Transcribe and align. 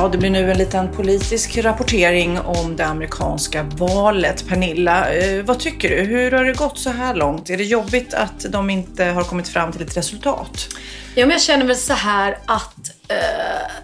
Ja, 0.00 0.08
det 0.08 0.18
blir 0.18 0.30
nu 0.30 0.50
en 0.50 0.58
liten 0.58 0.92
politisk 0.92 1.58
rapportering 1.58 2.38
om 2.40 2.76
det 2.76 2.86
amerikanska 2.86 3.62
valet. 3.62 4.48
Pernilla, 4.48 5.12
eh, 5.12 5.42
vad 5.44 5.58
tycker 5.58 5.88
du? 5.88 5.96
Hur 5.96 6.30
har 6.30 6.44
det 6.44 6.52
gått 6.52 6.78
så 6.78 6.90
här 6.90 7.14
långt? 7.14 7.50
Är 7.50 7.56
det 7.56 7.64
jobbigt 7.64 8.14
att 8.14 8.46
de 8.48 8.70
inte 8.70 9.04
har 9.04 9.24
kommit 9.24 9.48
fram 9.48 9.72
till 9.72 9.82
ett 9.82 9.96
resultat? 9.96 10.68
Ja, 11.14 11.26
men 11.26 11.30
jag 11.30 11.40
känner 11.40 11.66
väl 11.66 11.76
så 11.76 11.92
här 11.92 12.38
att 12.46 12.90
eh, 13.08 13.16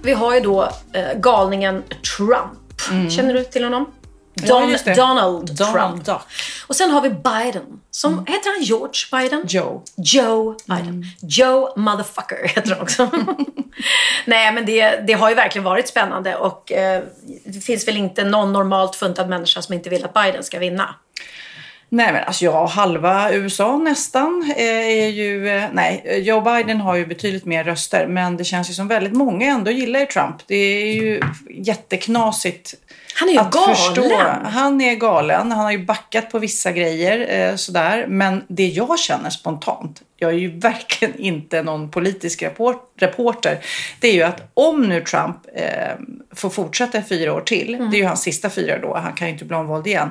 vi 0.03 0.13
har 0.13 0.35
ju 0.35 0.41
då 0.41 0.73
eh, 0.93 1.19
galningen 1.19 1.83
Trump. 2.17 3.11
Känner 3.11 3.35
du 3.35 3.45
till 3.45 3.65
honom? 3.65 3.87
Don, 4.43 4.63
Mm. 4.63 4.77
det. 4.85 4.95
Donald, 4.95 5.57
Donald 5.57 5.75
Trump. 5.91 6.05
Duck. 6.05 6.21
Och 6.67 6.77
sen 6.77 6.91
har 6.91 7.01
vi 7.01 7.11
Biden. 7.11 7.81
Som, 7.91 8.19
Heter 8.27 8.51
han 8.57 8.63
George 8.63 8.93
Biden? 9.13 9.43
Joe. 9.49 9.83
Joe 9.97 10.57
Biden. 10.67 11.05
Joe 11.23 11.73
motherfucker 11.77 12.49
heter 12.49 12.71
han 12.71 12.81
också. 12.81 13.11
Nej, 14.25 14.53
men 14.53 14.67
det, 14.67 15.01
det 15.07 15.13
har 15.13 15.29
ju 15.29 15.35
verkligen 15.35 15.65
varit 15.65 15.89
spännande 15.89 16.37
och 16.37 16.73
eh, 16.73 17.03
det 17.45 17.61
finns 17.61 17.89
väl 17.89 17.97
inte 17.97 18.25
någon 18.25 18.53
normalt 18.53 18.97
funtad 18.97 19.29
människa 19.29 19.63
som 19.63 19.75
inte 19.75 19.91
vill 19.91 20.05
att 20.05 20.15
Biden 20.15 20.45
ska 20.45 20.59
vinna. 20.59 20.95
Nej 21.89 22.13
men 22.13 22.25
alltså 22.25 22.45
ja, 22.45 22.67
halva 22.67 23.33
USA 23.33 23.77
nästan 23.79 24.53
eh, 24.57 24.67
är 25.03 25.09
ju... 25.09 25.49
eh, 25.49 25.65
Nej, 25.73 26.23
Joe 26.27 26.41
Biden 26.41 26.81
har 26.81 26.95
ju 26.97 27.07
betydligt 27.07 27.45
mer 27.45 27.65
röster 27.65 28.07
men 28.07 28.37
det 28.37 28.45
känns 28.45 28.71
ju 28.71 28.75
som 28.75 28.89
väldigt 28.89 29.13
många 29.13 29.47
ändå 29.47 29.71
gillar 29.71 30.01
ju 30.01 30.07
Trump. 30.07 30.37
Det 30.47 30.55
är 30.55 30.93
ju 30.95 31.21
jätteknasigt 31.51 32.75
Han 33.19 33.29
är 33.29 33.33
ju 33.33 33.39
att 33.39 33.51
galen. 33.51 33.77
förstå. 33.77 34.17
Han 34.45 34.81
är 34.81 34.95
galen. 34.95 35.53
Han 35.53 35.65
har 35.65 35.73
ju 35.73 35.85
backat 35.85 36.31
på 36.31 36.39
vissa 36.39 36.73
grejer 36.73 37.49
eh, 37.51 37.57
sådär. 37.57 38.07
Men 38.09 38.45
det 38.49 38.67
jag 38.67 38.99
känner 38.99 39.31
spontant, 39.31 40.03
jag 40.17 40.31
är 40.31 40.37
ju 40.39 40.49
verkligen 40.59 41.19
inte 41.19 41.63
någon 41.63 41.91
politisk 41.91 42.43
report, 42.43 42.93
reporter, 42.99 43.59
det 44.01 44.09
är 44.09 44.13
ju 44.15 44.23
att 44.23 44.51
om 44.55 44.83
nu 44.83 45.01
Trump 45.01 45.37
eh, 45.55 45.95
får 46.35 46.51
fortsätta 46.51 47.03
fyra 47.03 47.35
år 47.35 47.41
till, 47.41 47.75
Mm. 47.75 47.91
det 47.91 47.97
är 47.97 47.99
ju 47.99 48.05
hans 48.07 48.23
sista 48.23 48.51
fyra 48.51 48.79
då, 48.79 48.97
han 48.97 49.13
kan 49.13 49.27
ju 49.29 49.33
inte 49.33 49.45
bli 49.45 49.57
omvald 49.57 49.87
igen. 49.87 50.11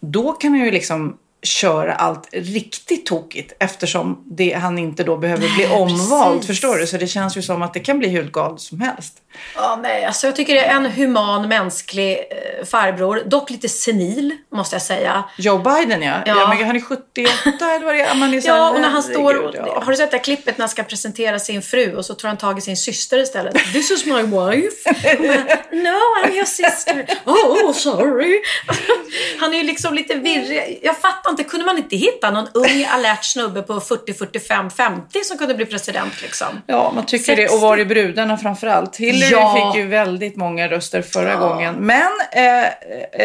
Då 0.00 0.32
kan 0.32 0.50
han 0.50 0.60
ju 0.60 0.70
liksom 0.70 1.16
köra 1.42 1.94
allt 1.94 2.28
riktigt 2.32 3.06
tokigt 3.06 3.52
eftersom 3.60 4.24
det, 4.30 4.52
han 4.52 4.78
inte 4.78 5.04
då 5.04 5.16
behöver 5.16 5.48
bli 5.56 5.66
omvald. 5.66 6.32
precis. 6.40 6.46
Förstår 6.46 6.76
du? 6.76 6.86
Så 6.86 6.96
det 6.96 7.06
känns 7.06 7.36
ju 7.36 7.42
som 7.42 7.62
att 7.62 7.74
det 7.74 7.80
kan 7.80 7.98
bli 7.98 8.08
hur 8.08 8.24
galet 8.24 8.60
som 8.60 8.80
helst. 8.80 9.14
Ja, 9.54 9.78
nej, 9.82 10.04
alltså 10.04 10.26
jag 10.26 10.36
tycker 10.36 10.54
det 10.54 10.64
är 10.64 10.76
en 10.76 10.86
human, 10.86 11.48
mänsklig 11.48 12.18
eh, 12.18 12.64
farbror. 12.66 13.22
Dock 13.26 13.50
lite 13.50 13.68
senil, 13.68 14.36
måste 14.52 14.74
jag 14.74 14.82
säga. 14.82 15.24
Joe 15.38 15.58
Biden 15.58 16.02
ja. 16.02 16.22
ja. 16.26 16.34
Ja. 16.38 16.48
men 16.48 16.66
han 16.66 16.76
är 16.76 16.80
78 16.80 17.30
eller 17.60 17.84
vad 17.84 17.94
det 17.94 18.00
är. 18.00 18.14
Man 18.14 18.34
är 18.34 18.40
så 18.40 18.48
Ja, 18.48 18.70
och 18.70 18.80
när 18.80 18.88
han 18.88 19.02
står 19.02 19.44
och, 19.44 19.54
ja. 19.54 19.82
Har 19.84 19.92
du 19.92 19.96
sett 19.96 20.10
det 20.10 20.18
klippet 20.18 20.58
när 20.58 20.62
han 20.62 20.68
ska 20.68 20.82
presentera 20.82 21.38
sin 21.38 21.62
fru 21.62 21.96
och 21.96 22.04
så 22.04 22.14
tror 22.14 22.28
han 22.28 22.36
tag 22.36 22.58
i 22.58 22.60
sin 22.60 22.76
syster 22.76 23.18
istället? 23.18 23.72
This 23.72 23.90
is 23.90 24.04
my 24.06 24.22
wife. 24.22 24.94
Bara, 25.18 25.56
no, 25.72 25.98
I'm 26.24 26.34
your 26.34 26.44
sister. 26.44 27.06
Oh, 27.24 27.72
sorry. 27.72 28.42
Han 29.40 29.54
är 29.54 29.58
ju 29.58 29.64
liksom 29.64 29.94
lite 29.94 30.14
virrig. 30.14 30.80
Jag 30.82 30.98
fattar 30.98 31.27
inte, 31.30 31.44
kunde 31.44 31.66
man 31.66 31.78
inte 31.78 31.96
hitta 31.96 32.30
någon 32.30 32.48
ung 32.54 32.84
alert 32.90 33.24
snubbe 33.24 33.62
på 33.62 33.80
40, 33.80 34.14
45, 34.14 34.70
50 34.70 35.24
som 35.24 35.38
kunde 35.38 35.54
bli 35.54 35.66
president 35.66 36.22
liksom? 36.22 36.46
Ja, 36.66 36.92
man 36.94 37.06
tycker 37.06 37.24
60. 37.24 37.42
det. 37.42 37.48
Och 37.48 37.60
var 37.60 37.78
är 37.78 37.84
brudarna 37.84 38.38
framförallt? 38.38 38.96
Hillary 38.96 39.30
Ja. 39.32 39.72
fick 39.72 39.80
ju 39.82 39.88
väldigt 39.88 40.36
många 40.36 40.68
röster 40.68 41.02
förra 41.02 41.36
gången. 41.36 41.74
Men 41.74 42.10
eh, 42.32 42.64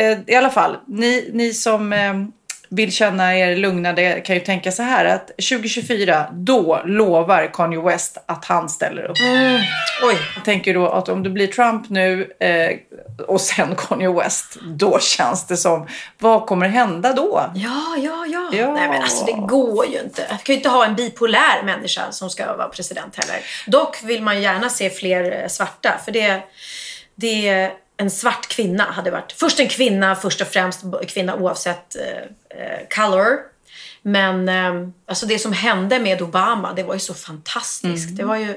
eh, 0.01 0.17
i 0.27 0.35
alla 0.35 0.49
fall, 0.49 0.77
ni, 0.87 1.29
ni 1.33 1.53
som 1.53 1.93
eh, 1.93 2.13
vill 2.75 2.91
känna 2.91 3.37
er 3.37 3.55
lugnade 3.55 4.21
kan 4.21 4.35
ju 4.35 4.41
tänka 4.41 4.71
så 4.71 4.83
här 4.83 5.05
att 5.05 5.27
2024, 5.27 6.27
då 6.33 6.81
lovar 6.85 7.53
Kanye 7.53 7.81
West 7.81 8.17
att 8.25 8.45
han 8.45 8.69
ställer 8.69 9.03
upp. 9.03 9.17
Oj. 10.03 10.17
Jag 10.35 10.45
tänker 10.45 10.73
då 10.73 10.89
att 10.89 11.09
om 11.09 11.23
det 11.23 11.29
blir 11.29 11.47
Trump 11.47 11.89
nu 11.89 12.33
eh, 12.39 12.77
och 13.27 13.41
sen 13.41 13.75
Kanye 13.87 14.11
West, 14.11 14.57
då 14.61 14.99
känns 14.99 15.47
det 15.47 15.57
som, 15.57 15.87
vad 16.19 16.45
kommer 16.45 16.67
hända 16.67 17.13
då? 17.13 17.51
Ja, 17.55 17.95
ja, 17.97 18.25
ja, 18.25 18.49
Ja. 18.53 18.73
Nej, 18.73 18.87
men 18.89 19.01
alltså 19.01 19.25
det 19.25 19.47
går 19.47 19.85
ju 19.85 19.99
inte. 19.99 20.21
Jag 20.29 20.43
kan 20.43 20.53
ju 20.53 20.57
inte 20.57 20.69
ha 20.69 20.85
en 20.85 20.95
bipolär 20.95 21.63
människa 21.63 22.11
som 22.11 22.29
ska 22.29 22.55
vara 22.55 22.67
president 22.67 23.15
heller. 23.15 23.41
Dock 23.67 24.03
vill 24.03 24.23
man 24.23 24.35
ju 24.35 24.41
gärna 24.41 24.69
se 24.69 24.89
fler 24.89 25.41
eh, 25.41 25.47
svarta, 25.47 25.99
för 26.05 26.11
det, 26.11 26.41
det 27.15 27.71
en 27.97 28.09
svart 28.09 28.47
kvinna 28.47 28.83
hade 28.83 29.11
varit. 29.11 29.31
Först 29.31 29.59
en 29.59 29.67
kvinna, 29.67 30.15
först 30.15 30.41
och 30.41 30.47
främst 30.47 30.83
kvinna 31.07 31.35
oavsett 31.35 31.95
eh, 31.95 32.59
eh, 32.59 32.87
color. 32.89 33.39
Men 34.01 34.49
eh, 34.49 34.89
alltså 35.05 35.25
det 35.25 35.39
som 35.39 35.53
hände 35.53 35.99
med 35.99 36.21
Obama, 36.21 36.73
det 36.73 36.83
var 36.83 36.93
ju 36.93 36.99
så 36.99 37.13
fantastiskt. 37.13 38.17
Det 38.17 38.23
var 38.23 38.35
ju 38.35 38.55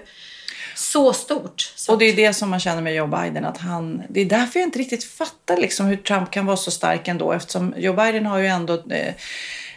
så 0.74 1.12
stort. 1.12 1.72
Så 1.76 1.92
Och 1.92 1.98
det 1.98 2.04
är 2.04 2.16
det 2.16 2.34
som 2.34 2.50
man 2.50 2.60
känner 2.60 2.82
med 2.82 2.94
Joe 2.94 3.06
Biden. 3.06 3.44
Att 3.44 3.58
han, 3.58 4.02
det 4.08 4.20
är 4.20 4.24
därför 4.24 4.58
jag 4.58 4.66
inte 4.66 4.78
riktigt 4.78 5.04
fatär 5.04 5.56
liksom 5.56 5.86
hur 5.86 5.96
Trump 5.96 6.30
kan 6.30 6.46
vara 6.46 6.56
så 6.56 6.70
stark 6.70 7.08
ändå. 7.08 7.32
Eftersom 7.32 7.74
Joe 7.76 7.94
Biden 7.94 8.26
har 8.26 8.38
ju 8.38 8.46
ändå 8.46 8.74
eh, 8.74 9.14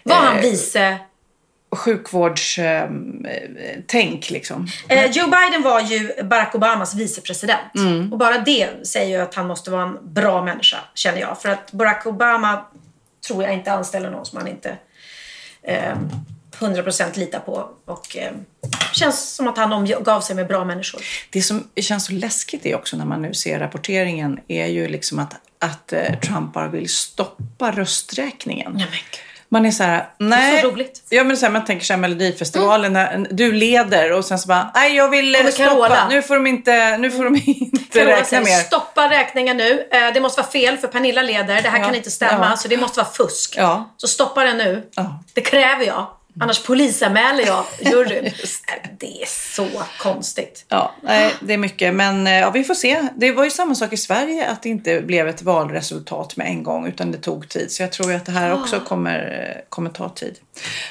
var 0.03 0.15
han 0.15 0.37
eh, 0.37 0.41
vice 0.41 0.97
sjukvårdstänk. 1.71 4.29
liksom. 4.29 4.67
Eh, 4.87 5.11
Joe 5.11 5.27
Biden 5.27 5.63
var 5.63 5.81
ju 5.81 6.23
Barack 6.23 6.55
Obamas 6.55 6.95
vicepresident. 6.95 7.75
Mm. 7.75 8.13
Och 8.13 8.19
bara 8.19 8.37
det 8.37 8.87
säger 8.87 9.17
ju 9.17 9.23
att 9.23 9.35
han 9.35 9.47
måste 9.47 9.71
vara 9.71 9.83
en 9.83 9.97
bra 10.01 10.43
människa, 10.43 10.77
känner 10.93 11.19
jag. 11.19 11.41
För 11.41 11.49
att 11.49 11.71
Barack 11.71 12.05
Obama 12.05 12.65
tror 13.27 13.43
jag 13.43 13.53
inte 13.53 13.71
anställer 13.71 14.11
någon 14.11 14.25
som 14.25 14.37
han 14.37 14.47
inte 14.47 14.77
eh, 15.63 15.95
100% 16.59 17.19
litar 17.19 17.39
på. 17.39 17.69
Och 17.85 18.17
eh, 18.17 18.31
känns 18.93 19.35
som 19.35 19.47
att 19.47 19.57
han 19.57 19.73
omgav 19.73 20.21
sig 20.21 20.35
med 20.35 20.47
bra 20.47 20.65
människor. 20.65 21.01
Det 21.29 21.41
som 21.41 21.67
känns 21.75 22.05
så 22.05 22.13
läskigt 22.13 22.65
är 22.65 22.75
också 22.75 22.97
när 22.97 23.05
man 23.05 23.21
nu 23.21 23.33
ser 23.33 23.59
rapporteringen 23.59 24.39
är 24.47 24.65
ju 24.65 24.87
liksom 24.87 25.19
att, 25.19 25.35
att 25.59 25.93
eh, 25.93 26.19
Trump 26.19 26.53
bara 26.53 26.67
vill 26.67 26.89
stoppa 26.89 27.71
rösträkningen. 27.71 28.71
Nej, 28.75 28.87
men. 28.89 28.99
Man 29.51 29.65
är 29.65 29.71
så 29.71 29.83
här, 29.83 30.09
nej. 30.17 30.61
så 30.61 30.67
roligt. 30.69 31.03
Ja, 31.09 31.23
men 31.23 31.37
så 31.37 31.45
här, 31.45 31.53
man 31.53 31.65
tänker 31.65 31.85
sig 31.85 31.97
Melodifestivalen 31.97 32.93
när 32.93 33.27
du 33.29 33.51
leder 33.51 34.11
och 34.11 34.25
sen 34.25 34.39
så 34.39 34.47
bara, 34.47 34.71
nej 34.75 34.95
jag 34.95 35.09
vill 35.09 35.35
eh, 35.35 35.39
Kommer 35.39 35.51
stoppa. 35.51 35.69
Carola. 35.69 36.07
Nu 36.09 36.21
får 36.21 36.35
de 36.35 36.47
inte, 36.47 36.97
nu 36.97 37.11
får 37.11 37.23
de 37.23 37.35
inte 37.45 37.99
Carola 37.99 38.11
räkna 38.11 38.25
säger, 38.25 38.43
mer. 38.43 38.63
Stoppa 38.63 39.09
räkningen 39.09 39.57
nu. 39.57 39.87
Eh, 39.91 40.13
det 40.13 40.21
måste 40.21 40.41
vara 40.41 40.51
fel 40.51 40.77
för 40.77 40.87
Pernilla 40.87 41.21
leder. 41.21 41.61
Det 41.61 41.69
här 41.69 41.79
Ja. 41.79 41.85
kan 41.85 41.95
inte 41.95 42.11
stämma. 42.11 42.47
Ja. 42.49 42.57
Så 42.57 42.67
det 42.67 42.77
måste 42.77 42.99
vara 42.99 43.09
fusk. 43.11 43.55
Ja. 43.57 43.93
Så 43.97 44.07
stoppa 44.07 44.43
den 44.43 44.57
nu. 44.57 44.83
Det 45.33 45.41
kräver 45.41 45.85
jag. 45.85 46.07
Annars 46.39 46.63
polisanmäler 46.63 47.45
jag 47.45 47.65
juryn. 47.79 48.25
Eh, 48.67 48.89
det 48.97 49.21
är 49.21 49.25
så 49.25 49.67
konstigt. 49.99 50.65
Ja, 50.67 50.95
nej, 51.03 51.33
det 51.41 51.53
är 51.53 51.57
mycket. 51.57 51.93
Men 51.95 52.27
eh, 52.27 52.33
ja, 52.33 52.49
vi 52.49 52.63
får 52.63 52.73
se. 52.73 53.07
Det 53.15 53.31
var 53.31 53.43
ju 53.43 53.49
samma 53.49 53.75
sak 53.75 53.93
i 53.93 53.97
Sverige 53.97 54.47
att 54.49 54.63
det 54.63 54.69
inte 54.69 55.01
blev 55.01 55.27
ett 55.27 55.41
valresultat 55.41 56.37
med 56.37 56.47
en 56.47 56.63
gång 56.63 56.87
utan 56.87 57.11
det 57.11 57.17
tog 57.17 57.49
tid. 57.49 57.71
Så 57.71 57.83
jag 57.83 57.91
tror 57.91 58.11
ju 58.11 58.17
att 58.17 58.25
det 58.25 58.31
här 58.31 58.53
också 58.53 58.79
kommer, 58.79 59.47
eh, 59.55 59.61
kommer 59.69 59.89
ta 59.89 60.09
tid. 60.09 60.39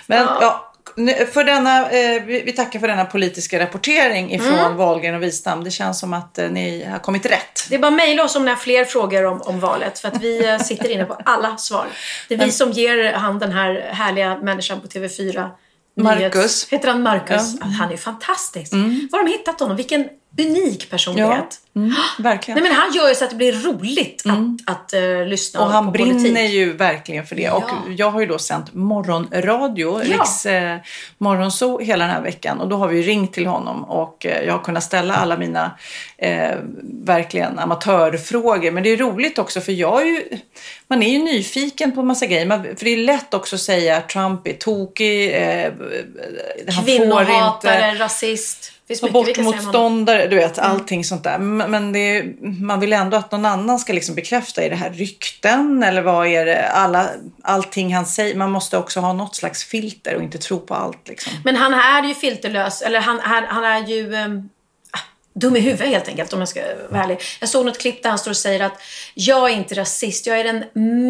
Men 0.07 0.19
ja. 0.19 0.39
nu- 0.41 0.78
för 1.07 1.45
denna, 1.45 1.91
eh, 1.91 2.23
vi 2.25 2.53
tackar 2.53 2.81
för 2.81 2.89
denna 2.89 3.05
politiska 3.05 3.61
rapportering 3.61 4.35
ifrån 4.35 4.77
Wahlgren 4.77 5.15
och 5.15 5.23
Wistam. 5.23 5.65
Det 5.65 5.71
känns 5.71 6.01
som 6.01 6.13
att 6.13 6.39
eh, 6.39 6.51
ni 6.51 6.85
har 6.85 6.99
kommit 6.99 7.27
rätt. 7.27 7.67
Det 7.69 7.75
är 7.75 7.79
bara 7.79 7.91
mejla 7.91 8.25
oss 8.25 8.37
om 8.37 8.45
ni 8.45 8.51
har 8.51 8.57
fler 8.57 8.85
frågor 8.85 9.25
om, 9.25 9.43
om 9.43 9.61
valet. 9.61 9.99
För 9.99 10.09
att 10.09 10.23
vi 10.23 10.49
eh, 10.49 10.59
sitter 10.59 10.91
inne 10.91 11.05
på 11.05 11.19
alla 11.25 11.57
svar. 11.57 11.87
Det 12.29 12.35
är 12.35 12.39
vi 12.39 12.51
som 12.51 12.71
ger 12.71 13.13
han 13.13 13.39
den 13.39 13.53
här 13.53 13.91
härliga 13.93 14.39
människan 14.39 14.81
på 14.81 14.87
TV4. 14.87 15.51
Marcus. 15.97 16.69
Heter 16.69 16.89
han 16.89 17.03
Marcus? 17.03 17.55
Ja. 17.61 17.67
Han 17.67 17.89
är 17.89 17.93
ju 17.93 17.99
fantastisk. 17.99 18.73
Var 18.73 19.19
har 19.19 19.25
de 19.25 19.31
hittat 19.31 19.61
honom? 19.61 19.77
Vilken 19.77 20.09
unik 20.39 20.91
personlighet. 20.91 21.61
Mm, 21.77 21.95
verkligen. 22.19 22.61
Nej, 22.61 22.71
men 22.71 22.81
han 22.81 22.93
gör 22.93 23.09
ju 23.09 23.15
så 23.15 23.25
att 23.25 23.31
det 23.31 23.37
blir 23.37 23.53
roligt 23.53 24.23
att, 24.27 24.75
att 24.75 24.95
uh, 24.95 25.27
lyssna 25.27 25.61
Och 25.61 25.71
han 25.71 25.85
på 25.87 25.91
brinner 25.91 26.13
politik. 26.15 26.51
ju 26.51 26.73
verkligen 26.73 27.27
för 27.27 27.37
det. 27.37 27.51
Och 27.51 27.65
Ja. 27.69 27.93
jag 27.97 28.11
har 28.11 28.21
ju 28.21 28.27
då 28.27 28.39
sänt 28.39 28.75
morgonradio, 28.75 30.03
Ja. 30.05 30.15
Riks 30.15 30.47
eh, 30.47 30.77
morgonzoo 31.19 31.79
hela 31.81 32.05
den 32.05 32.15
här 32.15 32.23
veckan. 32.23 32.61
Och 32.61 32.69
då 32.69 32.77
har 32.77 32.89
vi 32.89 32.97
ju 32.97 33.03
ringt 33.03 33.33
till 33.33 33.47
honom 33.47 33.85
och 33.85 34.27
eh, 34.27 34.45
jag 34.45 34.53
har 34.53 34.65
kunnat 34.65 34.83
ställa 34.85 35.15
alla 35.17 35.37
mina 35.37 35.71
eh, 36.19 36.57
verkligen 37.05 37.59
amatörfrågor. 37.59 38.71
Men 38.71 38.83
det 38.83 38.91
är 38.91 38.97
roligt 38.97 39.39
också 39.39 39.61
för 39.61 39.73
jag 39.73 40.03
är 40.03 40.07
ju, 40.07 40.25
man 40.89 41.03
är 41.03 41.11
ju 41.11 41.19
nyfiken 41.19 41.93
på 41.93 42.03
massa 42.03 42.27
grejer. 42.27 42.47
Man, 42.47 42.63
för 42.63 42.85
det 42.85 42.91
är 42.91 42.97
lätt 42.97 43.35
också 43.35 43.57
att 43.57 43.63
säga 43.63 43.97
att 43.97 44.09
Trump 44.09 44.47
är 44.49 44.53
tokig, 44.53 45.35
eh, 45.35 45.73
han 46.67 46.75
får 46.75 46.83
Kvinnohatare, 46.83 47.91
inte 47.91 48.05
rasist. 48.05 48.73
Finns 48.89 49.01
honom. 49.01 49.17
Abortmotståndare, 49.23 50.27
du 50.27 50.37
vet 50.37 50.59
allting 50.59 51.05
sånt 51.05 51.25
där. 51.25 51.39
Men 51.39 51.97
är- 51.97 52.35
man 52.63 52.81
vill 52.81 52.93
ändå 52.93 53.17
att 53.17 53.33
någon 53.33 53.45
annan 53.47 53.79
ska 53.79 53.93
liksom 53.93 54.15
bekräfta. 54.15 54.63
Är 54.63 54.71
det 54.71 54.77
här 54.77 54.91
rykten 54.91 55.83
eller 55.83 56.03
vad 56.03 56.27
är 56.27 56.47
det? 56.47 56.69
Alla, 56.69 57.09
allting 57.43 57.95
han 57.95 58.07
säger. 58.07 58.35
Man 58.35 58.51
måste 58.51 58.79
också 58.79 59.01
ha 59.01 59.13
något 59.13 59.37
slags 59.37 59.65
filter 59.65 60.15
och 60.17 60.23
inte 60.23 60.39
tro 60.39 60.61
på 60.61 60.75
allt. 60.75 61.09
Liksom. 61.09 61.33
Men 61.45 61.57
han 61.57 61.75
är 61.75 62.09
ju 62.09 62.15
filterlös, 62.15 62.83
eller 62.83 63.01
han, 63.01 63.21
han, 63.23 63.45
han 63.49 63.65
är 63.65 63.87
ju 63.87 64.15
um, 64.15 64.49
dum 65.39 65.57
i 65.57 65.61
huvudet 65.61 65.89
helt 65.89 66.09
enkelt 66.09 66.33
om 66.33 66.39
jag 66.39 66.49
ska 66.49 66.61
vara 66.91 67.03
ärlig. 67.03 67.21
Jag 67.41 67.49
såg 67.49 67.67
något 67.67 67.79
klipp 67.79 68.03
där 68.03 68.11
han 68.11 68.19
står 68.19 68.31
och 68.31 68.37
säger 68.37 68.61
att 68.61 68.83
jag 69.15 69.51
är 69.51 69.55
inte 69.55 69.75
rasist, 69.75 70.27
jag 70.27 70.41
är 70.41 70.45
den 70.45 70.65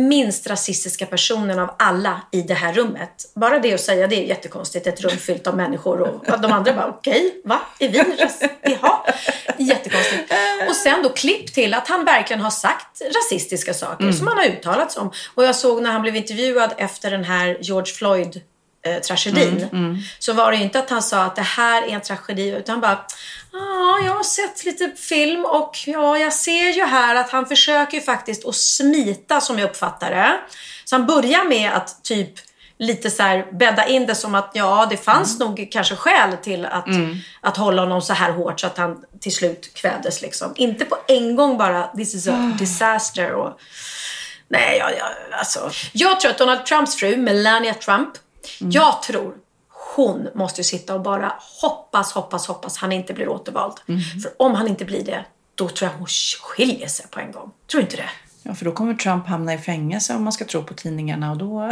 minst 0.08 0.46
rasistiska 0.46 1.06
personen 1.06 1.58
av 1.58 1.74
alla 1.78 2.20
i 2.32 2.42
det 2.42 2.54
här 2.54 2.72
rummet. 2.72 3.32
Bara 3.34 3.58
det 3.58 3.74
att 3.74 3.80
säga 3.80 4.06
det 4.06 4.16
är 4.16 4.28
jättekonstigt, 4.28 4.86
ett 4.86 5.00
rum 5.00 5.18
fyllt 5.18 5.46
av 5.46 5.56
människor 5.56 6.00
och 6.00 6.40
de 6.40 6.52
andra 6.52 6.72
bara 6.72 6.86
okej, 6.86 7.40
va? 7.44 7.60
Är 7.78 7.88
vi 7.88 7.98
rasister? 7.98 8.50
Jaha, 8.62 8.98
jättekonstigt. 9.58 10.32
Och 10.68 10.76
sen 10.76 11.02
då 11.02 11.08
klipp 11.08 11.54
till 11.54 11.74
att 11.74 11.88
han 11.88 12.04
verkligen 12.04 12.40
har 12.42 12.50
sagt 12.50 13.02
rasistiska 13.14 13.74
saker 13.74 14.12
som 14.12 14.26
han 14.26 14.38
har 14.38 14.44
uttalat 14.44 14.96
om. 14.96 15.12
Och 15.34 15.44
jag 15.44 15.56
såg 15.56 15.82
när 15.82 15.90
han 15.90 16.02
blev 16.02 16.16
intervjuad 16.16 16.74
efter 16.76 17.10
den 17.10 17.24
här 17.24 17.58
George 17.60 17.94
Floyd 17.94 18.40
eh, 18.86 18.98
tragedin. 19.00 19.66
Så 20.18 20.32
var 20.32 20.50
det 20.50 20.56
ju 20.56 20.62
inte 20.62 20.78
att 20.78 20.90
han 20.90 21.02
sa 21.02 21.22
att 21.22 21.36
det 21.36 21.42
här 21.42 21.82
är 21.82 21.88
en 21.88 22.00
tragedi 22.00 22.48
utan 22.48 22.72
han 22.72 22.80
bara 22.80 23.04
Ja, 23.52 23.98
jag 24.04 24.12
har 24.12 24.22
sett 24.22 24.64
lite 24.64 24.90
film 24.96 25.44
och 25.44 25.76
ja, 25.86 26.18
jag 26.18 26.32
ser 26.32 26.68
ju 26.68 26.84
här 26.84 27.14
att 27.14 27.30
han 27.30 27.46
försöker 27.46 28.00
faktiskt 28.00 28.46
att 28.46 28.54
smita 28.54 29.40
som 29.40 29.58
jag 29.58 29.70
uppfattar 29.70 30.10
det. 30.10 30.40
Så 30.84 30.96
han 30.96 31.06
börjar 31.06 31.44
med 31.48 31.72
att 31.72 32.04
typ 32.04 32.30
lite 32.78 33.10
så 33.10 33.22
här 33.22 33.52
bädda 33.52 33.86
in 33.86 34.06
det 34.06 34.14
som 34.14 34.34
att 34.34 34.50
ja, 34.54 34.86
det 34.90 34.96
fanns 34.96 35.38
nog 35.38 35.68
kanske 35.70 35.96
skäl 35.96 36.36
till 36.42 36.66
att, 36.66 36.88
att 37.40 37.56
hålla 37.56 37.82
honom 37.82 38.02
så 38.02 38.12
här 38.12 38.32
hårt 38.32 38.60
så 38.60 38.66
att 38.66 38.78
han 38.78 39.04
till 39.20 39.34
slut 39.34 39.74
kvävdes 39.74 40.22
liksom. 40.22 40.52
Inte 40.56 40.84
på 40.84 40.96
en 41.08 41.36
gång 41.36 41.58
bara 41.58 41.86
this 41.86 42.14
is 42.14 42.28
a 42.28 42.52
disaster 42.58 43.32
och 43.32 43.60
Nej, 44.50 44.78
jag, 44.78 44.90
jag, 44.90 45.38
alltså. 45.38 45.70
Jag 45.92 46.20
tror 46.20 46.30
att 46.30 46.38
Donald 46.38 46.66
Trumps 46.66 46.96
fru, 46.96 47.16
Melania 47.16 47.74
Trump, 47.74 48.08
jag 48.58 49.02
tror 49.02 49.34
hon 49.98 50.28
måste 50.34 50.60
ju 50.60 50.64
sitta 50.64 50.94
och 50.94 51.00
bara 51.00 51.32
hoppas, 51.62 52.12
hoppas, 52.12 52.46
hoppas 52.46 52.76
han 52.76 52.92
inte 52.92 53.14
blir 53.14 53.28
återvald. 53.28 53.74
För 54.22 54.32
om 54.36 54.54
han 54.54 54.68
inte 54.68 54.84
blir 54.84 55.04
det, 55.04 55.24
då 55.54 55.68
tror 55.68 55.90
jag 55.90 55.98
hon 55.98 56.06
skiljer 56.40 56.88
sig 56.88 57.06
på 57.10 57.20
en 57.20 57.32
gång. 57.32 57.52
Tror 57.70 57.80
du 57.80 57.84
inte 57.84 57.96
det? 57.96 58.10
Ja, 58.48 58.54
för 58.54 58.64
då 58.64 58.72
kommer 58.72 58.94
Trump 58.94 59.26
hamna 59.26 59.54
i 59.54 59.58
fängelse 59.58 60.14
om 60.14 60.24
man 60.24 60.32
ska 60.32 60.44
tro 60.44 60.62
på 60.62 60.74
tidningarna. 60.74 61.30
Och 61.30 61.36
då... 61.36 61.70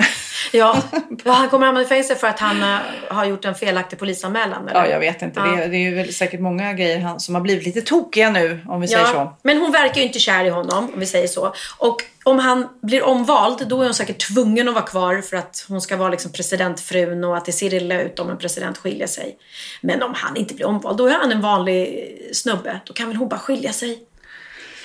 Ja, 0.52 0.82
ja 1.24 1.32
han 1.32 1.48
kommer 1.48 1.66
hamna 1.66 1.82
i 1.82 1.84
fängelse 1.84 2.14
för 2.14 2.26
att 2.26 2.40
han 2.40 2.62
eh, 2.62 2.78
har 3.08 3.24
gjort 3.24 3.44
en 3.44 3.54
felaktig 3.54 3.98
polisanmälan. 3.98 4.68
Eller? 4.68 4.80
Ja, 4.80 4.86
jag 4.86 5.00
vet 5.00 5.22
inte. 5.22 5.40
Det, 5.40 5.62
är, 5.62 5.68
det 5.68 5.76
är 5.76 5.94
väl 5.94 6.14
säkert 6.14 6.40
många 6.40 6.72
grejer 6.72 7.00
han, 7.00 7.20
som 7.20 7.34
har 7.34 7.42
blivit 7.42 7.64
lite 7.66 7.80
tokiga 7.80 8.30
nu, 8.30 8.60
om 8.68 8.80
vi 8.80 8.88
säger 8.88 9.04
så. 9.04 9.36
Men 9.42 9.58
hon 9.58 9.72
verkar 9.72 10.00
ju 10.00 10.06
inte 10.06 10.18
kär 10.18 10.44
i 10.44 10.48
honom, 10.48 10.90
om 10.94 11.00
vi 11.00 11.06
säger 11.06 11.26
så. 11.26 11.54
Och 11.78 11.96
om 12.24 12.38
han 12.38 12.68
blir 12.82 13.02
omvald, 13.02 13.68
då 13.68 13.80
är 13.80 13.84
hon 13.84 13.94
säkert 13.94 14.18
tvungen 14.18 14.68
att 14.68 14.74
vara 14.74 14.84
kvar 14.84 15.20
för 15.20 15.36
att 15.36 15.66
hon 15.68 15.80
ska 15.80 15.96
vara 15.96 16.08
liksom 16.08 16.32
presidentfrun 16.32 17.24
och 17.24 17.36
att 17.36 17.44
det 17.44 17.52
ser 17.52 17.74
illa 17.74 18.00
ut 18.00 18.18
om 18.18 18.30
en 18.30 18.38
president 18.38 18.78
skiljer 18.78 19.06
sig. 19.06 19.36
Men 19.80 20.02
om 20.02 20.12
han 20.14 20.36
inte 20.36 20.54
blir 20.54 20.66
omvald, 20.66 20.98
då 20.98 21.06
är 21.06 21.12
han 21.12 21.32
en 21.32 21.40
vanlig 21.40 22.08
snubbe. 22.32 22.80
Då 22.84 22.92
kan 22.92 23.08
väl 23.08 23.16
hon 23.16 23.28
bara 23.28 23.40
skilja 23.40 23.72
sig. 23.72 23.98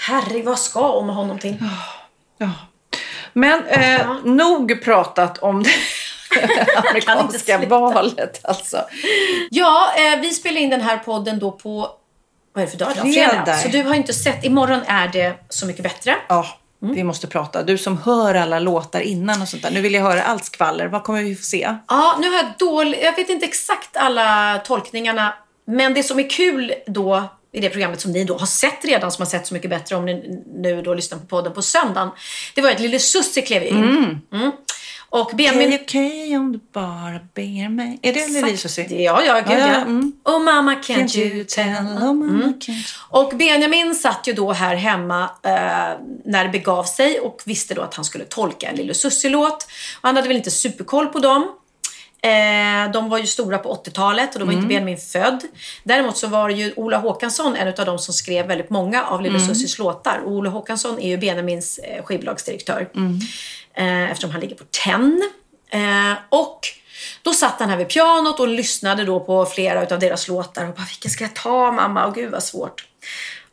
Herre, 0.07 0.41
vad 0.43 0.59
ska 0.59 0.91
hon 0.97 1.05
med 1.05 1.15
honom 1.15 1.39
till? 1.39 1.55
Ja. 2.37 2.49
Men 3.33 3.65
eh, 3.67 4.07
nog 4.23 4.83
pratat 4.83 5.37
om 5.37 5.63
det 5.63 5.69
amerikanska 6.89 7.57
valet. 7.57 8.39
Alltså. 8.43 8.81
Ja, 9.49 9.91
eh, 9.97 10.19
vi 10.21 10.31
spelar 10.31 10.61
in 10.61 10.69
den 10.69 10.81
här 10.81 10.97
podden 10.97 11.39
då 11.39 11.51
på, 11.51 11.89
vad 12.53 12.61
är 12.61 12.65
det 12.65 12.71
för 12.71 12.77
dag 12.77 12.91
idag? 12.91 13.13
Fredag. 13.13 13.57
Så 13.57 13.67
du 13.67 13.83
har 13.83 13.95
inte 13.95 14.13
sett, 14.13 14.43
imorgon 14.45 14.81
är 14.87 15.07
det 15.07 15.33
Så 15.49 15.65
mycket 15.65 15.83
bättre. 15.83 16.15
Ja, 16.29 16.45
Mm. 16.83 16.95
vi 16.95 17.03
måste 17.03 17.27
prata. 17.27 17.63
Du 17.63 17.77
som 17.77 17.97
hör 17.97 18.35
alla 18.35 18.59
låtar 18.59 18.99
innan 19.01 19.41
och 19.41 19.47
sånt 19.47 19.63
där. 19.63 19.71
Nu 19.71 19.81
vill 19.81 19.93
jag 19.93 20.01
höra 20.03 20.23
allt 20.23 20.45
skvaller. 20.45 20.87
Vad 20.87 21.03
kommer 21.03 21.21
vi 21.23 21.35
få 21.35 21.43
se? 21.43 21.75
Ja, 21.87 22.15
nu 22.19 22.29
har 22.29 22.35
jag 22.37 22.45
dålig... 22.59 22.99
Jag 23.03 23.15
vet 23.15 23.29
inte 23.29 23.45
exakt 23.45 23.97
alla 23.97 24.57
tolkningarna. 24.65 25.33
Men 25.67 25.93
det 25.93 26.03
som 26.03 26.19
är 26.19 26.29
kul 26.29 26.73
då 26.87 27.23
i 27.53 27.59
det 27.59 27.69
programmet 27.69 28.01
som 28.01 28.11
ni 28.11 28.23
då 28.23 28.37
har 28.37 28.45
sett 28.45 28.85
redan, 28.85 29.11
som 29.11 29.21
har 29.21 29.29
sett 29.29 29.47
Så 29.47 29.53
mycket 29.53 29.69
bättre 29.69 29.95
om 29.95 30.05
ni 30.05 30.43
nu 30.55 30.81
då 30.81 30.93
lyssnar 30.93 31.19
på 31.19 31.25
podden 31.25 31.53
på 31.53 31.61
söndagen. 31.61 32.09
Det 32.55 32.61
var 32.61 32.71
att 32.71 32.79
Lille 32.79 32.99
Susie 32.99 33.43
klev 33.43 33.63
in. 33.63 33.77
Mm. 34.33 34.51
Och 35.09 35.31
Benjamin... 35.35 35.67
Okej, 35.67 35.83
okej 35.83 36.37
om 36.37 36.51
du 36.51 36.59
bara 36.73 37.19
ber 37.33 37.69
mig. 37.69 37.99
Är 38.01 38.13
det 38.13 38.27
Lille 38.27 38.57
Susie? 38.57 39.01
Ja, 39.01 39.23
ja, 39.23 39.39
gud 39.39 39.59
Ja, 39.59 39.75
mm. 39.75 40.11
Oh 40.25 40.43
mamma 40.43 40.73
can't, 40.73 40.83
Can't 40.83 41.17
you 41.17 41.35
you 41.35 41.45
tell? 41.45 41.85
Oh, 41.85 42.13
mama, 42.13 42.53
can't 42.59 42.95
Och 43.09 43.37
Benjamin 43.37 43.95
satt 43.95 44.27
ju 44.27 44.33
då 44.33 44.51
här 44.51 44.75
hemma 44.75 45.23
eh, 45.23 45.51
när 46.25 46.43
det 46.43 46.49
begav 46.49 46.83
sig 46.83 47.19
och 47.19 47.41
visste 47.45 47.73
då 47.73 47.81
att 47.81 47.93
han 47.93 48.05
skulle 48.05 48.25
tolka 48.25 48.67
en 48.67 48.75
Lille 48.75 48.93
Susie-låt. 48.93 49.67
Han 50.01 50.15
hade 50.15 50.27
väl 50.27 50.37
inte 50.37 50.51
superkoll 50.51 51.07
på 51.07 51.19
dem. 51.19 51.51
Eh, 52.23 52.91
de 52.91 53.09
var 53.09 53.17
ju 53.17 53.27
stora 53.27 53.57
på 53.57 53.75
80-talet 53.85 54.33
och 54.33 54.39
då 54.39 54.45
var 54.45 54.53
inte 54.53 54.67
Benjamin 54.67 54.97
född. 54.97 55.41
Däremot 55.83 56.17
så 56.17 56.27
var 56.27 56.49
ju 56.49 56.73
Ola 56.75 56.97
Håkansson 56.97 57.55
en 57.55 57.67
av 57.67 57.85
de 57.85 57.99
som 57.99 58.13
skrev 58.13 58.47
väldigt 58.47 58.69
många 58.69 59.03
av 59.03 59.21
Lille 59.21 59.39
Sussies 59.47 59.79
låtar. 59.79 60.21
Och 60.25 60.31
Ola 60.31 60.49
Håkansson 60.49 60.99
är 60.99 61.09
ju 61.09 61.17
Benjamins 61.17 61.77
eh, 61.77 62.03
skivbolagsdirektör. 62.03 62.89
Eh, 63.73 64.11
eftersom 64.11 64.31
han 64.31 64.41
ligger 64.41 64.55
på 64.55 64.63
TEN. 64.83 65.29
Eh, 65.69 66.13
och 66.29 66.59
då 67.21 67.33
satt 67.33 67.59
han 67.59 67.69
här 67.69 67.77
vid 67.77 67.89
pianot 67.89 68.39
och 68.39 68.47
lyssnade 68.47 69.03
då 69.03 69.19
på 69.19 69.45
flera 69.45 69.81
av 69.81 69.99
deras 69.99 70.27
låtar 70.27 70.67
och 70.67 70.75
bara 70.75 70.85
vilken 70.89 71.11
ska 71.11 71.23
jag 71.23 71.35
ta 71.35 71.71
mamma? 71.71 72.05
Och 72.05 72.15
gud 72.15 72.31
vad 72.31 72.43
svårt. 72.43 72.85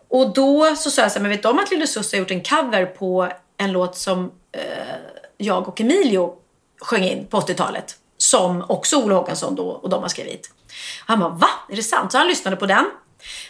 Och 0.08 0.34
då 0.34 0.76
så 0.76 0.90
sa 0.90 1.02
jag 1.02 1.12
så 1.12 1.18
här, 1.18 1.22
men 1.22 1.30
vet 1.30 1.42
du 1.42 1.48
om 1.48 1.58
att 1.58 1.70
Lille 1.70 1.86
Susie 1.86 2.18
har 2.18 2.20
gjort 2.20 2.30
en 2.30 2.42
cover 2.42 2.86
på 2.86 3.28
en 3.56 3.72
låt 3.72 3.96
som 3.96 4.30
eh, 4.52 4.62
jag 5.36 5.68
och 5.68 5.80
Emilio 5.80 6.32
sjöng 6.80 7.04
in 7.04 7.26
på 7.26 7.40
80-talet. 7.40 7.96
Som 8.30 8.64
också 8.68 8.96
Ola 8.96 9.14
Håkansson 9.14 9.54
då 9.54 9.68
och 9.68 9.90
de 9.90 10.02
har 10.02 10.08
skrivit. 10.08 10.50
Han 11.06 11.20
bara, 11.20 11.28
va? 11.28 11.48
Är 11.68 11.76
det 11.76 11.82
sant? 11.82 12.12
Så 12.12 12.18
han 12.18 12.26
lyssnade 12.26 12.56
på 12.56 12.66
den. 12.66 12.84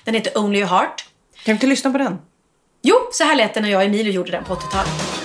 Den 0.04 0.14
heter 0.14 0.38
Only 0.38 0.62
a 0.62 0.66
Heart. 0.66 1.04
Kan 1.34 1.42
vi 1.44 1.52
inte 1.52 1.66
lyssna 1.66 1.90
på 1.90 1.98
den? 1.98 2.18
Jo, 2.82 2.96
så 3.12 3.24
här 3.24 3.36
lät 3.36 3.54
det 3.54 3.60
när 3.60 3.68
jag 3.68 3.78
och 3.78 3.84
Emilio 3.84 4.12
gjorde 4.12 4.30
den 4.30 4.44
på 4.44 4.54
80-talet. 4.54 5.17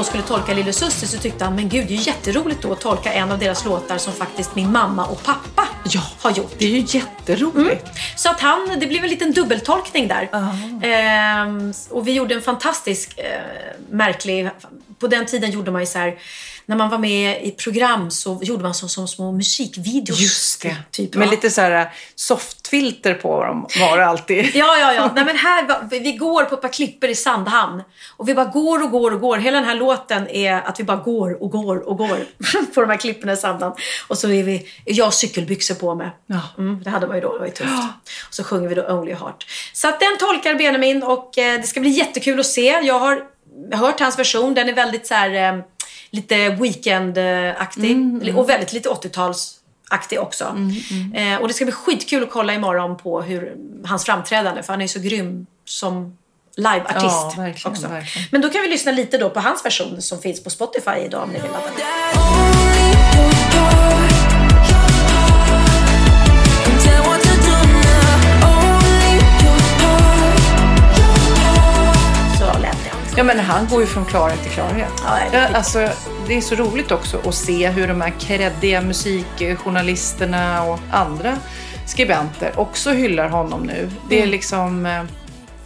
Då 0.00 0.04
skulle 0.04 0.22
tolka 0.22 0.54
Lille 0.54 0.72
Susie 0.72 1.08
så 1.08 1.18
tyckte 1.18 1.44
han, 1.44 1.54
men 1.54 1.68
gud 1.68 1.86
det 1.86 1.94
är 1.94 1.96
ju 1.96 2.02
jätteroligt 2.02 2.62
då 2.62 2.72
att 2.72 2.80
tolka 2.80 3.12
en 3.12 3.32
av 3.32 3.38
deras 3.38 3.64
låtar 3.64 3.98
som 3.98 4.12
faktiskt 4.12 4.54
min 4.54 4.72
mamma 4.72 5.06
och 5.06 5.22
pappa 5.22 5.68
Ja. 5.84 6.00
har 6.20 6.30
gjort. 6.30 6.54
Det 6.58 6.64
är 6.64 6.68
ju 6.70 6.98
jätteroligt. 6.98 7.86
Så 8.16 8.30
att 8.30 8.40
han, 8.40 8.76
det 8.80 8.86
blev 8.86 9.04
en 9.04 9.10
liten 9.10 9.32
dubbeltolkning 9.32 10.08
där. 10.08 10.28
Ehm, 10.82 11.72
och 11.90 12.08
vi 12.08 12.12
gjorde 12.12 12.34
en 12.34 12.42
fantastisk 12.42 13.18
eh, 13.18 13.24
märklig, 13.90 14.50
på 14.98 15.06
den 15.06 15.26
tiden 15.26 15.50
gjorde 15.50 15.70
man 15.70 15.82
ju 15.82 15.86
så 15.86 15.98
här, 15.98 16.14
när 16.70 16.76
man 16.76 16.90
var 16.90 16.98
med 16.98 17.42
i 17.42 17.50
program 17.50 18.10
så 18.10 18.40
gjorde 18.42 18.62
man 18.62 18.74
som, 18.74 18.88
som 18.88 19.08
små 19.08 19.32
musikvideos. 19.32 20.20
Just 20.20 20.62
det. 20.62 20.76
Typ, 20.90 21.14
Med 21.14 21.26
va? 21.26 21.30
lite 21.30 21.50
så 21.50 21.60
här 21.60 21.92
softfilter 22.14 23.14
på 23.14 23.44
dem 23.44 23.66
var 23.80 23.98
det 23.98 24.06
alltid. 24.06 24.50
Ja, 24.54 24.78
ja, 24.78 24.94
ja. 24.94 25.12
Nej, 25.14 25.24
men 25.24 25.36
här, 25.36 25.88
vi 26.00 26.12
går 26.12 26.44
på 26.44 26.54
ett 26.54 26.60
par 26.60 26.68
klippor 26.68 27.10
i 27.10 27.14
Sandhamn. 27.14 27.82
Och 28.16 28.28
vi 28.28 28.34
bara 28.34 28.44
går 28.46 28.82
och 28.82 28.90
går 28.90 29.10
och 29.10 29.20
går. 29.20 29.38
Hela 29.38 29.56
den 29.56 29.68
här 29.68 29.74
låten 29.74 30.28
är 30.28 30.52
att 30.52 30.80
vi 30.80 30.84
bara 30.84 30.96
går 30.96 31.42
och 31.42 31.50
går 31.50 31.88
och 31.88 31.96
går 31.96 32.18
på 32.74 32.80
de 32.80 32.90
här 32.90 32.96
klipporna 32.96 33.32
i 33.32 33.36
Sandhamn. 33.36 33.74
Och 34.08 34.18
så 34.18 34.28
är 34.28 34.42
vi, 34.42 34.66
jag 34.84 35.04
har 35.04 35.12
cykelbyxor 35.12 35.74
på 35.74 35.94
mig. 35.94 36.10
Ja. 36.26 36.40
Mm, 36.58 36.82
det 36.82 36.90
hade 36.90 37.06
man 37.06 37.16
ju 37.16 37.22
då, 37.22 37.32
det 37.32 37.38
var 37.38 37.46
ju 37.46 37.52
tufft. 37.52 37.72
Och 38.28 38.34
så 38.34 38.44
sjunger 38.44 38.68
vi 38.68 38.74
då 38.74 38.82
Only 38.82 39.14
Heart. 39.14 39.46
Så 39.72 39.88
att 39.88 40.00
den 40.00 40.18
tolkar 40.18 40.54
Benjamin 40.54 41.02
och 41.02 41.38
eh, 41.38 41.60
det 41.60 41.66
ska 41.66 41.80
bli 41.80 41.90
jättekul 41.90 42.40
att 42.40 42.46
se. 42.46 42.80
Jag 42.82 42.98
har 42.98 43.22
hört 43.72 44.00
hans 44.00 44.18
version, 44.18 44.54
den 44.54 44.68
är 44.68 44.74
väldigt 44.74 45.06
så 45.06 45.14
här 45.14 45.54
eh, 45.54 45.60
lite 46.10 46.48
weekend-aktig. 46.50 48.34
Och 48.36 48.48
väldigt 48.48 48.72
lite 48.72 48.88
80-talsaktig 48.88 50.18
också. 50.18 50.44
Eh, 51.14 51.36
och 51.40 51.48
det 51.48 51.54
ska 51.54 51.64
bli 51.64 51.72
skitkul 51.72 52.22
att 52.22 52.30
kolla 52.30 52.54
imorgon 52.54 52.96
på 52.96 53.22
hur 53.22 53.56
hans 53.84 54.04
framträdande, 54.04 54.62
för 54.62 54.72
han 54.72 54.80
är 54.80 54.84
ju 54.84 54.88
så 54.88 55.00
grym 55.00 55.46
som 55.64 56.16
liveartist 56.56 57.02
Ja, 57.02 57.34
verkligen, 57.36 57.72
också. 57.72 57.88
verkligen. 57.88 58.28
Men 58.32 58.40
då 58.40 58.48
kan 58.48 58.62
vi 58.62 58.68
lyssna 58.68 58.92
lite 58.92 59.18
då 59.18 59.30
på 59.30 59.40
hans 59.40 59.64
version 59.64 60.02
som 60.02 60.18
finns 60.22 60.44
på 60.44 60.50
Spotify 60.50 60.96
idag 61.04 61.22
om 61.22 61.28
ni 61.30 61.40
vill 61.40 61.50
ladda 61.50 61.70
ner. 61.70 62.90
Ja, 73.20 73.24
men 73.24 73.38
han 73.40 73.66
går 73.68 73.80
ju 73.80 73.86
från 73.86 74.04
klarhet 74.04 74.42
till 74.42 74.50
klarhet. 74.50 74.92
Ja, 75.04 75.18
det 75.30 75.36
är 75.36 75.52
alltså, 75.54 75.88
det 76.28 76.34
är 76.36 76.40
så 76.40 76.54
roligt 76.54 76.90
också 76.90 77.20
att 77.28 77.34
se 77.34 77.68
hur 77.68 77.88
de 77.88 78.00
här 78.00 78.12
kreddiga 78.20 78.80
musikjournalisterna 78.80 80.62
och 80.64 80.78
andra 80.90 81.36
skribenter 81.86 82.52
också 82.60 82.90
hyllar 82.90 83.28
honom 83.28 83.62
nu. 83.62 83.90
Det 84.08 84.16
Mm. 84.16 84.28
är 84.28 84.30
liksom... 84.32 84.86
eh, 84.86 85.02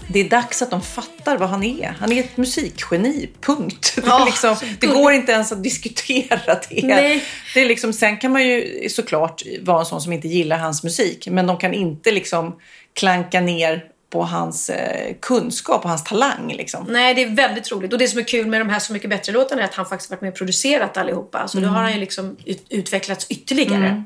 Det 0.08 0.20
är 0.20 0.28
dags 0.28 0.62
att 0.62 0.70
de 0.70 0.82
fattar 0.82 1.38
vad 1.38 1.48
han 1.48 1.62
är. 1.64 1.96
Han 2.00 2.12
är 2.12 2.20
ett 2.20 2.36
musikgeni, 2.36 3.30
punkt. 3.40 3.92
Det, 3.96 4.02
Ja, 4.06 4.24
liksom, 4.26 4.56
det 4.60 4.66
gulligt. 4.86 4.98
går 5.02 5.12
inte 5.12 5.32
ens 5.32 5.52
att 5.52 5.62
diskutera 5.62 6.40
det. 6.70 6.82
Nej. 6.86 7.24
det 7.54 7.60
är 7.60 7.66
liksom, 7.66 7.92
sen 7.92 8.16
kan 8.16 8.32
man 8.32 8.42
ju 8.44 8.88
såklart 8.88 9.42
vara 9.62 9.80
en 9.80 9.86
sån 9.86 10.00
som 10.00 10.12
inte 10.12 10.28
gillar 10.28 10.58
hans 10.58 10.82
musik, 10.84 11.28
men 11.30 11.46
de 11.46 11.56
kan 11.58 11.74
inte 11.74 12.10
liksom 12.10 12.56
klanka 12.94 13.40
ner 13.40 13.84
på 14.10 14.22
hans 14.22 14.70
eh, 14.70 15.14
kunskap 15.20 15.82
och 15.84 15.88
hans 15.88 16.04
talang. 16.04 16.52
Liksom. 16.56 16.86
Nej, 16.88 17.14
det 17.14 17.22
är 17.22 17.28
väldigt 17.28 17.72
roligt. 17.72 17.92
Och 17.92 17.98
det 17.98 18.08
som 18.08 18.18
är 18.20 18.24
kul 18.24 18.46
med 18.46 18.60
de 18.60 18.68
här 18.68 18.78
Så 18.78 18.92
mycket 18.92 19.10
bättre-låtarna 19.10 19.60
är 19.62 19.64
att 19.64 19.74
han 19.74 19.86
faktiskt 19.86 20.10
varit 20.10 20.20
med 20.20 20.28
och 20.30 20.36
producerat 20.38 20.96
allihopa. 20.96 21.48
Så 21.48 21.60
då 21.60 21.68
har 21.68 21.82
han 21.82 21.92
ju 21.92 21.98
liksom 21.98 22.36
ut- 22.44 22.66
utvecklats 22.68 23.26
ytterligare. 23.30 23.86
Mm. 23.86 24.04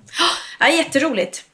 Ja, 0.60 0.68
jätteroligt. 0.68 1.44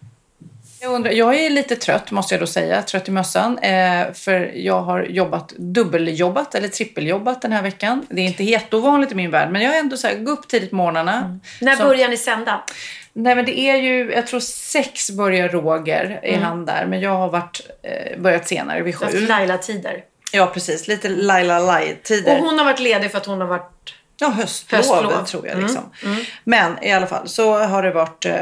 Jag, 0.85 0.93
undrar, 0.93 1.13
jag 1.13 1.35
är 1.35 1.51
lite 1.51 1.77
trött 1.77 2.11
måste 2.11 2.35
jag 2.35 2.43
då 2.43 2.47
säga, 2.47 2.83
trött 2.83 3.09
i 3.09 3.11
mössan. 3.11 3.59
Eh, 3.59 4.13
för 4.13 4.53
jag 4.55 4.81
har 4.81 5.03
jobbat 5.03 5.49
dubbeljobbat 5.57 6.55
eller 6.55 6.69
trippeljobbat 6.69 7.43
den 7.43 7.53
här 7.53 7.63
veckan. 7.63 8.07
Det 8.11 8.21
är 8.21 8.27
inte 8.27 8.45
jätteovanligt 8.45 9.13
i 9.13 9.15
min 9.15 9.31
värld, 9.31 9.51
men 9.51 9.63
jag 9.63 9.71
har 9.71 9.79
ändå 9.79 9.97
så 9.97 10.07
här, 10.07 10.17
gå 10.17 10.33
upp 10.33 10.49
tidigt 10.49 10.71
på 10.71 10.77
morgnarna. 10.77 11.41
När 11.61 11.77
Så- 11.77 11.83
börjar 11.83 12.09
ni 12.09 12.17
sända? 12.17 12.65
Nej 13.13 13.35
men 13.35 13.45
det 13.45 13.59
är 13.59 13.77
ju, 13.77 14.13
jag 14.13 14.27
tror 14.27 14.41
sex 14.41 15.11
börjar 15.11 15.49
Roger, 15.49 16.21
är 16.23 16.39
han 16.39 16.67
där. 16.67 16.87
Men 16.87 17.01
jag 17.01 17.11
har 17.11 17.29
varit, 17.29 17.61
eh, 17.83 18.19
börjat 18.21 18.49
senare 18.49 18.83
vid 18.83 18.97
sju. 18.97 19.27
Laila-tider. 19.27 20.05
Ja 20.33 20.47
precis, 20.47 20.89
lite 20.89 21.09
Laila 21.09 21.59
Och 22.27 22.37
hon 22.37 22.59
har 22.59 22.65
varit 22.65 22.81
ledig 22.81 23.11
för 23.11 23.19
att 23.19 23.27
hon 23.27 23.41
har 23.41 23.49
varit... 23.49 23.95
Ja, 24.19 24.29
höstlov, 24.29 24.79
Höstlov. 24.79 25.25
tror 25.25 25.47
jag. 25.47 25.63
Liksom. 25.63 25.91
Men 26.45 26.85
i 26.85 26.93
alla 26.93 27.07
fall 27.07 27.29
så 27.29 27.59
har 27.59 27.83
det 27.83 27.91
varit 27.91 28.27
eh, 28.27 28.33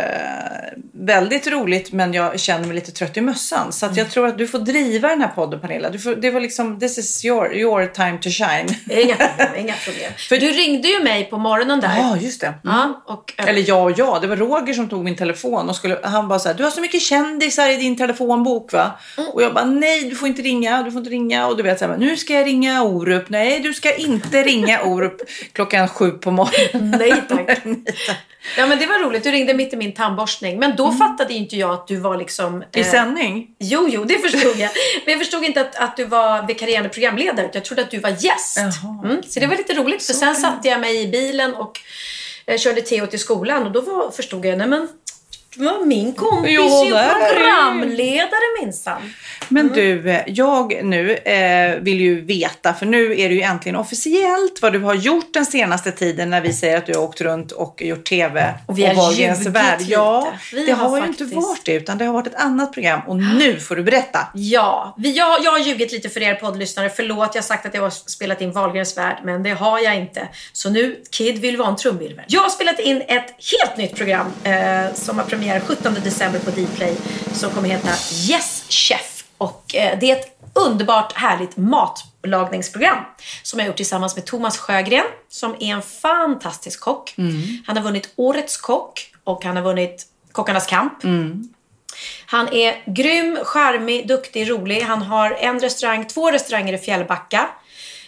väldigt 0.92 1.46
roligt 1.46 1.92
men 1.92 2.14
jag 2.14 2.40
känner 2.40 2.66
mig 2.66 2.74
lite 2.74 2.92
trött 2.92 3.16
i 3.16 3.20
mössan. 3.20 3.72
Så 3.72 3.86
att 3.86 3.96
jag 3.96 4.10
tror 4.10 4.26
att 4.26 4.38
du 4.38 4.46
får 4.46 4.58
driva 4.58 5.08
den 5.08 5.20
här 5.20 5.28
podden 5.28 5.60
Pernilla. 5.60 5.90
Du 5.90 5.98
får, 5.98 6.14
det 6.14 6.30
var 6.30 6.40
liksom, 6.40 6.78
this 6.80 6.98
is 6.98 7.24
your, 7.24 7.54
your 7.54 7.86
time 7.86 8.18
to 8.18 8.28
shine. 8.30 8.68
Inga 9.02 9.16
problem. 9.16 9.48
Inga 9.56 9.74
problem. 9.84 10.12
För 10.28 10.36
du 10.36 10.46
ringde 10.46 10.88
ju 10.88 11.02
mig 11.02 11.24
på 11.24 11.38
morgonen 11.38 11.80
där. 11.80 11.96
Ja, 11.96 12.16
just 12.16 12.40
det. 12.40 12.54
Ja, 12.64 13.02
och, 13.06 13.34
Eller 13.36 13.64
ja 13.68 13.82
och 13.82 13.92
ja, 13.96 14.18
det 14.20 14.26
var 14.26 14.36
Roger 14.36 14.74
som 14.74 14.88
tog 14.88 15.04
min 15.04 15.16
telefon 15.16 15.68
och 15.68 15.76
skulle, 15.76 15.98
han 16.02 16.28
bara 16.28 16.38
så 16.38 16.48
här, 16.48 16.54
du 16.54 16.64
har 16.64 16.70
så 16.70 16.80
mycket 16.80 17.02
kändisar 17.02 17.68
i 17.68 17.76
din 17.76 17.96
telefonbok 17.96 18.72
va? 18.72 18.98
Och 19.32 19.42
jag 19.42 19.54
bara, 19.54 19.64
nej 19.64 20.10
du 20.10 20.16
får 20.16 20.28
inte 20.28 20.42
ringa, 20.42 20.82
du 20.82 20.90
får 20.90 20.98
inte 20.98 21.10
ringa. 21.10 21.46
Och 21.46 21.56
du 21.56 21.62
vet 21.62 21.78
så 21.78 21.86
här, 21.86 21.96
nu 21.96 22.16
ska 22.16 22.34
jag 22.34 22.46
ringa 22.46 22.82
Orup. 22.82 23.28
Nej, 23.28 23.60
du 23.60 23.74
ska 23.74 23.94
inte 23.94 24.42
ringa 24.42 24.82
Orup 24.82 25.16
klockan 25.62 25.88
sju 25.88 26.10
på 26.10 26.30
morgonen. 26.30 26.90
Nej 26.98 27.22
tack. 27.28 27.58
Ja 28.56 28.66
men 28.66 28.78
det 28.78 28.86
var 28.86 28.98
roligt, 28.98 29.24
du 29.24 29.30
ringde 29.30 29.54
mitt 29.54 29.72
i 29.72 29.76
min 29.76 29.92
tandborstning. 29.92 30.58
Men 30.58 30.76
då 30.76 30.92
fattade 30.92 31.32
ju 31.32 31.38
inte 31.38 31.56
jag 31.56 31.70
att 31.70 31.86
du 31.86 31.96
var 31.96 32.16
liksom... 32.16 32.64
I 32.72 32.80
eh, 32.80 32.90
sändning. 32.90 33.48
Jo, 33.58 33.88
jo, 33.90 34.04
det 34.04 34.18
förstod 34.18 34.56
jag. 34.58 34.70
Men 35.04 35.12
jag 35.12 35.18
förstod 35.18 35.44
inte 35.44 35.60
att, 35.60 35.76
att 35.76 35.96
du 35.96 36.04
var 36.04 36.46
vikarierande 36.46 36.88
programledare. 36.88 37.50
Jag 37.52 37.64
trodde 37.64 37.82
att 37.82 37.90
du 37.90 37.98
var 37.98 38.10
gäst. 38.10 38.58
Mm, 39.04 39.22
så 39.22 39.40
det 39.40 39.46
var 39.46 39.56
lite 39.56 39.74
roligt. 39.74 40.02
För 40.02 40.12
sen 40.12 40.34
satte 40.34 40.68
jag 40.68 40.80
mig 40.80 41.02
i 41.02 41.08
bilen 41.08 41.54
och 41.54 41.80
eh, 42.46 42.58
körde 42.58 42.80
Theo 42.80 43.06
till 43.06 43.18
skolan. 43.18 43.66
Och 43.66 43.72
då 43.72 43.80
var, 43.80 44.10
förstod 44.10 44.44
jag, 44.44 44.58
nej 44.58 44.66
men 44.66 44.88
var 45.56 45.84
min 45.86 46.12
kompis 46.12 46.52
Ja, 46.52 46.84
ju 46.84 46.90
programledare 47.34 48.60
minsann. 48.62 49.12
Men 49.48 49.68
du, 49.68 50.22
jag 50.26 50.84
nu 50.84 51.14
eh, 51.16 51.76
vill 51.80 52.00
ju 52.00 52.20
veta, 52.20 52.74
för 52.74 52.86
nu 52.86 53.20
är 53.20 53.28
det 53.28 53.34
ju 53.34 53.42
äntligen 53.42 53.76
officiellt 53.76 54.58
vad 54.62 54.72
du 54.72 54.78
har 54.78 54.94
gjort 54.94 55.34
den 55.34 55.46
senaste 55.46 55.92
tiden 55.92 56.30
när 56.30 56.40
vi 56.40 56.52
säger 56.52 56.76
att 56.78 56.86
du 56.86 56.94
har 56.96 57.02
åkt 57.04 57.20
runt 57.20 57.52
och 57.52 57.82
gjort 57.82 58.04
TV. 58.04 58.54
Och 58.66 58.78
vi 58.78 58.86
har 58.86 58.94
Wahlgrens 58.94 59.38
ljugit 59.40 59.52
värld. 59.54 59.80
lite. 59.80 59.92
Ja, 59.92 60.32
Vi 60.52 60.66
det 60.66 60.72
har 60.72 60.88
har, 60.88 60.96
ju 60.96 61.02
faktiskt- 61.02 61.20
inte 61.32 61.34
varit 61.46 61.64
det, 61.64 61.72
utan 61.74 61.98
det 61.98 62.04
har 62.04 62.12
varit 62.12 62.26
ett 62.26 62.40
annat 62.40 62.72
program. 62.72 63.00
Och 63.06 63.16
nu 63.16 63.60
får 63.60 63.76
du 63.76 63.82
berätta. 63.82 64.28
Ja, 64.34 64.94
vi, 64.98 65.12
jag, 65.16 65.44
jag 65.44 65.50
har 65.50 65.58
ljugit 65.58 65.92
lite 65.92 66.08
för 66.08 66.22
er 66.22 66.34
poddlyssnare. 66.34 66.90
Förlåt, 66.96 67.34
jag 67.34 67.42
har 67.42 67.46
sagt 67.46 67.66
att 67.66 67.74
jag 67.74 67.82
har 67.82 67.90
spelat 67.90 68.40
in 68.40 68.52
Wahlgrens 68.52 68.96
värld, 68.98 69.16
men 69.24 69.42
det 69.42 69.50
har 69.50 69.78
jag 69.78 69.96
inte. 69.96 70.28
Så 70.52 70.70
nu, 70.70 70.96
Kid 71.10 71.38
vill 71.38 71.56
vara 71.56 71.68
en 71.68 71.76
trumvirvel. 71.76 72.24
Jag 72.28 72.40
har 72.40 72.50
spelat 72.50 72.78
in 72.80 73.02
ett 73.08 73.34
helt 73.60 73.76
nytt 73.76 73.94
program 73.96 74.26
eh, 74.44 74.94
som 74.94 75.18
har 75.18 75.24
premiär 75.24 75.41
17 75.60 75.94
december 75.94 76.38
på 76.38 76.50
Dplay 76.50 76.96
som 77.32 77.50
kommer 77.50 77.68
heta 77.68 77.88
Yes 78.30 78.64
Chef. 78.68 79.24
Och 79.38 79.74
eh, 79.74 79.98
det 80.00 80.10
är 80.10 80.16
ett 80.16 80.38
underbart 80.54 81.12
härligt 81.12 81.56
matlagningsprogram 81.56 82.98
som 83.42 83.58
jag 83.58 83.66
gjort 83.66 83.76
tillsammans 83.76 84.16
med 84.16 84.24
Thomas 84.24 84.58
Sjögren 84.58 85.04
som 85.28 85.54
är 85.60 85.74
en 85.74 85.82
fantastisk 85.82 86.80
kock. 86.80 87.14
Han 87.66 87.76
har 87.76 87.84
vunnit 87.84 88.12
Årets 88.16 88.56
kock 88.56 89.12
och 89.24 89.44
han 89.44 89.56
har 89.56 89.62
vunnit 89.62 90.06
Kockarnas 90.32 90.66
kamp. 90.66 91.04
Han 92.26 92.48
är 92.52 92.82
grym, 92.86 93.38
charmig, 93.44 94.08
duktig, 94.08 94.50
rolig. 94.50 94.80
Han 94.80 95.02
har 95.02 95.30
en 95.30 95.60
restaurang, 95.60 96.06
två 96.06 96.30
restauranger 96.30 96.72
i 96.72 96.78
Fjällbacka. 96.78 97.48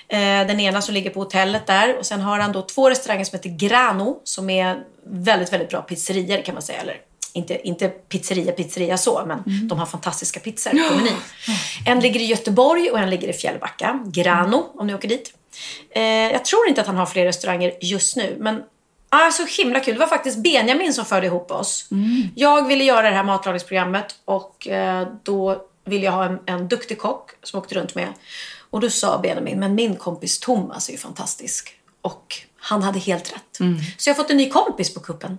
Eh, 0.08 0.18
den 0.18 0.60
ena 0.60 0.82
som 0.82 0.94
ligger 0.94 1.10
på 1.10 1.20
hotellet 1.20 1.66
där. 1.66 1.98
Och 1.98 2.06
sen 2.06 2.20
har 2.20 2.38
han 2.38 2.52
då 2.52 2.62
två 2.62 2.90
restauranger 2.90 3.24
som 3.24 3.36
heter 3.36 3.50
Grano. 3.50 4.20
Som 4.24 4.50
är 4.50 4.82
väldigt, 5.06 5.52
väldigt 5.52 5.70
bra 5.70 5.82
pizzerior 5.82 6.42
kan 6.42 6.54
man 6.54 6.62
säga. 6.62 6.80
Eller 6.80 6.96
inte, 7.34 7.68
inte 7.68 7.88
pizzeria, 7.88 8.52
pizzeria 8.52 8.96
så, 8.96 9.24
men 9.26 9.68
de 9.68 9.78
har 9.78 9.86
fantastiska 9.86 10.40
pizzor 10.40 10.70
på 10.70 10.94
menyn. 10.96 11.12
En 11.86 12.00
ligger 12.00 12.20
i 12.20 12.24
Göteborg 12.24 12.90
och 12.90 12.98
en 12.98 13.10
ligger 13.10 13.28
i 13.28 13.32
Fjällbacka. 13.32 14.02
Grano, 14.06 14.66
om 14.74 14.86
ni 14.86 14.94
åker 14.94 15.08
dit. 15.08 15.34
Eh, 15.90 16.02
jag 16.02 16.44
tror 16.44 16.68
inte 16.68 16.80
att 16.80 16.86
han 16.86 16.96
har 16.96 17.06
fler 17.06 17.24
restauranger 17.24 17.72
just 17.80 18.16
nu, 18.16 18.36
men 18.40 18.62
Ah, 19.16 19.30
så 19.30 19.62
himla 19.62 19.80
kul. 19.80 19.94
Det 19.94 20.00
var 20.00 20.06
faktiskt 20.06 20.38
Benjamin 20.38 20.94
som 20.94 21.04
förde 21.04 21.26
ihop 21.26 21.50
oss. 21.50 21.88
Jag 22.34 22.68
ville 22.68 22.84
göra 22.84 23.10
det 23.10 23.16
här 23.16 23.24
matlagningsprogrammet 23.24 24.14
och 24.24 24.68
eh, 24.68 25.08
då 25.22 25.64
ville 25.84 26.04
jag 26.04 26.12
ha 26.12 26.24
en, 26.24 26.38
en 26.46 26.68
duktig 26.68 26.98
kock 26.98 27.30
som 27.42 27.60
åkte 27.60 27.74
runt 27.74 27.94
med. 27.94 28.08
Och 28.70 28.80
då 28.80 28.90
sa 28.90 29.18
Benjamin, 29.18 29.60
men 29.60 29.74
min 29.74 29.96
kompis 29.96 30.40
Thomas 30.40 30.88
är 30.88 30.92
ju 30.92 30.98
fantastisk. 30.98 31.76
Och 32.00 32.34
han 32.56 32.82
hade 32.82 32.98
helt 32.98 33.32
rätt. 33.32 33.58
Så 33.98 34.10
jag 34.10 34.14
har 34.14 34.22
fått 34.22 34.30
en 34.30 34.36
ny 34.36 34.50
kompis 34.50 34.94
på 34.94 35.00
kuppen. 35.00 35.38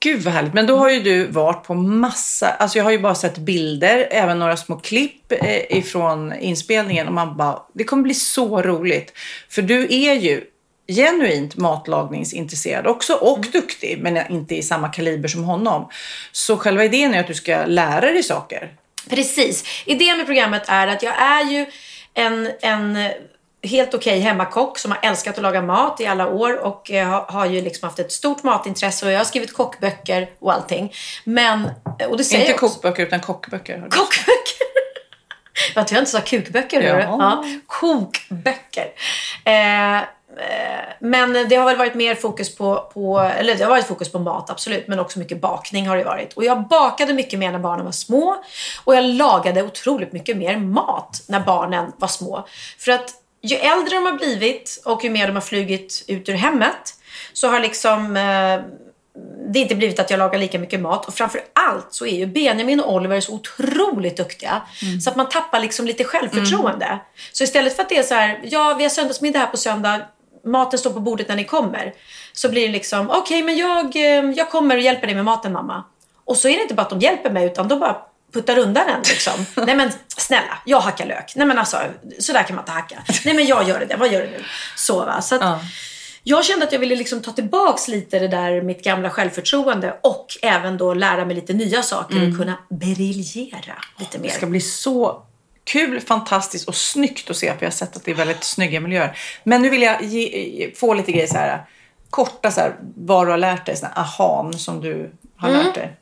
Gud 0.00 0.22
vad 0.22 0.34
härligt. 0.34 0.54
Men 0.54 0.66
då 0.66 0.76
har 0.76 0.90
ju 0.90 1.00
du 1.00 1.26
varit 1.26 1.64
på 1.64 1.74
massa, 1.74 2.48
alltså 2.48 2.78
jag 2.78 2.84
har 2.84 2.90
ju 2.90 2.98
bara 2.98 3.14
sett 3.14 3.38
bilder, 3.38 4.08
även 4.10 4.38
några 4.38 4.56
små 4.56 4.76
klipp 4.76 5.32
eh, 5.32 5.78
ifrån 5.78 6.32
inspelningen 6.32 7.06
och 7.06 7.12
man 7.12 7.36
bara, 7.36 7.62
det 7.72 7.84
kommer 7.84 8.02
bli 8.02 8.14
så 8.14 8.62
roligt. 8.62 9.12
För 9.48 9.62
du 9.62 9.82
är 9.82 10.14
ju 10.14 10.44
genuint 10.88 11.56
matlagningsintresserad 11.56 12.86
också 12.86 13.14
och 13.14 13.40
duktig, 13.52 13.98
men 14.02 14.32
inte 14.32 14.54
i 14.54 14.62
samma 14.62 14.88
kaliber 14.88 15.28
som 15.28 15.44
honom. 15.44 15.88
Så 16.32 16.56
själva 16.56 16.84
idén 16.84 17.14
är 17.14 17.20
att 17.20 17.26
du 17.26 17.34
ska 17.34 17.64
lära 17.66 18.12
dig 18.12 18.22
saker. 18.22 18.72
Precis. 19.10 19.64
Idén 19.84 20.16
med 20.16 20.26
programmet 20.26 20.62
är 20.68 20.86
att 20.86 21.02
jag 21.02 21.22
är 21.22 21.50
ju 21.50 21.66
en, 22.14 22.50
en 22.60 23.10
helt 23.66 23.94
okej 23.94 24.20
hemmakock 24.20 24.78
som 24.78 24.90
har 24.90 24.98
älskat 25.02 25.36
att 25.36 25.42
laga 25.42 25.62
mat 25.62 26.00
i 26.00 26.06
alla 26.06 26.28
år 26.28 26.58
och 26.64 26.90
eh, 26.90 27.24
har, 27.28 27.46
ju 27.46 27.60
liksom 27.60 27.86
haft 27.86 27.98
ett 27.98 28.12
stort 28.12 28.42
matintresse 28.42 29.06
och 29.06 29.12
jag 29.12 29.18
har 29.18 29.24
skrivit 29.24 29.52
kockböcker 29.52 30.30
och 30.38 30.52
allting. 30.52 30.92
Men, 31.24 31.70
och 32.08 32.16
det 32.16 32.24
säger 32.24 32.40
inte 32.40 32.52
jag 32.52 32.64
också. 32.64 32.68
kokböcker 32.68 33.02
utan 33.02 33.20
kockböcker. 33.20 33.74
Kockböcker! 33.74 34.66
Vad 35.74 35.84
jag 35.92 35.98
inte 35.98 36.10
sa 36.10 36.20
kukböcker? 36.20 36.82
Ja. 36.82 37.16
Ja, 37.18 37.44
kokböcker. 37.66 38.86
Eh, 39.44 39.96
eh, 39.96 40.02
men 40.98 41.48
det 41.48 41.56
har 41.56 41.64
väl 41.64 41.76
varit 41.76 41.94
mer 41.94 42.14
fokus 42.14 42.56
på, 42.56 42.90
på, 42.94 43.20
eller 43.20 43.54
det 43.54 43.64
har 43.64 43.70
varit 43.70 43.86
fokus 43.86 44.12
på 44.12 44.18
mat 44.18 44.50
absolut, 44.50 44.88
men 44.88 45.00
också 45.00 45.18
mycket 45.18 45.40
bakning 45.40 45.88
har 45.88 45.96
det 45.96 46.04
varit. 46.04 46.32
Och 46.32 46.44
jag 46.44 46.68
bakade 46.68 47.12
mycket 47.12 47.38
mer 47.38 47.52
när 47.52 47.58
barnen 47.58 47.84
var 47.84 47.92
små 47.92 48.36
och 48.84 48.96
jag 48.96 49.04
lagade 49.04 49.62
otroligt 49.62 50.12
mycket 50.12 50.36
mer 50.36 50.56
mat 50.56 51.22
när 51.28 51.40
barnen 51.40 51.92
var 51.96 52.08
små. 52.08 52.46
För 52.78 52.92
att 52.92 53.14
ju 53.46 53.56
äldre 53.56 53.94
de 53.94 54.06
har 54.06 54.12
blivit 54.12 54.82
och 54.84 55.04
ju 55.04 55.10
mer 55.10 55.26
de 55.26 55.32
har 55.32 55.40
flugit 55.40 56.04
ut 56.08 56.28
ur 56.28 56.34
hemmet 56.34 56.94
så 57.32 57.48
har 57.48 57.60
liksom 57.60 58.16
eh, 58.16 58.60
det 59.52 59.58
inte 59.58 59.74
blivit 59.74 59.98
att 59.98 60.10
jag 60.10 60.18
lagar 60.18 60.38
lika 60.38 60.58
mycket 60.58 60.80
mat. 60.80 61.08
Och 61.08 61.14
framför 61.14 61.40
allt 61.52 61.86
så 61.90 62.06
är 62.06 62.16
ju 62.16 62.26
Benjamin 62.26 62.80
och 62.80 62.94
Oliver 62.94 63.20
så 63.20 63.34
otroligt 63.34 64.16
duktiga. 64.16 64.62
Så 65.00 65.10
att 65.10 65.16
man 65.16 65.28
tappar 65.28 65.60
liksom 65.60 65.86
lite 65.86 66.04
självförtroende. 66.04 66.98
Så 67.32 67.44
istället 67.44 67.76
för 67.76 67.82
att 67.82 67.88
det 67.88 67.98
är 67.98 68.02
så 68.02 68.14
här, 68.14 68.40
ja 68.44 68.74
vi 68.78 68.84
har 68.84 68.90
söndagsmiddag 68.90 69.38
här 69.38 69.46
på 69.46 69.56
söndag, 69.56 70.00
maten 70.44 70.78
står 70.78 70.90
på 70.90 71.00
bordet 71.00 71.28
när 71.28 71.36
ni 71.36 71.44
kommer. 71.44 71.94
Så 72.32 72.48
blir 72.48 72.66
det 72.66 72.72
liksom, 72.72 73.10
okej 73.10 73.42
men 73.42 73.56
jag, 73.56 73.96
eh, 73.96 74.30
jag 74.30 74.50
kommer 74.50 74.76
och 74.76 74.82
hjälper 74.82 75.06
dig 75.06 75.16
med 75.16 75.24
maten 75.24 75.52
mamma. 75.52 75.84
Och 76.24 76.36
så 76.36 76.48
är 76.48 76.56
det 76.56 76.62
inte 76.62 76.74
bara 76.74 76.82
att 76.82 76.90
de 76.90 77.00
hjälper 77.00 77.30
mig 77.30 77.46
utan 77.46 77.68
de 77.68 77.80
bara 77.80 77.96
puttar 78.32 78.58
undan 78.58 78.86
den 78.86 79.00
liksom. 79.08 79.46
Nej 79.66 79.76
men 79.76 79.90
snälla, 80.08 80.58
jag 80.64 80.80
hackar 80.80 81.06
lök. 81.06 81.32
Nej 81.36 81.46
men 81.46 81.58
alltså, 81.58 81.78
så 82.18 82.32
där 82.32 82.42
kan 82.42 82.56
man 82.56 82.62
inte 82.62 82.72
hacka. 82.72 83.02
Nej 83.24 83.34
men 83.34 83.46
jag 83.46 83.68
gör 83.68 83.86
det, 83.88 83.96
vad 83.96 84.12
gör 84.12 84.20
du 84.20 84.26
nu? 84.26 84.44
Så 84.76 85.04
va. 85.04 85.20
Så 85.22 85.34
att, 85.34 85.40
Ja. 85.40 85.60
Jag 86.28 86.44
kände 86.44 86.66
att 86.66 86.72
jag 86.72 86.78
ville 86.78 86.96
liksom 86.96 87.22
ta 87.22 87.32
tillbaks 87.32 87.88
lite 87.88 88.18
det 88.18 88.28
där 88.28 88.62
mitt 88.62 88.84
gamla 88.84 89.10
självförtroende 89.10 89.96
och 90.02 90.26
även 90.42 90.76
då 90.78 90.94
lära 90.94 91.24
mig 91.24 91.34
lite 91.36 91.52
nya 91.52 91.82
saker 91.82 92.28
och 92.28 92.36
kunna 92.38 92.58
briljera 92.70 93.74
lite 93.98 94.18
mer. 94.18 94.28
Det 94.28 94.34
ska 94.34 94.46
bli 94.46 94.60
så 94.60 95.22
kul, 95.64 96.00
fantastiskt 96.00 96.68
och 96.68 96.74
snyggt 96.74 97.30
att 97.30 97.36
se. 97.36 97.46
För 97.46 97.58
jag 97.60 97.66
har 97.66 97.70
sett 97.76 97.96
att 97.96 98.04
det 98.04 98.10
är 98.10 98.14
väldigt 98.14 98.44
snygga 98.44 98.80
miljöer. 98.80 99.18
Men 99.44 99.62
nu 99.62 99.70
vill 99.70 99.82
jag 99.82 100.02
ge, 100.02 100.70
få 100.76 100.94
lite 100.94 101.12
grejer 101.12 101.26
så 101.26 101.36
här. 101.38 101.64
Korta 102.10 102.50
så 102.50 102.60
här, 102.60 102.76
vad 102.96 103.26
du 103.26 103.30
har 103.30 103.38
lärt 103.38 103.66
dig. 103.66 103.76
Såna 103.76 103.92
ahan 103.92 104.58
som 104.58 104.80
du 104.80 105.10
har 105.36 105.48
Mm. 105.48 105.64
lärt 105.66 105.74
dig. 105.74 105.96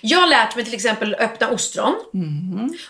Jag 0.00 0.18
har 0.18 0.26
lärt 0.28 0.56
mig 0.56 0.64
till 0.64 0.74
exempel 0.74 1.14
öppna 1.18 1.48
ostron. 1.50 1.94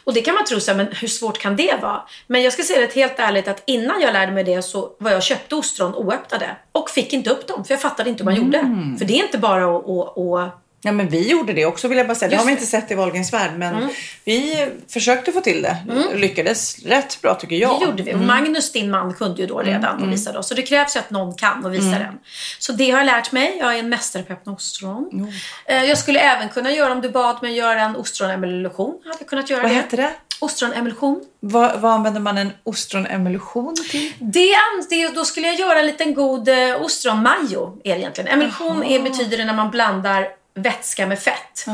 Och 0.05 0.15
det 0.15 0.21
kan 0.21 0.35
man 0.35 0.45
tro 0.45 0.61
så 0.61 0.71
här, 0.71 0.77
men 0.79 0.87
hur 0.93 1.09
svårt 1.09 1.39
kan 1.39 1.57
det 1.57 1.79
vara? 1.83 2.03
Men 2.27 2.43
jag 2.43 2.53
ska 2.53 2.63
säga 2.63 2.81
det 2.81 2.95
helt 2.95 3.19
ärligt 3.19 3.49
att 3.49 3.63
innan 3.67 4.01
jag 4.01 4.13
lärde 4.13 4.33
mig 4.33 4.45
det 4.45 4.63
så 4.63 4.91
var 4.99 5.11
jag 5.11 5.23
köpte 5.23 5.55
ostron 5.55 5.95
oöppnade. 5.95 6.57
Och 6.73 6.91
fick 6.91 7.13
inte 7.13 7.31
upp 7.31 7.47
dem, 7.47 7.65
för 7.65 7.75
jag 7.75 7.81
fattade 7.81 8.11
inte 8.11 8.25
hur 8.25 8.31
man 8.31 8.35
gjorde. 8.45 8.59
För 8.99 9.05
det 9.05 9.19
är 9.21 9.25
inte 9.25 9.39
bara 9.39 9.77
att, 9.77 9.89
att, 9.89 10.19
att 10.19 10.63
Ja, 10.87 10.93
men 10.93 11.09
vi 11.09 11.29
gjorde 11.31 11.53
det 11.53 11.67
också 11.67 11.89
vill 11.89 11.99
jag 11.99 12.07
bara 12.07 12.15
säga. 12.15 12.29
Det 12.29 12.35
Just 12.35 12.41
har 12.45 12.47
vi 12.47 12.53
det. 12.55 12.61
inte 12.61 12.67
sett 12.71 12.91
i 12.91 12.95
Wahlgrens 12.95 13.33
värld. 13.33 13.51
Men 13.57 13.89
vi 14.25 14.63
eh, 14.63 14.69
försökte 14.89 15.33
få 15.33 15.41
till 15.41 15.63
det. 15.63 15.77
Lyckades 16.15 16.79
rätt 16.85 17.23
bra 17.23 17.35
tycker 17.35 17.57
jag. 17.57 17.81
Det 17.81 17.85
gjorde 17.87 18.03
vi. 18.03 18.15
Och 18.15 18.19
Magnus, 18.19 18.73
din 18.73 18.91
man, 18.91 19.15
kunde 19.15 19.41
ju 19.43 19.47
då 19.49 19.59
redan 19.59 20.03
och 20.03 20.13
visade 20.13 20.39
oss. 20.39 20.49
Så 20.49 20.55
det 20.55 20.63
krävs 20.63 20.97
ju 20.97 21.01
att 21.01 21.11
någon 21.11 21.35
kan 21.35 21.65
och 21.65 21.75
visar 21.75 21.99
den. 21.99 22.15
Så 22.59 22.73
det 22.73 22.91
har 22.91 22.99
jag 22.99 23.07
lärt 23.07 23.33
mig. 23.33 23.57
Jag 23.61 23.75
är 23.75 23.79
en 23.79 23.89
mästare 23.89 24.23
på 24.23 24.33
öppna 24.33 24.53
ostron. 24.53 25.33
Eh, 25.67 25.85
Jag 25.85 25.99
skulle 25.99 26.21
även 26.21 26.49
kunna 26.49 26.71
göra, 26.73 26.93
om 26.93 27.01
du 27.01 27.11
bad 27.11 27.43
mig 27.43 27.55
göra 27.57 27.81
en 27.81 27.97
ostronemulsion, 27.97 28.99
hade 29.05 29.17
jag 29.21 29.29
kunnat 29.29 29.51
göra 29.51 29.63
Vad 29.63 29.71
det. 29.71 29.75
heter 29.75 29.97
det? 29.97 30.11
Ostronemulsion. 30.41 31.21
Vad, 31.41 31.81
vad 31.81 31.93
använder 31.93 32.21
man 32.21 32.39
en 32.39 32.53
ostronemulsion 32.65 33.75
till? 33.91 34.13
Det, 34.19 34.55
det, 34.91 35.09
då 35.15 35.25
skulle 35.25 35.47
jag 35.47 35.57
göra 35.59 35.79
en 35.81 35.87
liten 35.87 36.15
god 36.15 36.49
eh, 36.49 36.83
ostronmajo, 36.83 37.79
är 37.85 37.95
det 37.95 38.01
egentligen. 38.01 38.31
Emulsion 38.31 38.83
är, 38.85 39.01
betyder 39.01 39.37
det 39.39 39.45
när 39.45 39.55
man 39.55 39.71
blandar 39.71 40.27
vätska 40.57 41.07
med 41.07 41.19
fett. 41.19 41.67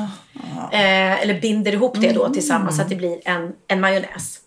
Eh, 0.72 1.22
eller 1.22 1.40
binder 1.40 1.72
ihop 1.72 2.00
det 2.00 2.12
då 2.12 2.28
tillsammans 2.28 2.76
så 2.76 2.82
att 2.82 2.88
det 2.88 2.96
blir 2.96 3.20
en, 3.24 3.52
en 3.68 3.80
majonnäs. 3.80 4.38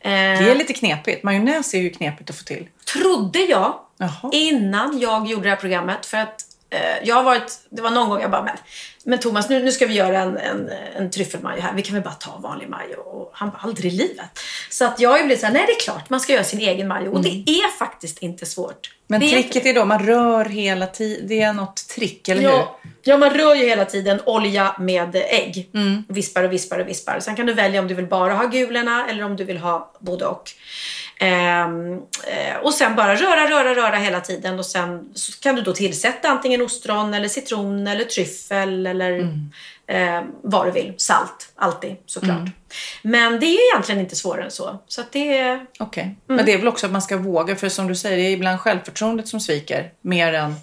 Eh, 0.00 0.10
Det 0.10 0.50
är 0.50 0.54
lite 0.54 0.72
knepigt. 0.72 1.22
Majonnäs 1.22 1.74
är 1.74 1.78
ju 1.78 1.90
knepigt 1.90 2.30
att 2.30 2.36
få 2.36 2.44
till. 2.44 2.68
trodde 2.92 3.38
jag 3.38 3.74
Jaha. 3.98 4.30
innan 4.32 4.98
jag 4.98 5.26
gjorde 5.26 5.42
det 5.42 5.48
här 5.50 5.56
programmet. 5.56 6.06
För 6.06 6.18
att 6.18 6.28
eh, 6.28 6.47
jag 7.02 7.14
har 7.14 7.22
varit, 7.22 7.58
det 7.70 7.82
var 7.82 7.90
någon 7.90 8.08
gång 8.08 8.20
jag 8.20 8.30
bara, 8.30 8.42
men, 8.42 8.56
men 9.04 9.18
Thomas 9.18 9.48
nu, 9.48 9.62
nu 9.64 9.72
ska 9.72 9.86
vi 9.86 9.94
göra 9.94 10.18
en, 10.18 10.36
en, 10.36 10.70
en 10.96 11.10
tryffelmajo 11.10 11.60
här. 11.60 11.72
Vi 11.74 11.82
kan 11.82 11.94
väl 11.94 12.04
bara 12.04 12.14
ta 12.14 12.38
vanlig 12.38 12.68
majo. 12.68 13.00
Och 13.00 13.30
han 13.34 13.50
bara, 13.50 13.58
aldrig 13.58 13.92
i 13.92 13.96
livet. 13.96 14.38
Så 14.70 14.84
att 14.84 15.00
jag 15.00 15.10
har 15.10 15.18
ju 15.18 15.24
blivit 15.24 15.40
såhär, 15.40 15.52
nej 15.52 15.64
det 15.66 15.72
är 15.72 15.80
klart 15.80 16.10
man 16.10 16.20
ska 16.20 16.32
göra 16.32 16.44
sin 16.44 16.60
egen 16.60 16.88
majo. 16.88 17.12
Och 17.12 17.22
det 17.22 17.44
är 17.46 17.78
faktiskt 17.78 18.18
inte 18.18 18.46
svårt. 18.46 18.94
Men 19.06 19.20
det 19.20 19.30
tricket 19.30 19.66
är 19.66 19.74
då, 19.74 19.84
man 19.84 20.06
rör 20.06 20.44
hela 20.44 20.86
tiden. 20.86 21.28
Det 21.28 21.42
är 21.42 21.52
något 21.52 21.88
trick, 21.88 22.28
eller 22.28 22.42
Ja, 22.42 22.78
ja, 23.02 23.16
man 23.16 23.30
rör 23.30 23.54
ju 23.54 23.64
hela 23.64 23.84
tiden 23.84 24.20
olja 24.26 24.76
med 24.78 25.16
ägg. 25.16 25.70
Mm. 25.74 26.04
Vispar 26.08 26.44
och 26.44 26.52
vispar 26.52 26.78
och 26.78 26.88
vispar. 26.88 27.20
Sen 27.20 27.36
kan 27.36 27.46
du 27.46 27.52
välja 27.52 27.80
om 27.80 27.88
du 27.88 27.94
vill 27.94 28.06
bara 28.06 28.34
ha 28.34 28.46
gulorna 28.46 29.06
eller 29.10 29.24
om 29.24 29.36
du 29.36 29.44
vill 29.44 29.58
ha 29.58 29.92
både 30.00 30.26
och. 30.26 30.50
Ehm, 31.20 31.92
eh, 32.26 32.56
och 32.62 32.74
sen 32.74 32.96
bara 32.96 33.14
röra, 33.16 33.50
röra, 33.50 33.74
röra 33.74 33.96
hela 33.96 34.20
tiden 34.20 34.58
och 34.58 34.66
sen 34.66 35.08
så 35.14 35.40
kan 35.40 35.54
du 35.54 35.62
då 35.62 35.72
tillsätta 35.72 36.28
antingen 36.28 36.62
ostron 36.62 37.14
eller 37.14 37.28
citron 37.28 37.86
eller 37.86 38.04
tryffel 38.04 38.86
eller 38.86 39.10
Mm. 39.12 39.50
eh, 39.86 40.22
vad 40.42 40.66
du 40.66 40.70
vill. 40.70 40.94
Salt, 40.96 41.52
alltid 41.56 41.96
såklart. 42.06 42.36
Mm. 42.38 42.50
Men 43.02 43.40
det 43.40 43.46
är 43.46 43.72
egentligen 43.72 44.00
inte 44.00 44.16
svårare 44.16 44.44
än 44.44 44.50
så. 44.50 44.82
Så 44.88 45.00
att 45.00 45.12
det 45.12 45.38
är... 45.38 45.66
Okej. 45.78 46.02
Mm. 46.02 46.16
Men 46.26 46.44
det 46.46 46.52
är 46.52 46.58
väl 46.58 46.68
också 46.68 46.86
att 46.86 46.92
man 46.92 47.02
ska 47.02 47.16
våga. 47.16 47.56
För 47.56 47.68
som 47.68 47.88
du 47.88 47.94
säger, 47.94 48.16
det 48.16 48.22
är 48.22 48.30
ibland 48.30 48.60
självförtroendet 48.60 49.28
som 49.28 49.40
sviker. 49.40 49.90
Mer 50.00 50.32
än, 50.32 50.54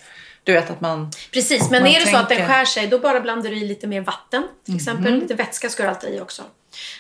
du 0.44 0.54
vet 0.54 0.70
att 0.70 0.82
man... 0.82 1.12
Precis, 1.34 1.70
men 1.72 1.84
Man 1.84 1.92
är 1.92 2.00
det 2.00 2.06
så 2.12 2.18
att 2.18 2.30
den 2.30 2.38
tänker- 2.38 2.54
skär 2.54 2.66
sig 2.66 2.88
då 2.88 3.00
bara 3.00 3.20
blandar 3.22 3.50
du 3.50 3.58
i 3.58 3.68
lite 3.68 3.88
mer 3.88 4.02
vatten 4.02 4.44
till 4.66 4.76
exempel. 4.76 5.12
Mhm. 5.12 5.20
Lite 5.22 5.34
vätska 5.34 5.70
ska 5.70 5.84
du 5.84 5.90
alltid 5.90 6.14
i 6.16 6.20
också. 6.20 6.42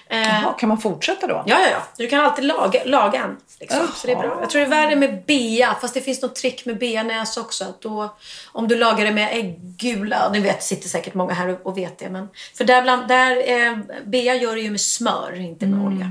Eh, 0.09 0.19
Jaha, 0.21 0.53
kan 0.53 0.69
man 0.69 0.77
fortsätta 0.77 1.27
då? 1.27 1.43
Ja, 1.47 1.59
ja, 1.59 1.67
ja. 1.71 1.87
Du 1.97 2.07
kan 2.07 2.19
alltid 2.25 2.45
laga, 2.45 2.81
laga 2.85 3.19
en. 3.23 3.37
Liksom. 3.59 3.87
Så 3.95 4.07
det 4.07 4.13
är 4.13 4.17
bra. 4.17 4.37
Jag 4.41 4.49
tror 4.49 4.59
det 4.61 4.67
är 4.67 4.69
värre 4.69 4.95
med 4.95 5.25
bea, 5.25 5.75
fast 5.81 5.93
det 5.93 6.01
finns 6.01 6.21
något 6.21 6.35
trick 6.35 6.65
med 6.65 6.77
bearnäs 6.79 7.37
också. 7.37 7.73
Då, 7.81 8.15
om 8.51 8.67
du 8.67 8.75
lagar 8.75 9.05
det 9.05 9.11
med 9.11 9.29
äggula, 9.31 10.29
nu 10.33 10.39
vet, 10.39 10.63
sitter 10.63 10.89
säkert 10.89 11.13
många 11.13 11.33
här 11.33 11.47
och, 11.49 11.65
och 11.65 11.77
vet 11.77 11.97
det. 11.99 12.09
Men, 12.09 12.27
för 12.57 12.63
där, 12.63 12.81
bland, 12.81 13.07
där 13.07 13.51
eh, 13.67 13.77
bea 14.05 14.35
gör 14.35 14.55
det 14.55 14.61
ju 14.61 14.69
med 14.71 14.81
smör, 14.81 15.39
inte 15.41 15.65
med 15.65 15.85
olja. 15.85 16.05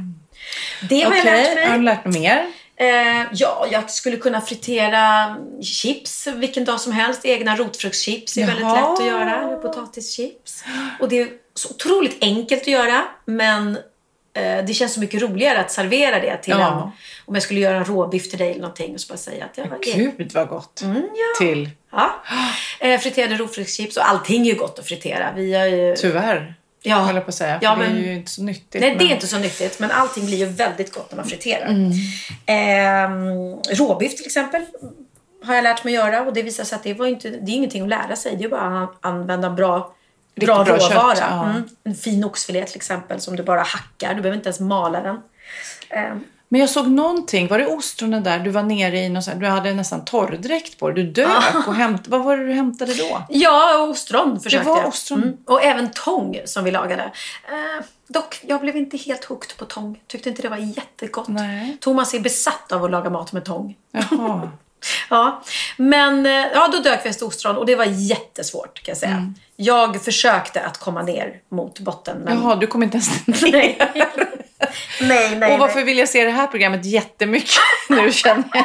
Det 0.88 1.00
har 1.02 1.14
jag 1.14 1.24
lärt 1.24 1.34
Mm. 1.46 1.52
Okej, 1.52 1.66
har 1.66 1.72
du 1.78 1.82
mig. 1.82 1.94
lärt 1.94 2.04
dig 2.04 2.20
mer? 2.20 2.46
Eh, 2.76 3.26
ja, 3.32 3.66
jag 3.70 3.90
skulle 3.90 4.16
kunna 4.16 4.40
fritera 4.40 5.36
chips 5.62 6.26
vilken 6.26 6.64
dag 6.64 6.80
som 6.80 6.92
helst. 6.92 7.24
Egna 7.24 7.56
rotfruktschips 7.56 8.36
är 8.36 8.46
väldigt 8.46 8.62
Jaha. 8.64 8.90
lätt 8.90 9.00
att 9.00 9.06
göra. 9.06 9.56
Potatischips. 9.56 10.64
Och 11.00 11.08
det 11.08 11.28
så 11.54 11.68
otroligt 11.70 12.16
enkelt 12.20 12.62
att 12.62 12.68
göra. 12.68 13.04
Men 13.24 13.76
eh, 14.34 14.64
det 14.66 14.74
känns 14.74 14.94
så 14.94 15.00
mycket 15.00 15.22
roligare 15.22 15.60
att 15.60 15.70
servera 15.70 16.20
det 16.20 16.36
till 16.36 16.50
Ja. 16.58 16.66
en. 16.72 16.90
Om 17.26 17.34
jag 17.34 17.42
skulle 17.42 17.60
göra 17.60 17.76
en 17.76 17.84
råbiff 17.84 18.30
till 18.30 18.38
dig 18.38 18.50
eller 18.50 18.60
någonting 18.60 18.94
och 18.94 19.00
så 19.00 19.12
bara 19.12 19.18
säga 19.18 19.44
att 19.44 19.58
jag 19.58 19.66
var. 19.68 19.78
Gud 19.94 20.30
vad 20.34 20.48
gott. 20.48 20.80
Mm, 20.82 21.02
Till, 21.38 21.70
Ja. 21.92 22.10
Eh, 22.80 23.00
friterade 23.00 23.34
rotfruktschips 23.36 23.96
och 23.96 24.08
allting 24.10 24.42
är 24.42 24.46
ju 24.52 24.54
gott 24.58 24.78
att 24.78 24.86
fritera. 24.86 25.32
Vi 25.36 25.54
har 25.54 25.66
ju... 25.66 25.94
tyvärr, 25.96 26.54
Ja. 26.82 27.12
jag 27.14 27.24
på 27.24 27.28
att 27.28 27.34
säga. 27.34 27.58
Ja, 27.62 27.70
det 27.70 27.76
men- 27.76 27.96
är 27.96 28.00
ju 28.02 28.14
inte 28.14 28.30
så 28.30 28.42
nyttigt. 28.42 28.80
Nej, 28.80 28.90
det 28.90 28.96
men- 28.96 29.06
är 29.06 29.14
inte 29.14 29.26
så 29.26 29.38
nyttigt. 29.38 29.78
Men 29.80 29.90
allting 29.90 30.26
blir 30.26 30.36
ju 30.38 30.46
väldigt 30.46 30.94
gott 30.94 31.10
när 31.10 31.16
man 31.16 31.26
friterar. 31.26 31.66
Mm. 31.66 31.90
Ehm, 32.46 33.56
råbiff 33.70 34.16
till 34.16 34.26
exempel 34.26 34.64
har 35.44 35.54
jag 35.54 35.62
lärt 35.62 35.84
mig 35.84 35.94
göra. 35.94 36.22
Och 36.22 36.32
det 36.32 36.42
visar 36.42 36.64
sig 36.64 36.76
att 36.76 36.82
det, 36.82 36.94
var 36.94 37.06
inte, 37.06 37.30
det 37.30 37.50
är 37.50 37.54
ingenting 37.54 37.82
att 37.82 37.88
lära 37.88 38.16
sig. 38.16 38.36
Det 38.36 38.44
är 38.44 38.48
bara 38.48 38.82
att 38.84 38.96
använda 39.00 39.50
bra, 39.50 39.94
Riktigt 40.34 40.46
bra, 40.46 40.64
bra 40.64 40.76
råvara. 40.76 41.14
kött, 41.14 41.24
ja. 41.30 41.44
mm. 41.44 41.62
En 41.84 41.94
fin 41.94 42.24
oxfilé 42.24 42.64
till 42.64 42.76
exempel 42.76 43.20
som 43.20 43.36
du 43.36 43.42
bara 43.42 43.62
hackar. 43.62 44.14
Du 44.14 44.22
behöver 44.22 44.36
inte 44.36 44.48
ens 44.48 44.60
mala 44.60 45.00
den. 45.00 45.16
Ehm, 45.90 46.24
Men 46.48 46.60
jag 46.60 46.70
såg 46.70 46.88
någonting, 46.88 47.48
var 47.48 47.58
det 47.58 47.66
ostronen 47.66 48.22
där? 48.22 48.38
Du 48.38 48.50
var 48.50 48.62
nere 48.62 48.98
i 48.98 49.08
någon 49.08 49.22
du 49.38 49.46
hade 49.46 49.74
nästan 49.74 50.04
torrdräkt 50.04 50.78
på 50.78 50.90
dig. 50.90 51.04
Du 51.04 51.10
dök 51.10 51.66
och 51.68 51.74
hämtade, 51.74 52.10
vad 52.10 52.24
var 52.24 52.36
det 52.36 52.46
du 52.46 52.52
hämtade 52.52 52.94
då? 52.94 53.22
Ja, 53.28 53.86
ostron 53.90 54.40
försökte 54.40 54.68
var 54.68 54.78
jag. 54.78 54.88
ostron. 54.88 55.22
Mm. 55.22 55.36
Och 55.46 55.62
även 55.62 55.90
tång 55.90 56.40
som 56.44 56.64
vi 56.64 56.70
lagade. 56.70 57.02
Eh, 57.02 57.84
dock, 58.08 58.40
jag 58.42 58.60
blev 58.60 58.76
inte 58.76 58.96
helt 58.96 59.24
hooked 59.24 59.56
på 59.56 59.64
tång. 59.64 60.00
Tyckte 60.06 60.28
inte 60.28 60.42
det 60.42 60.48
var 60.48 60.56
jättegott. 60.56 61.28
Nej. 61.28 61.76
Thomas 61.80 62.14
är 62.14 62.20
besatt 62.20 62.72
av 62.72 62.84
att 62.84 62.90
laga 62.90 63.10
mat 63.10 63.32
med 63.32 63.44
tång. 63.44 63.76
Jaha. 63.92 64.50
Ja, 65.10 65.42
men 65.76 66.26
eh, 66.26 66.32
ja, 66.32 66.68
då 66.72 66.78
dök 66.78 67.04
vi 67.04 67.08
efter 67.10 67.26
ostron 67.26 67.56
och 67.56 67.66
det 67.66 67.76
var 67.76 67.84
jättesvårt 67.84 68.82
kan 68.82 68.92
jag 68.92 68.98
säga. 68.98 69.12
Mm. 69.12 69.34
Jag 69.56 70.04
försökte 70.04 70.60
att 70.60 70.78
komma 70.78 71.02
ner 71.02 71.40
mot 71.48 71.78
botten. 71.80 72.18
Men... 72.18 72.38
Jaha, 72.42 72.56
du 72.56 72.66
kom 72.66 72.82
inte 72.82 72.96
ens 72.96 73.26
ner. 73.42 73.52
nej. 73.52 73.78
nej, 75.00 75.36
nej, 75.36 75.52
Och 75.52 75.58
varför 75.58 75.76
nej. 75.76 75.84
vill 75.84 75.98
jag 75.98 76.08
se 76.08 76.24
det 76.24 76.30
här 76.30 76.46
programmet 76.46 76.84
jättemycket 76.84 77.50
nu 77.88 78.12
känner 78.12 78.44
jag? 78.52 78.64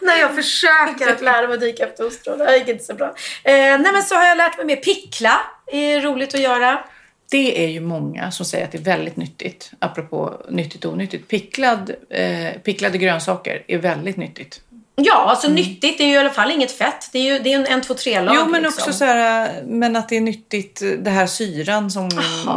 När 0.00 0.16
jag 0.16 0.34
försöker 0.34 1.12
att 1.12 1.20
lära 1.20 1.46
mig 1.46 1.54
att 1.54 1.60
dyka 1.60 1.86
efter 1.86 2.06
ostron. 2.06 2.38
Det 2.38 2.56
gick 2.56 2.68
inte 2.68 2.84
så 2.84 2.94
bra. 2.94 3.06
Eh, 3.44 3.52
nej, 3.54 3.92
men 3.92 4.02
så 4.02 4.14
har 4.14 4.26
jag 4.26 4.36
lärt 4.36 4.56
mig 4.56 4.66
mer 4.66 4.76
pickla. 4.76 5.40
Det 5.66 5.76
är 5.92 6.00
roligt 6.00 6.34
att 6.34 6.40
göra. 6.40 6.84
Det 7.30 7.64
är 7.64 7.68
ju 7.68 7.80
många 7.80 8.30
som 8.30 8.46
säger 8.46 8.64
att 8.64 8.72
det 8.72 8.78
är 8.78 8.82
väldigt 8.82 9.16
nyttigt. 9.16 9.70
Apropå 9.78 10.42
nyttigt 10.48 10.84
och 10.84 10.92
onyttigt. 10.92 11.28
Picklad, 11.28 11.94
eh, 12.10 12.52
picklade 12.64 12.98
grönsaker 12.98 13.64
är 13.68 13.78
väldigt 13.78 14.16
nyttigt. 14.16 14.60
Ja, 15.04 15.14
alltså 15.14 15.48
nyttigt. 15.48 15.98
Det 15.98 16.04
är 16.04 16.08
ju 16.08 16.14
i 16.14 16.18
alla 16.18 16.30
fall 16.30 16.50
inget 16.50 16.72
fett. 16.72 17.08
Det 17.12 17.18
är 17.18 17.22
ju 17.22 17.38
det 17.38 17.52
är 17.52 17.58
en, 17.58 17.66
en 17.66 17.80
två, 17.82 17.94
tre 17.94 18.20
lag 18.20 18.34
jo, 18.38 18.46
men 18.46 18.62
liksom. 18.62 18.82
också 18.82 18.92
så 18.92 19.04
här, 19.04 19.62
men 19.62 19.96
att 19.96 20.08
det 20.08 20.16
är 20.16 20.20
nyttigt, 20.20 20.82
det 20.98 21.10
här 21.10 21.26
syran 21.26 21.90
som 21.90 22.10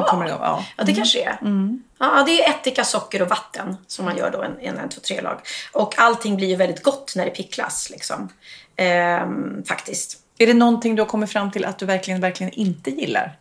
kommer 0.07 0.25
igång. 0.25 0.39
Ja. 0.41 0.65
Ja, 0.77 0.83
det 0.83 0.93
kanske 0.93 1.23
är. 1.23 1.37
Mm. 1.41 1.83
Ja, 1.99 2.23
det 2.25 2.43
är 2.43 2.49
ättika, 2.49 2.83
socker 2.83 3.21
och 3.21 3.29
vatten 3.29 3.77
som 3.87 4.05
man 4.05 4.17
gör 4.17 4.31
då 4.31 4.41
en, 4.41 4.59
en, 4.61 4.77
en 4.77 4.89
två, 4.89 5.01
tre 5.01 5.21
lag. 5.21 5.39
Och 5.71 5.99
allting 5.99 6.35
blir 6.35 6.47
ju 6.47 6.55
väldigt 6.55 6.83
gott 6.83 7.13
när 7.15 7.25
det 7.25 7.31
picklas 7.31 7.89
liksom. 7.89 8.29
Ehm, 8.75 9.63
faktiskt. 9.67 10.17
Är 10.37 10.47
det 10.47 10.53
någonting 10.53 10.95
du 10.95 11.01
har 11.01 11.07
kommit 11.07 11.31
fram 11.31 11.51
till 11.51 11.65
att 11.65 11.79
du 11.79 11.85
verkligen, 11.85 12.21
verkligen 12.21 12.53
inte 12.53 12.91
gillar? 12.91 13.37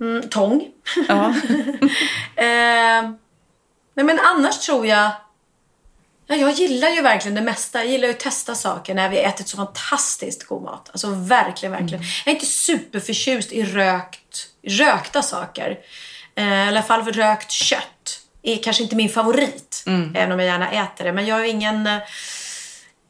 Mm, 0.00 0.28
tång. 0.28 0.68
Ja. 1.08 1.34
Ehm, 2.36 3.18
nej, 3.94 4.04
men 4.04 4.18
annars 4.18 4.58
tror 4.58 4.86
jag... 4.86 5.10
Ja, 6.32 6.38
jag 6.38 6.50
gillar 6.52 6.88
ju 6.88 7.02
verkligen 7.02 7.34
det 7.34 7.40
mesta. 7.42 7.78
Jag 7.78 7.86
gillar 7.92 8.08
ju 8.08 8.14
att 8.14 8.20
testa 8.20 8.54
saker 8.54 8.94
när 8.94 9.08
vi 9.08 9.16
har 9.16 9.24
ätit 9.24 9.48
så 9.48 9.56
fantastiskt 9.56 10.44
god 10.46 10.62
mat. 10.62 10.88
Alltså 10.92 11.08
verkligen, 11.10 11.72
verkligen. 11.72 12.02
Jag 12.24 12.30
är 12.32 12.34
inte 12.34 12.46
superförtjust 12.46 13.52
i 13.52 13.64
rökt, 13.64 14.46
rökta 14.66 15.22
saker. 15.22 15.78
Eh, 16.34 16.64
I 16.64 16.68
alla 16.68 16.82
fall 16.82 17.04
för 17.04 17.12
rökt 17.12 17.50
kött. 17.50 18.18
är 18.42 18.56
kanske 18.56 18.82
inte 18.82 18.96
min 18.96 19.08
favorit. 19.08 19.82
Även 20.16 20.32
om 20.32 20.38
jag 20.38 20.46
gärna 20.46 20.70
äter 20.70 21.04
det. 21.04 21.12
Men 21.12 21.26
jag 21.26 21.40
är 21.40 21.44
ingen... 21.44 21.86
eh, 21.86 21.98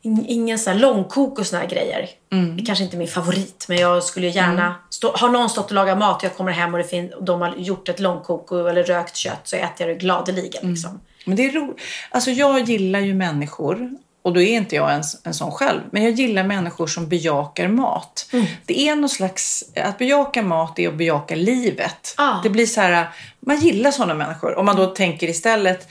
In- 0.05 0.27
Ingen 0.29 0.59
sån 0.59 0.73
här 0.73 0.81
långkok 0.81 1.39
och 1.39 1.47
såna 1.47 1.63
här 1.63 1.69
grejer. 1.69 2.09
Mm. 2.33 2.57
Det 2.57 2.63
kanske 2.63 2.85
inte 2.85 2.97
är 2.97 2.99
min 2.99 3.09
favorit, 3.09 3.65
men 3.69 3.79
jag 3.79 4.05
skulle 4.05 4.29
gärna... 4.29 4.75
Stå, 4.91 5.13
har 5.17 5.29
någon 5.29 5.51
stått 5.51 5.67
och 5.67 5.73
lagat 5.73 5.99
mat 5.99 6.17
och 6.17 6.25
jag 6.25 6.37
kommer 6.37 6.53
hem 6.53 6.75
och, 6.75 6.79
det 6.79 6.85
fin, 6.85 7.13
och 7.13 7.25
de 7.25 7.41
har 7.41 7.55
gjort 7.57 7.89
ett 7.89 8.01
långkok 8.01 8.53
och, 8.53 8.71
eller 8.71 8.83
rökt 8.85 9.17
kött 9.17 9.41
så 9.45 9.57
äter 9.57 9.87
jag 9.87 9.89
det 9.89 10.01
gladeligen. 10.01 10.63
Mm. 10.63 10.75
Liksom. 10.75 11.01
Men 11.25 11.37
det 11.37 11.47
är 11.47 11.53
roligt. 11.53 11.81
Alltså 12.11 12.31
jag 12.31 12.61
gillar 12.61 13.01
ju 13.01 13.15
människor. 13.15 13.91
Och 14.23 14.33
då 14.33 14.41
är 14.41 14.57
inte 14.57 14.77
jag 14.77 14.95
en, 14.95 15.03
en 15.25 15.35
sån 15.35 15.51
själv. 15.51 15.81
Men 15.91 16.03
jag 16.03 16.13
gillar 16.13 16.45
människor 16.45 16.87
som 16.87 17.09
bejakar 17.09 17.69
mat. 17.69 18.29
Mm. 18.33 18.47
Det 18.67 18.89
är 18.89 18.97
någon 18.97 19.09
slags... 19.09 19.65
Att 19.77 19.99
bejaka 19.99 20.43
mat 20.43 20.79
är 20.79 20.89
att 20.89 20.95
bejaka 20.95 21.35
livet. 21.35 22.15
Ah. 22.17 22.43
Det 22.43 22.51
blir 22.51 22.67
så 22.67 22.81
här... 22.81 23.09
Man 23.41 23.61
gillar 23.61 23.91
sådana 23.91 24.15
människor. 24.15 24.59
Om 24.59 24.67
man 24.67 24.77
då 24.77 24.87
tänker 24.87 25.29
istället 25.29 25.89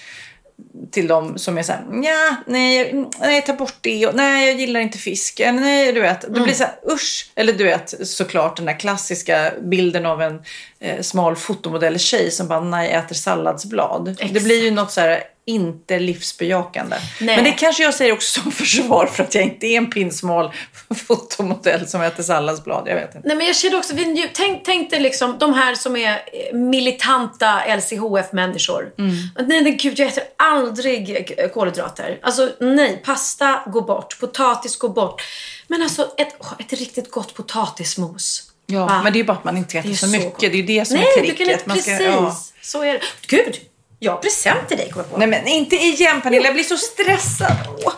till 0.91 1.07
dem 1.07 1.37
som 1.37 1.57
är 1.57 1.63
så 1.63 1.71
här, 1.71 1.81
ja, 2.03 2.35
nej, 2.47 3.05
nej, 3.19 3.41
ta 3.41 3.53
bort 3.53 3.75
det, 3.81 4.07
och, 4.07 4.15
nej, 4.15 4.47
jag 4.47 4.59
gillar 4.59 4.79
inte 4.79 4.97
fisk, 4.97 5.41
nej, 5.53 5.91
du 5.93 6.01
vet. 6.01 6.21
Det 6.21 6.27
Mm. 6.27 6.43
blir 6.43 6.53
så 6.53 6.63
här, 6.63 6.73
usch. 6.91 7.31
Eller 7.35 7.53
du 7.53 7.63
vet, 7.63 8.07
såklart 8.07 8.57
den 8.57 8.65
där 8.65 8.79
klassiska 8.79 9.51
bilden 9.61 10.05
av 10.05 10.21
en 10.21 10.41
eh, 10.79 11.01
smal 11.01 11.35
fotomodell-tjej 11.35 12.31
som 12.31 12.47
bara, 12.47 12.59
nej, 12.59 12.91
äter 12.91 13.15
salladsblad. 13.15 14.05
Det 14.05 14.11
Exakt. 14.23 14.43
blir 14.43 14.63
ju 14.63 14.71
något 14.71 14.91
så 14.91 15.01
här, 15.01 15.23
inte 15.51 15.99
livsbejakande. 15.99 16.95
Nej. 17.21 17.35
Men 17.35 17.43
det 17.45 17.51
kanske 17.51 17.83
jag 17.83 17.93
säger 17.93 18.13
också 18.13 18.41
som 18.41 18.51
försvar 18.61 19.05
för 19.05 19.23
att 19.23 19.35
jag 19.35 19.43
inte 19.43 19.67
är 19.67 19.77
en 19.77 19.89
pinsmal 19.89 20.51
fotomodell 21.07 21.87
som 21.87 22.01
äter 22.01 22.23
salladsblad. 22.23 22.87
Jag 22.87 22.95
vet 22.95 23.15
inte. 23.15 23.27
Nej 23.27 23.37
men 23.37 23.47
jag 23.47 23.55
känner 23.55 23.77
också, 23.77 23.93
tänk, 24.33 24.65
tänk 24.65 24.89
dig 24.91 24.99
liksom 24.99 25.37
de 25.39 25.53
här 25.53 25.75
som 25.75 25.95
är 25.95 26.11
eh, 26.13 26.55
militanta 26.57 27.61
LCHF-människor. 27.75 28.93
Mm. 28.97 29.15
Nej, 29.47 29.61
nej 29.61 29.71
gud, 29.71 29.99
jag 29.99 30.07
äter 30.07 30.23
aldrig 30.37 31.31
kolhydrater. 31.53 32.19
Alltså 32.23 32.49
nej, 32.59 33.01
pasta 33.05 33.61
går 33.67 33.81
bort, 33.81 34.19
potatis 34.19 34.77
går 34.77 34.89
bort. 34.89 35.21
Men 35.67 35.81
alltså 35.81 36.01
ett, 36.17 36.35
ett 36.59 36.73
riktigt 36.79 37.11
gott 37.11 37.33
potatismos. 37.33 38.47
Ja, 38.65 38.85
Va? 38.85 39.01
men 39.03 39.13
det 39.13 39.19
är 39.19 39.23
bara 39.23 39.37
att 39.37 39.43
man 39.43 39.57
inte 39.57 39.77
äter 39.79 39.89
så, 39.89 39.95
så 39.95 40.07
mycket. 40.07 40.31
gott. 40.31 40.39
Det 40.39 40.47
är 40.47 40.51
ju 40.51 40.63
det 40.63 40.85
som 40.85 40.97
Nej, 40.97 41.05
är 41.17 41.21
tricket. 41.21 41.39
inte, 41.47 41.63
Man 41.65 41.77
ska- 41.77 41.91
precis. 41.91 42.07
ja. 42.07 42.35
Så 42.61 42.83
är 42.83 42.93
det. 42.93 43.01
Gud, 43.27 43.55
jag 44.03 44.11
har 44.11 44.17
present 44.19 44.67
till 44.67 44.77
dig 44.77 44.89
kommer 44.91 45.03
jag 45.05 45.11
på. 45.11 45.17
Nej 45.17 45.27
men 45.27 45.47
inte 45.47 45.75
igen 45.75 46.21
Pernilla, 46.21 46.45
jag 46.45 46.53
blir 46.53 46.63
så 46.63 46.77
stressad. 46.77 47.51
Åh. 47.85 47.93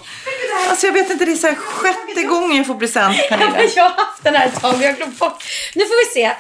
Alltså 0.70 0.86
jag 0.88 0.94
vet 0.94 1.10
inte, 1.10 1.26
det 1.26 1.32
är 1.32 1.36
så 1.36 1.48
här 1.48 1.56
sjätte 1.56 2.24
gången 2.24 2.58
jag 2.58 2.68
får 2.68 2.76
present 2.76 3.18
Pernilla. 3.30 3.60
jag 3.76 3.84
har 3.84 3.89
haft 4.06 4.24
den 4.24 4.36
här 4.36 4.48
ett 4.48 4.62
tag 4.62 4.76
och 4.76 4.82
jag 4.82 4.96
glömt 4.98 5.20
bort. 5.20 5.44
Nu 5.76 5.86
får 5.86 6.06
vi 6.06 6.12
se. 6.22 6.24
Eh, 6.26 6.36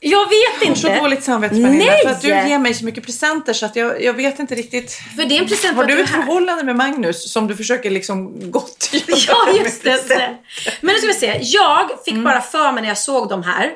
Jag 0.00 0.24
vet 0.28 0.32
Jag 0.60 0.60
har 0.60 0.66
inte. 0.66 0.80
så 0.80 0.88
dåligt 0.88 1.24
samvete 1.24 1.54
Pernilla. 1.54 1.84
Nej! 1.92 2.02
För 2.04 2.10
att 2.10 2.20
du 2.22 2.28
ger 2.28 2.58
mig 2.58 2.74
så 2.74 2.84
mycket 2.84 3.04
presenter 3.06 3.52
så 3.52 3.66
att 3.66 3.76
jag, 3.76 4.02
jag 4.02 4.12
vet 4.14 4.38
inte 4.38 4.54
riktigt. 4.54 4.92
För 5.16 5.24
det 5.24 5.36
är 5.36 5.42
en 5.42 5.48
present 5.48 5.76
Har 5.76 5.84
du 5.84 5.98
är 5.98 6.04
ett 6.04 6.10
förhållande 6.10 6.64
med 6.64 6.76
Magnus 6.76 7.32
som 7.32 7.46
du 7.46 7.56
försöker 7.56 7.90
liksom 7.90 8.32
gottgöra 8.50 9.16
Ja, 9.28 9.52
just 9.64 9.84
det. 9.84 10.36
Men 10.80 10.94
nu 10.94 10.98
ska 10.98 11.06
vi 11.06 11.14
se. 11.14 11.38
Jag 11.42 11.90
fick 12.04 12.12
Mm. 12.12 12.24
bara 12.24 12.40
för 12.40 12.72
mig 12.72 12.82
när 12.82 12.88
jag 12.88 12.98
såg 12.98 13.28
de 13.28 13.42
här 13.42 13.70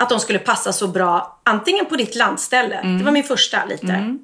att 0.00 0.08
de 0.08 0.20
skulle 0.20 0.38
passa 0.38 0.72
så 0.72 0.86
bra 0.88 1.40
antingen 1.44 1.86
på 1.86 1.96
ditt 1.96 2.14
landställe, 2.14 2.74
Mm. 2.76 2.98
det 2.98 3.04
var 3.04 3.12
min 3.12 3.24
första 3.24 3.64
lite, 3.64 4.16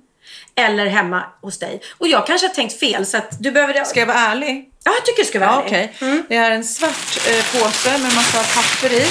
eller 0.57 0.87
hemma 0.87 1.25
hos 1.43 1.59
dig. 1.59 1.81
Och 1.99 2.09
jag 2.09 2.27
kanske 2.27 2.47
har 2.47 2.55
tänkt 2.55 2.81
fel 2.81 3.07
så 3.07 3.17
att 3.17 3.43
du 3.43 3.51
behöver... 3.51 3.85
Ska 3.85 4.01
jag 4.01 4.07
vara 4.07 4.19
ärlig? 4.19 4.71
Ja, 4.85 4.93
jag 4.93 5.05
tycker 5.05 5.23
du 5.23 5.29
ska 5.29 5.39
vara 5.41 5.51
Ja, 5.51 5.63
ärlig. 5.63 5.93
okej. 5.97 6.25
Det 6.29 6.37
är 6.37 6.51
en 6.51 6.65
svart 6.65 7.19
eh, 7.29 7.45
påse 7.61 7.99
med 7.99 8.15
massa 8.15 8.39
papper 8.43 8.93
i. 8.93 9.07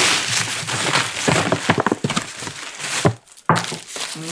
Mm. 4.15 4.29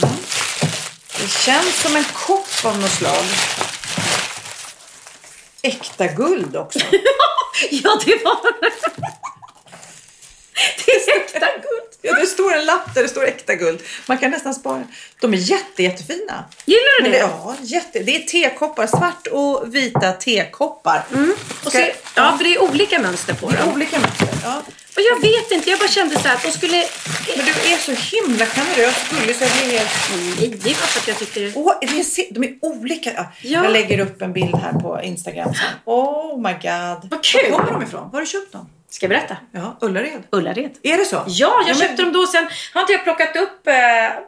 Det 1.20 1.28
känns 1.30 1.82
som 1.82 1.96
en 1.96 2.04
kopp 2.04 2.64
av 2.64 2.78
något 2.78 2.90
slag. 2.90 3.24
Äkta 5.62 6.06
guld 6.06 6.56
också. 6.56 6.78
Ja, 7.70 8.00
det 8.04 8.24
var... 8.24 8.40
det 10.86 10.92
är 10.92 11.16
äkta 11.20 11.46
guld. 11.46 11.91
Ja, 12.02 12.14
det 12.20 12.26
står 12.26 12.54
en 12.54 12.64
lapp 12.66 12.94
där 12.94 13.02
det 13.02 13.08
står 13.08 13.24
äkta 13.24 13.54
guld. 13.54 13.80
Man 14.06 14.18
kan 14.18 14.30
nästan 14.30 14.54
spara. 14.54 14.82
De 15.20 15.34
är 15.34 15.38
jätte, 15.38 15.82
jättefina. 15.82 16.44
Gillar 16.64 17.02
du 17.04 17.10
det? 17.10 17.18
Ja, 17.18 17.56
jätte. 17.60 17.98
Det 17.98 18.16
är 18.16 18.20
tekoppar. 18.20 18.86
Svart 18.86 19.26
och 19.26 19.74
vita 19.74 20.12
tekoppar. 20.12 21.04
Och 21.64 21.72
Ska- 21.72 21.84
så, 21.84 21.90
ja, 22.16 22.34
för 22.38 22.44
det 22.44 22.54
är 22.54 22.62
olika 22.62 22.98
mönster 22.98 23.34
på 23.34 23.50
dem. 23.50 23.72
Olika 23.74 23.98
mönster. 23.98 24.28
Ja. 24.44 24.62
Och 24.96 25.02
jag 25.10 25.20
vet 25.20 25.50
inte, 25.50 25.70
jag 25.70 25.78
bara 25.78 25.88
kände 25.88 26.14
så 26.18 26.28
här 26.28 26.34
att 26.34 26.42
de 26.42 26.50
skulle... 26.50 26.84
Men 27.36 27.44
du 27.46 27.50
är 27.72 27.76
så 27.78 27.92
himla 28.16 28.46
generös 28.46 28.94
och 29.10 29.16
gullig 29.18 29.36
så 29.36 29.44
jag 29.44 29.50
blir 29.52 29.78
helt... 29.78 29.90
Nej, 30.38 30.48
det 30.48 30.70
bara 30.70 30.74
för 30.74 31.00
att 31.00 31.08
jag 31.08 31.18
tycker... 31.18 31.52
Åh, 31.54 31.74
är, 31.80 32.34
de 32.34 32.44
är 32.44 32.58
olika. 32.62 33.12
Ja. 33.16 33.26
Ja. 33.42 33.64
Jag 33.64 33.72
lägger 33.72 33.98
upp 33.98 34.22
en 34.22 34.32
bild 34.32 34.54
här 34.56 34.72
på 34.72 35.00
Instagram 35.02 35.54
sen. 35.54 35.64
Oh 35.84 36.36
my 36.42 36.52
god. 36.52 37.10
Vad 37.10 37.24
kul. 37.24 37.50
Var 37.50 37.58
kommer 37.58 37.72
de 37.72 37.82
ifrån? 37.82 38.02
Var 38.02 38.10
har 38.12 38.20
du 38.20 38.26
köpt 38.26 38.52
dem? 38.52 38.68
Ska 38.92 39.06
jag 39.06 39.10
berätta? 39.10 39.36
Ja, 39.52 39.78
Ullared. 39.80 40.22
Ullared. 40.32 40.70
Är 40.82 40.96
det 40.96 41.04
så? 41.04 41.24
Ja, 41.26 41.54
jag 41.58 41.66
men- 41.66 41.76
köpte 41.76 42.02
dem 42.02 42.12
då 42.12 42.26
sen. 42.26 42.48
Har 42.74 42.80
inte 42.80 42.92
jag 42.92 43.04
plockat 43.04 43.36
upp, 43.36 43.66
eh, 43.66 43.74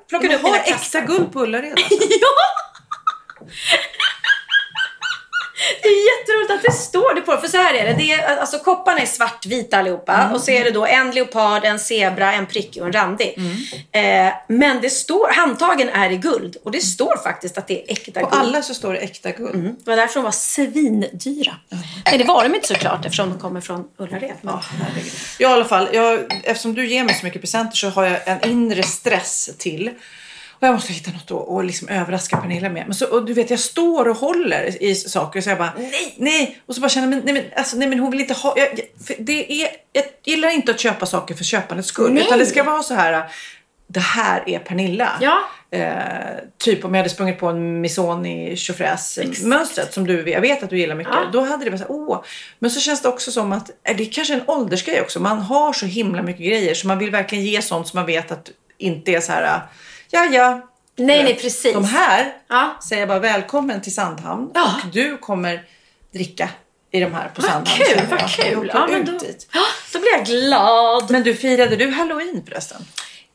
plockat 0.09 0.31
De 0.31 0.37
upp 0.37 0.43
har 0.43 0.57
äkta 0.57 1.01
guld 1.01 1.33
på 1.33 1.41
Ullared 1.43 1.73
alltså. 1.73 1.95
Ja! 2.21 3.47
Det 5.83 5.89
är 5.89 6.21
jätteroligt 6.21 6.51
att 6.51 6.63
det 6.63 6.79
står 6.79 7.15
det 7.15 7.21
på 7.21 7.37
För 7.37 7.49
så 7.49 7.57
här 7.57 7.75
är 7.75 7.85
det. 7.87 7.93
det 7.93 8.13
är, 8.13 8.37
alltså 8.37 8.59
kopparna 8.59 8.99
är 9.01 9.07
svartvita 9.07 9.79
allihopa. 9.79 10.31
Och 10.35 10.41
så 10.41 10.51
är 10.51 10.65
det 10.65 10.71
då 10.71 10.87
en 10.87 11.11
leopard, 11.11 11.65
en 11.65 11.79
zebra, 11.79 12.33
en 12.33 12.47
prickig 12.47 12.83
och 12.83 12.87
en 12.89 12.93
randig. 12.93 13.39
Eh, 13.93 14.33
men 14.49 14.81
det 14.81 14.91
står, 14.91 15.29
handtagen 15.33 15.89
är 15.89 16.11
i 16.11 16.17
guld. 16.17 16.57
Och 16.65 16.71
det 16.71 16.81
står 16.81 17.23
faktiskt 17.23 17.59
att 17.59 17.67
det 17.69 17.83
är 17.83 17.93
äkta 17.93 18.21
På 18.21 18.27
guld. 18.27 18.41
alla 18.43 18.63
så 18.63 18.75
står 18.75 18.93
det 18.93 18.99
äkta 18.99 19.31
guld. 19.31 19.75
Det 19.85 19.91
var 19.91 19.97
därför 19.97 20.15
de 20.15 20.25
var 20.25 20.31
svindyra. 20.31 21.57
Nej, 22.07 22.19
det 22.19 22.25
var 22.25 22.43
de 22.45 22.55
inte 22.55 22.69
såklart 22.69 23.05
eftersom 23.05 23.31
de 23.31 23.39
kommer 23.39 23.61
från 23.61 23.85
Ullared. 23.99 24.35
Ja, 24.43 24.63
herregud. 24.81 25.13
Ja, 25.39 25.51
i 25.51 25.53
alla 25.53 25.65
fall. 25.65 25.89
Jag, 25.93 26.41
eftersom 26.45 26.75
du 26.75 26.87
ger 26.87 27.05
mig 27.05 27.15
så 27.15 27.27
mycket 27.27 27.41
presenter 27.41 27.77
så 27.77 27.89
har 27.89 28.05
jag 28.05 28.19
en 28.25 28.51
inre 28.51 28.83
stress 28.83 29.51
till. 29.59 29.91
Och 30.61 30.67
jag 30.67 30.75
måste 30.75 30.93
hitta 30.93 31.11
något 31.11 31.23
att 31.23 31.31
och 31.31 31.65
liksom 31.65 31.89
överraska 31.89 32.37
Pernilla 32.37 32.69
med. 32.69 32.85
Men 32.87 32.95
så, 32.95 33.07
och 33.07 33.25
du 33.25 33.33
vet, 33.33 33.51
jag 33.51 33.61
står 33.61 34.09
och 34.09 34.17
håller 34.17 34.83
i 34.83 34.95
saker 34.95 35.41
så 35.41 35.49
jag 35.51 35.59
bara 35.59 35.73
nej, 35.77 36.15
nej. 36.17 36.59
Och 36.67 36.75
så 36.75 36.81
bara 36.81 36.89
känner 36.89 37.17
jag, 37.17 37.25
nej, 37.25 37.35
men, 37.35 37.45
alltså, 37.57 37.77
nej 37.77 37.89
men 37.89 37.99
hon 37.99 38.11
vill 38.11 38.21
inte 38.21 38.35
ha. 38.35 38.55
Jag, 38.57 38.81
det 39.19 39.63
är, 39.63 39.69
jag 39.93 40.05
gillar 40.25 40.49
inte 40.49 40.71
att 40.71 40.81
köpa 40.81 41.07
saker 41.07 41.35
för 41.35 41.45
köpandets 41.45 41.89
skull. 41.89 42.13
Nej. 42.13 42.23
Utan 42.23 42.39
det 42.39 42.47
ska 42.47 42.63
vara 42.63 42.83
så 42.83 42.95
här. 42.95 43.25
Det 43.87 44.01
här 44.01 44.43
är 44.47 44.59
Pernilla. 44.59 45.13
Ja. 45.21 45.39
Eh, 45.71 45.89
typ 46.59 46.85
om 46.85 46.95
jag 46.95 46.99
hade 46.99 47.11
sprungit 47.11 47.39
på 47.39 47.47
en 47.47 47.81
Missoni 47.81 48.57
tjofräs 48.57 49.19
mönstret 49.43 49.95
som 49.95 50.07
du, 50.07 50.31
jag 50.31 50.41
vet 50.41 50.63
att 50.63 50.71
du 50.71 50.79
gillar 50.79 50.95
mycket. 50.95 51.15
Ja. 51.15 51.31
Då 51.33 51.41
hade 51.41 51.65
det 51.65 51.71
varit 51.71 51.87
åh. 51.89 52.25
Men 52.59 52.71
så 52.71 52.81
känns 52.81 53.03
det 53.03 53.09
också 53.09 53.31
som 53.31 53.53
att 53.53 53.71
är 53.83 53.95
det 53.95 54.03
är 54.03 54.13
kanske 54.13 54.35
en 54.35 54.43
åldersgrej 54.47 55.01
också. 55.01 55.21
Man 55.21 55.39
har 55.39 55.73
så 55.73 55.87
himla 55.87 56.23
mycket 56.23 56.47
grejer 56.47 56.75
så 56.75 56.87
man 56.87 56.99
vill 56.99 57.11
verkligen 57.11 57.45
ge 57.45 57.63
sånt 57.63 57.89
som 57.89 57.99
man 57.99 58.07
vet 58.07 58.31
att 58.31 58.51
inte 58.79 59.13
är 59.13 59.21
så 59.21 59.33
här, 59.33 59.61
ja 60.11 60.25
ja. 60.25 60.69
Nej, 60.97 61.25
nej, 61.25 61.35
precis. 61.35 61.75
De 61.75 61.85
här 61.85 62.33
Ja. 62.49 62.77
säger 62.89 63.03
jag 63.03 63.09
bara 63.09 63.19
välkommen 63.19 63.81
till 63.83 63.95
Sandhamn 63.95 64.51
Ja. 64.55 64.65
och 64.85 64.93
du 64.93 65.17
kommer 65.19 65.63
dricka 66.13 66.49
i 66.91 67.01
de 67.01 67.15
här 67.15 67.29
på 67.35 67.43
Vad 67.43 67.51
Sandhamn. 67.51 67.79
kul, 67.85 68.07
vad 68.11 68.21
jag 68.21 68.31
kul. 68.31 68.71
Ja, 68.75 68.87
men 68.91 69.05
då, 69.05 69.13
dit. 69.13 69.49
då 69.93 69.99
blir 69.99 70.11
jag 70.17 70.25
glad. 70.27 71.11
Men 71.11 71.23
du, 71.23 71.35
firade 71.35 71.77
du 71.77 71.91
halloween 71.91 72.43
förresten? 72.49 72.81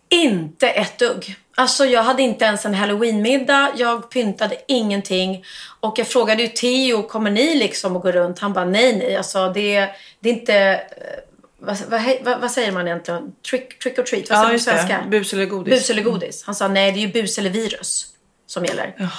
Inte 0.10 0.69
ett 0.69 0.97
dugg. 0.97 1.36
Alltså 1.55 1.86
jag 1.86 2.03
hade 2.03 2.21
inte 2.23 2.45
ens 2.45 2.65
en 2.65 2.73
halloweenmiddag, 2.73 3.69
jag 3.77 4.10
pyntade 4.12 4.55
ingenting. 4.67 5.43
Och 5.79 5.99
jag 5.99 6.08
frågade 6.08 6.41
ju 6.41 6.47
Theo, 6.47 7.03
kommer 7.03 7.32
ni 7.32 7.55
liksom 7.55 7.95
att 7.95 8.01
gå 8.01 8.12
runt? 8.12 8.39
Han 8.39 8.53
bara 8.53 8.65
nej, 8.65 8.95
nej. 8.97 9.15
Alltså 9.15 9.49
det, 9.53 9.89
det 10.19 10.29
är 10.29 10.34
inte... 10.34 10.82
Vad, 11.60 11.78
vad, 12.24 12.41
vad, 12.41 12.52
säger 12.52 12.72
man 12.72 12.88
egentligen? 12.88 13.32
Trick, 13.50 13.80
trick 13.80 14.00
or 14.00 14.04
treat? 14.04 14.30
Vad 14.30 14.38
säger 14.38 14.43
man 14.43 14.54
på 14.54 14.60
svenska? 14.60 15.06
Bus 15.10 15.34
eller 15.34 15.45
godis. 15.45 15.74
Bus 15.74 15.89
eller 15.89 16.04
godis. 16.04 16.43
Han 16.45 16.56
sa 16.56 16.67
nej, 16.67 16.91
det 16.91 17.00
är 17.00 17.02
ju 17.02 17.12
bus 17.12 17.38
eller 17.38 17.50
virus 17.50 18.06
som 18.48 18.65
gäller. 18.65 19.10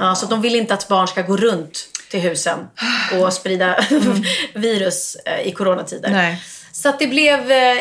Ja, 0.00 0.14
så 0.14 0.26
de 0.26 0.42
vill 0.42 0.54
inte 0.54 0.74
att 0.74 0.88
barn 0.88 1.08
ska 1.08 1.22
gå 1.22 1.36
runt 1.36 1.88
till 2.10 2.20
husen 2.20 2.58
och 3.20 3.32
sprida 3.32 3.84
virus 4.54 5.16
eh, 5.16 5.46
i 5.46 5.52
coronatider. 5.52 6.10
Nej. 6.10 6.42
Så 6.72 6.88
att 6.88 6.98
det 6.98 7.06
blev 7.06 7.52
eh, 7.52 7.78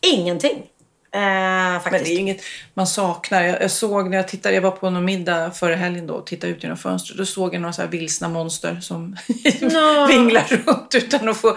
ingenting. 0.00 0.66
Eh, 1.14 1.20
Men 1.20 1.80
faktiskt. 1.80 2.04
det 2.04 2.10
är 2.10 2.18
inget 2.18 2.40
man 2.74 2.86
saknar. 2.86 3.42
Jag, 3.42 3.62
jag 3.62 3.70
såg 3.70 4.10
när 4.10 4.16
jag 4.16 4.28
tittade, 4.28 4.54
jag 4.54 4.62
var 4.62 4.70
på 4.70 4.90
någon 4.90 5.04
middag 5.04 5.50
förra 5.50 5.76
helgen 5.76 6.06
då 6.06 6.14
och 6.14 6.26
tittade 6.26 6.52
ut 6.52 6.62
genom 6.62 6.78
fönstret. 6.78 7.18
Då 7.18 7.26
såg 7.26 7.54
jag 7.54 7.60
några 7.60 7.72
så 7.72 7.82
här 7.82 7.88
vilsna 7.88 8.28
monster 8.28 8.78
som 8.80 9.16
Nå. 9.60 10.06
vinglar 10.06 10.44
runt 10.66 10.94
utan 10.94 11.28
att 11.28 11.36
få 11.36 11.56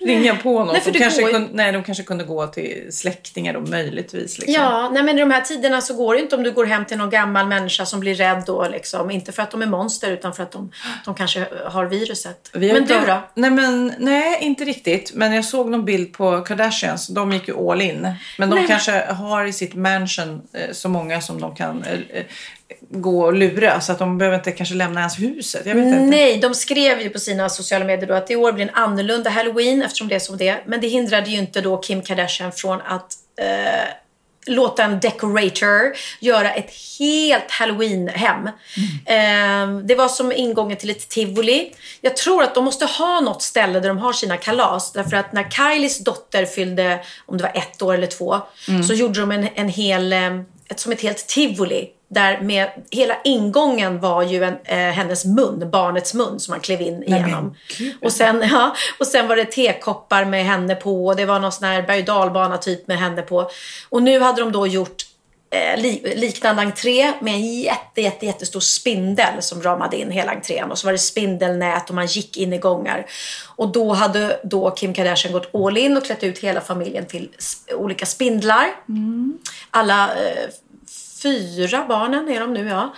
ringa 0.00 0.36
på 0.36 0.64
någon. 0.64 0.74
Nej, 0.74 0.82
de, 0.92 0.98
kanske 0.98 1.22
går 1.22 1.30
kunde, 1.30 1.48
nej, 1.52 1.72
de 1.72 1.82
kanske 1.82 2.04
kunde 2.04 2.24
gå 2.24 2.46
till 2.46 2.88
släktingar 2.90 3.52
då 3.54 3.60
möjligtvis. 3.60 4.38
Liksom. 4.38 4.54
Ja, 4.54 4.90
nej 4.92 5.02
men 5.02 5.18
i 5.18 5.20
de 5.20 5.30
här 5.30 5.40
tiderna 5.40 5.80
så 5.80 5.94
går 5.94 6.14
det 6.14 6.20
inte 6.20 6.36
om 6.36 6.42
du 6.42 6.52
går 6.52 6.64
hem 6.64 6.84
till 6.84 6.98
någon 6.98 7.10
gammal 7.10 7.46
människa 7.46 7.86
som 7.86 8.00
blir 8.00 8.14
rädd 8.14 8.42
då 8.46 8.68
liksom. 8.68 9.10
Inte 9.10 9.32
för 9.32 9.42
att 9.42 9.50
de 9.50 9.62
är 9.62 9.66
monster 9.66 10.10
utan 10.10 10.34
för 10.34 10.42
att 10.42 10.52
de, 10.52 10.72
de 11.04 11.14
kanske 11.14 11.46
har 11.66 11.84
viruset. 11.84 12.50
Vi 12.52 12.68
har 12.68 12.74
Men 12.80 12.88
du 12.88 13.06
då? 13.06 13.22
Nej, 13.34 13.50
men, 13.50 13.92
nej, 13.98 14.38
inte 14.40 14.64
riktigt. 14.64 15.14
Men 15.14 15.32
jag 15.32 15.44
såg 15.44 15.70
någon 15.70 15.84
bild 15.84 16.12
på 16.12 16.40
Kardashians. 16.40 17.06
De 17.08 17.32
gick 17.32 17.48
ju 17.48 17.70
all 17.70 17.80
in. 17.82 18.08
Men 18.38 18.50
de 18.50 18.56
Nej, 18.56 18.68
kanske 18.74 18.92
kanske 18.92 19.12
har 19.12 19.44
i 19.44 19.52
sitt 19.52 19.74
mansion 19.74 20.42
eh, 20.52 20.72
så 20.72 20.88
många 20.88 21.20
som 21.20 21.40
de 21.40 21.54
kan 21.54 21.84
eh, 21.84 21.92
eh, 21.92 22.24
gå 22.90 23.24
och 23.24 23.34
lura. 23.34 23.80
Så 23.80 23.92
att 23.92 23.98
de 23.98 24.18
behöver 24.18 24.36
inte 24.36 24.52
kanske 24.52 24.74
lämna 24.74 25.00
ens 25.00 25.18
huset. 25.18 25.66
Jag 25.66 25.74
vet 25.74 25.84
inte. 25.84 26.00
Nej, 26.00 26.38
de 26.38 26.54
skrev 26.54 27.00
ju 27.00 27.10
på 27.10 27.18
sina 27.18 27.48
sociala 27.48 27.84
medier 27.84 28.08
då 28.08 28.14
att 28.14 28.30
i 28.30 28.36
år 28.36 28.52
blir 28.52 28.64
en 28.64 28.74
annorlunda 28.74 29.30
halloween 29.30 29.82
eftersom 29.82 30.08
det 30.08 30.14
är 30.14 30.18
som 30.18 30.36
det 30.36 30.48
är. 30.48 30.62
Men 30.66 30.80
det 30.80 30.88
hindrade 30.88 31.30
ju 31.30 31.38
inte 31.38 31.60
då 31.60 31.82
Kim 31.82 32.02
Kardashian 32.02 32.52
från 32.52 32.80
att 32.80 33.12
eh, 33.40 33.88
låta 34.46 34.84
en 34.84 35.00
decorator 35.00 35.96
göra 36.20 36.52
ett 36.52 36.70
helt 36.98 37.50
halloween-hem. 37.50 38.46
Eh, 39.06 39.78
det 39.84 39.94
var 39.94 40.08
som 40.08 40.32
ingången 40.32 40.76
till 40.76 40.90
ett 40.90 41.08
tivoli. 41.08 41.72
Jag 42.00 42.16
tror 42.16 42.42
att 42.42 42.54
de 42.54 42.64
måste 42.64 42.84
ha 42.84 43.20
något 43.20 43.42
ställe 43.42 43.80
där 43.80 43.88
de 43.88 43.98
har 43.98 44.12
sina 44.12 44.36
kalas. 44.36 44.92
Därför 44.92 45.16
att 45.16 45.32
när 45.32 45.50
Kylies 45.50 45.98
dotter 45.98 46.44
fyllde, 46.44 47.04
om 47.26 47.36
det 47.36 47.42
var 47.42 47.52
ett 47.54 47.82
år 47.82 47.94
eller 47.94 48.06
två, 48.06 48.40
så 48.88 48.94
gjorde 48.94 49.20
de 49.20 49.32
en, 49.32 49.48
en 49.54 49.68
hel, 49.68 50.12
eh, 50.12 50.40
ett, 50.68 50.80
som 50.80 50.92
ett 50.92 51.02
helt 51.02 51.26
tivoli. 51.26 51.88
Där 52.14 52.40
med, 52.40 52.68
hela 52.90 53.16
ingången 53.24 54.00
var 54.00 54.22
ju 54.22 54.44
en, 54.44 54.56
eh, 54.64 54.76
hennes 54.76 55.24
mun, 55.24 55.70
barnets 55.70 56.14
mun 56.14 56.40
som 56.40 56.52
man 56.52 56.60
klev 56.60 56.80
in 56.80 57.02
igenom. 57.02 57.54
Och 58.02 58.12
sen, 58.12 58.48
ja, 58.52 58.74
och 58.98 59.06
sen 59.06 59.28
var 59.28 59.36
det 59.36 59.44
tekoppar 59.44 60.24
med 60.24 60.44
henne 60.44 60.74
på 60.74 61.06
och 61.06 61.16
det 61.16 61.24
var 61.24 61.40
någon 61.40 61.52
sån 61.52 61.68
här 61.68 61.82
berg 61.82 61.98
och 62.00 62.04
dalbana 62.06 62.56
typ 62.58 62.88
med 62.88 62.98
henne 62.98 63.22
på. 63.22 63.50
Och 63.88 64.02
nu 64.02 64.20
hade 64.20 64.40
de 64.40 64.52
då 64.52 64.66
gjort 64.66 65.02
eh, 65.50 65.80
li, 65.80 66.14
liknande 66.16 66.62
entré 66.62 67.12
med 67.20 67.34
en 67.34 67.60
jätte, 67.60 68.00
jätte, 68.00 68.26
jättestor 68.26 68.60
spindel 68.60 69.42
som 69.42 69.62
ramade 69.62 69.96
in 69.96 70.10
hela 70.10 70.32
entrén. 70.32 70.70
Och 70.70 70.78
så 70.78 70.86
var 70.86 70.92
det 70.92 70.98
spindelnät 70.98 71.88
och 71.88 71.94
man 71.94 72.06
gick 72.06 72.36
in 72.36 72.52
i 72.52 72.58
gångar. 72.58 73.06
Och 73.56 73.68
då 73.72 73.92
hade 73.92 74.40
då 74.44 74.70
Kim 74.70 74.94
Kardashian 74.94 75.32
gått 75.32 75.54
all 75.54 75.76
in 75.76 75.96
och 75.96 76.04
klätt 76.04 76.22
ut 76.22 76.38
hela 76.38 76.60
familjen 76.60 77.06
till 77.06 77.28
sp- 77.38 77.72
olika 77.74 78.06
spindlar. 78.06 78.66
Alla 79.70 80.04
eh, 80.04 80.48
fyra 81.24 81.84
barnen 81.88 82.28
är 82.28 82.40
de 82.40 82.54
nu 82.54 82.68
ja. 82.68 82.94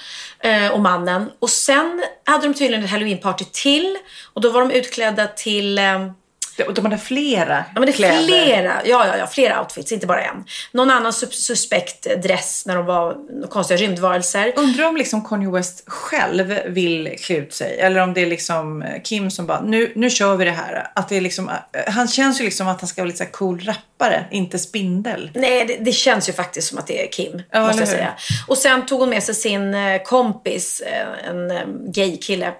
Eh, 0.48 0.72
och 0.72 0.80
mannen. 0.80 1.30
Och 1.38 1.50
sen 1.50 2.02
hade 2.24 2.46
de 2.46 2.54
tydligen 2.54 2.84
ett 2.84 2.90
halloweenparty 2.90 3.44
till. 3.44 3.96
Och 4.32 4.40
då 4.40 4.50
var 4.50 4.60
de 4.60 4.70
utklädda 4.70 5.26
till 5.26 5.78
eh, 5.78 6.10
de, 6.56 6.74
de 6.74 6.84
hade 6.84 6.98
flera 6.98 7.64
Ja, 7.74 7.80
men 7.80 7.86
det 7.86 7.92
är 7.92 7.96
kläder. 7.96 8.24
flera, 8.26 8.72
ja, 8.84 9.06
ja, 9.06 9.16
ja, 9.18 9.26
flera 9.26 9.60
outfits, 9.60 9.92
inte 9.92 10.06
bara 10.06 10.22
en. 10.22 10.44
Någon 10.72 10.90
annan 10.90 11.12
sus- 11.12 11.30
suspekt 11.30 12.06
dress 12.22 12.66
när 12.66 12.76
de 12.76 12.86
var 12.86 13.16
konstiga 13.48 13.78
rymdvarelser. 13.80 14.52
Undrar 14.56 14.84
om 14.88 14.96
liksom 14.96 15.24
Kanye 15.24 15.50
West 15.50 15.84
själv 15.86 16.58
vill 16.66 17.16
klä 17.20 17.36
ut 17.36 17.54
sig. 17.54 17.78
Eller 17.80 18.00
om 18.00 18.14
det 18.14 18.20
är 18.22 18.26
liksom 18.26 18.82
eh, 18.82 19.02
Kim 19.02 19.30
som 19.30 19.46
bara, 19.46 19.60
nu, 19.60 19.92
nu 19.94 20.10
kör 20.10 20.36
vi 20.36 20.44
det 20.44 20.50
här. 20.50 20.90
Att 20.94 21.08
det 21.08 21.16
är 21.16 21.20
liksom, 21.20 21.48
eh, 21.48 21.54
han 21.86 22.08
känns 22.08 22.40
ju 22.40 22.44
liksom 22.44 22.68
att 22.68 22.80
han 22.80 22.88
ska 22.88 23.02
vara 23.02 23.06
lite 23.08 23.24
så 23.24 23.30
cool 23.32 23.60
rappare, 23.60 24.24
inte 24.30 24.58
spindel. 24.58 25.30
Nej, 25.34 25.64
det, 25.66 25.76
det 25.80 25.92
känns 25.92 26.28
ju 26.28 26.32
faktiskt 26.32 26.68
som 26.68 26.78
att 26.78 26.86
det 26.86 27.04
är 27.06 27.12
Kim, 27.12 27.42
Ja, 27.50 27.66
måste 27.66 27.80
jag 27.82 27.88
säga. 27.88 28.12
Och 28.48 28.58
sen 28.58 28.86
tog 28.86 29.00
hon 29.00 29.08
med 29.10 29.22
sig 29.22 29.34
sin 29.34 29.74
eh, 29.74 30.02
kompis, 30.02 30.82
en 31.28 31.50
eh, 31.50 31.62
gay-kille, 31.88 32.52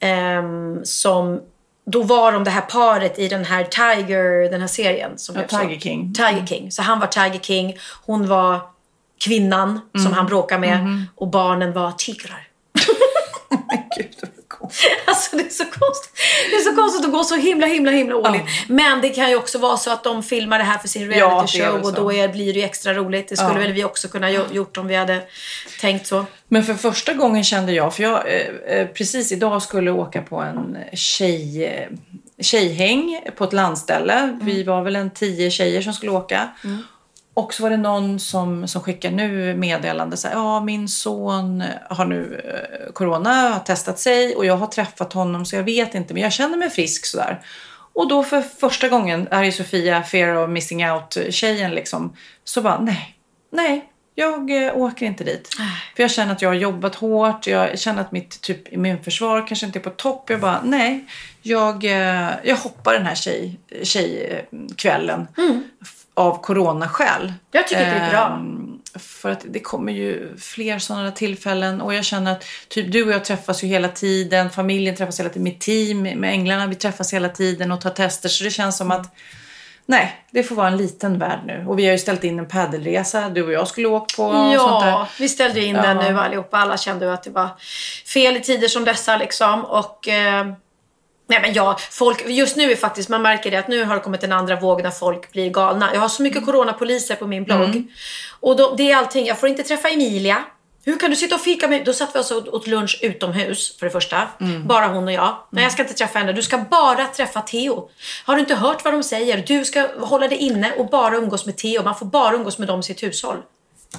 ehm, 0.00 0.84
som 0.84 1.40
då 1.84 2.02
var 2.02 2.32
de 2.32 2.44
det 2.44 2.50
här 2.50 2.60
paret 2.60 3.18
i 3.18 3.28
den 3.28 3.44
här 3.44 3.64
Tiger, 3.64 4.50
den 4.50 4.60
här 4.60 4.68
serien. 4.68 5.18
Som 5.18 5.34
Ja, 5.36 5.40
blev 5.40 5.48
så- 5.48 5.58
Tiger 5.66 5.80
King. 5.80 6.14
Tiger 6.14 6.46
King. 6.46 6.70
Så 6.72 6.82
han 6.82 7.00
var 7.00 7.06
Tiger 7.06 7.38
King, 7.40 7.76
hon 8.06 8.28
var 8.28 8.60
kvinnan 9.24 9.68
Mm. 9.94 10.04
som 10.06 10.12
han 10.12 10.26
bråkade 10.26 10.60
med 10.60 10.78
Mm-hmm. 10.78 11.02
och 11.14 11.28
barnen 11.28 11.72
var 11.72 11.92
tigrar. 11.92 12.48
Alltså 15.06 15.36
det 15.36 15.42
är 15.42 15.48
så 15.50 15.64
konstigt. 15.64 16.12
Det 16.50 16.56
är 16.56 16.60
så 16.60 16.74
konstigt 16.76 17.04
att 17.06 17.12
gå 17.12 17.24
så 17.24 17.36
himla 17.36 17.66
himla 17.66 17.90
himla 17.90 18.16
all 18.28 18.34
in. 18.34 18.40
Men 18.68 19.00
det 19.00 19.08
kan 19.08 19.30
ju 19.30 19.36
också 19.36 19.58
vara 19.58 19.76
så 19.76 19.90
att 19.90 20.04
de 20.04 20.22
filmar 20.22 20.58
det 20.58 20.64
här 20.64 20.78
för 20.78 20.88
sin 20.88 21.02
Ja, 21.10 21.16
reality 21.16 21.58
show 21.60 21.72
väl 21.72 21.82
och 21.84 21.92
då 21.94 22.12
är, 22.12 22.28
blir 22.28 22.52
det 22.52 22.58
ju 22.58 22.64
extra 22.64 22.94
roligt. 22.94 23.28
Det 23.28 23.36
skulle 23.36 23.52
Ja. 23.52 23.58
väl 23.58 23.72
vi 23.72 23.84
också 23.84 24.08
kunna 24.08 24.30
gjo- 24.30 24.52
gjort 24.54 24.76
om 24.76 24.86
vi 24.86 24.94
hade 24.94 25.22
tänkt 25.80 26.06
så. 26.06 26.24
Men 26.48 26.64
för 26.64 26.74
första 26.74 27.12
gången 27.14 27.44
kände 27.44 27.72
jag, 27.72 27.94
för 27.94 28.02
jag 28.02 28.34
eh, 28.34 28.76
eh, 28.78 28.86
precis 28.86 29.32
idag 29.32 29.62
skulle 29.62 29.90
åka 29.90 30.22
på 30.22 30.36
en 30.36 30.76
tjej, 30.92 31.64
eh, 31.64 31.88
tjejhäng 32.40 33.20
på 33.36 33.44
ett 33.44 33.52
landställe. 33.52 34.38
Vi 34.42 34.62
var 34.62 34.82
väl 34.82 34.96
en 34.96 35.10
tio 35.10 35.50
tjejer 35.50 35.82
som 35.82 35.92
skulle 35.92 36.12
åka. 36.12 36.48
Och 37.34 37.54
så 37.54 37.62
var 37.62 37.70
det 37.70 37.76
någon 37.76 38.20
som, 38.20 38.68
som 38.68 38.82
skickade 38.82 39.16
nu 39.16 39.54
meddelande 39.54 40.16
så 40.16 40.28
här, 40.28 40.34
ja 40.34 40.60
min 40.60 40.88
son 40.88 41.64
har 41.90 42.04
nu 42.04 42.40
eh, 42.44 42.92
corona, 42.92 43.32
har 43.32 43.60
testat 43.60 43.98
sig 43.98 44.36
och 44.36 44.46
jag 44.46 44.56
har 44.56 44.66
träffat 44.66 45.12
honom 45.12 45.46
så 45.46 45.56
jag 45.56 45.62
vet 45.62 45.94
inte 45.94 46.14
men 46.14 46.22
jag 46.22 46.32
känner 46.32 46.58
mig 46.58 46.70
frisk 46.70 47.06
sådär. 47.06 47.40
Och 47.94 48.08
då 48.08 48.22
för 48.22 48.40
första 48.42 48.88
gången, 48.88 49.28
här 49.30 49.44
är 49.44 49.50
Sofia 49.50 50.02
fear 50.02 50.44
of 50.44 50.50
missing 50.50 50.90
out 50.90 51.18
tjejen 51.30 51.70
liksom, 51.70 52.16
så 52.44 52.62
bara 52.62 52.80
nej, 52.80 53.16
nej, 53.52 53.88
jag 54.14 54.66
eh, 54.66 54.76
åker 54.76 55.06
inte 55.06 55.24
dit. 55.24 55.48
För 55.96 56.02
jag 56.02 56.10
känner 56.10 56.32
att 56.32 56.42
jag 56.42 56.48
har 56.48 56.54
jobbat 56.54 56.94
hårt, 56.94 57.46
jag 57.46 57.78
känner 57.78 58.00
att 58.00 58.12
mitt 58.12 58.40
typ 58.40 58.72
immunförsvar 58.72 59.46
kanske 59.46 59.66
inte 59.66 59.78
är 59.78 59.80
på 59.80 59.90
topp. 59.90 60.30
Jag 60.30 60.40
bara 60.40 60.62
nej, 60.64 61.04
jag, 61.42 61.84
eh, 61.84 62.30
jag 62.44 62.56
hoppar 62.56 62.92
den 62.92 63.06
här 63.06 63.14
tjej, 63.14 63.60
tjejkvällen 63.82 65.26
av 66.14 66.42
coronaskäl. 66.42 67.32
Jag 67.50 67.68
tycker 67.68 67.84
det 67.84 67.90
är 67.90 68.10
bra. 68.10 68.26
Ehm, 68.26 68.78
För 68.98 69.30
att 69.30 69.44
det 69.48 69.60
kommer 69.60 69.92
ju 69.92 70.36
fler 70.38 70.78
sådana 70.78 71.10
tillfällen 71.12 71.80
och 71.80 71.94
jag 71.94 72.04
känner 72.04 72.32
att 72.32 72.44
typ 72.68 72.92
du 72.92 73.04
och 73.04 73.12
jag 73.12 73.24
träffas 73.24 73.64
ju 73.64 73.68
hela 73.68 73.88
tiden, 73.88 74.50
familjen 74.50 74.96
träffas 74.96 75.20
hela 75.20 75.28
tiden, 75.28 75.42
mitt 75.42 75.60
team 75.60 76.02
med 76.02 76.32
Änglarna, 76.32 76.66
vi 76.66 76.74
träffas 76.74 77.12
hela 77.12 77.28
tiden 77.28 77.72
och 77.72 77.80
tar 77.80 77.90
tester 77.90 78.28
så 78.28 78.44
det 78.44 78.50
känns 78.50 78.76
som 78.76 78.90
att 78.90 79.14
nej, 79.86 80.24
det 80.30 80.42
får 80.42 80.54
vara 80.54 80.68
en 80.68 80.76
liten 80.76 81.18
värld 81.18 81.40
nu. 81.46 81.64
Och 81.68 81.78
vi 81.78 81.84
har 81.84 81.92
ju 81.92 81.98
ställt 81.98 82.24
in 82.24 82.38
en 82.38 82.48
paddelresa, 82.48 83.28
du 83.28 83.42
och 83.42 83.52
jag 83.52 83.68
skulle 83.68 83.88
åka 83.88 84.16
på 84.16 84.24
och 84.24 84.60
sånt 84.60 84.82
där. 84.82 84.90
Ja, 84.90 85.08
vi 85.18 85.28
ställde 85.28 85.60
in 85.60 85.74
den 85.74 85.96
nu 85.96 86.18
allihopa. 86.18 86.56
Alla 86.56 86.76
kände 86.76 87.04
ju 87.04 87.12
att 87.12 87.22
det 87.22 87.30
var 87.30 87.48
fel 88.06 88.36
i 88.36 88.40
tider 88.40 88.68
som 88.68 88.84
dessa 88.84 89.16
liksom. 89.16 89.64
Och... 89.64 90.08
Eh, 90.08 90.46
Nej 91.26 91.40
men 91.42 91.52
ja, 91.52 91.76
folk, 91.90 92.24
just 92.28 92.56
nu 92.56 92.72
är 92.72 92.76
faktiskt, 92.76 93.08
man 93.08 93.22
märker 93.22 93.50
det 93.50 93.56
att 93.56 93.68
nu 93.68 93.84
har 93.84 93.94
det 93.94 94.00
kommit 94.00 94.22
en 94.24 94.32
andra 94.32 94.56
våg 94.60 94.82
när 94.82 94.90
folk 94.90 95.32
blir 95.32 95.50
galna. 95.50 95.90
Jag 95.94 96.00
har 96.00 96.08
så 96.08 96.22
mycket 96.22 96.44
coronapoliser 96.44 97.14
på 97.16 97.26
min 97.26 97.44
blogg. 97.44 97.92
Och 98.40 98.56
då, 98.56 98.74
det 98.76 98.90
är 98.90 98.96
allting, 98.96 99.26
jag 99.26 99.38
får 99.40 99.48
inte 99.48 99.62
träffa 99.62 99.88
Emilia. 99.88 100.44
Hur 100.84 100.98
kan 100.98 101.10
du 101.10 101.16
sitta 101.16 101.34
och 101.34 101.40
fika 101.40 101.68
med... 101.68 101.84
Då 101.84 101.92
satt 101.92 102.14
vi 102.14 102.18
alltså 102.18 102.38
åt, 102.38 102.66
lunch 102.66 102.98
utomhus 103.02 103.78
för 103.78 103.86
det 103.86 103.90
första. 103.92 104.28
Bara 104.66 104.86
hon 104.86 105.04
och 105.04 105.12
jag. 105.12 105.36
Nej 105.50 105.64
jag 105.64 105.72
ska 105.72 105.82
inte 105.82 105.94
träffa 105.94 106.18
henne, 106.18 106.32
du 106.32 106.42
ska 106.42 106.58
bara 106.58 107.06
träffa 107.06 107.40
Theo. 107.40 107.90
Har 108.24 108.34
du 108.34 108.40
inte 108.40 108.54
hört 108.54 108.84
vad 108.84 108.94
de 108.94 109.02
säger? 109.02 109.44
Du 109.46 109.64
ska 109.64 109.88
hålla 110.00 110.28
dig 110.28 110.38
inne 110.38 110.72
och 110.72 110.86
bara 110.86 111.16
umgås 111.16 111.46
med 111.46 111.56
Theo. 111.56 111.82
Man 111.82 111.94
får 111.94 112.06
bara 112.06 112.34
umgås 112.34 112.58
med 112.58 112.68
dem 112.68 112.80
i 112.80 112.82
sitt 112.82 113.02
hushåll. 113.02 113.36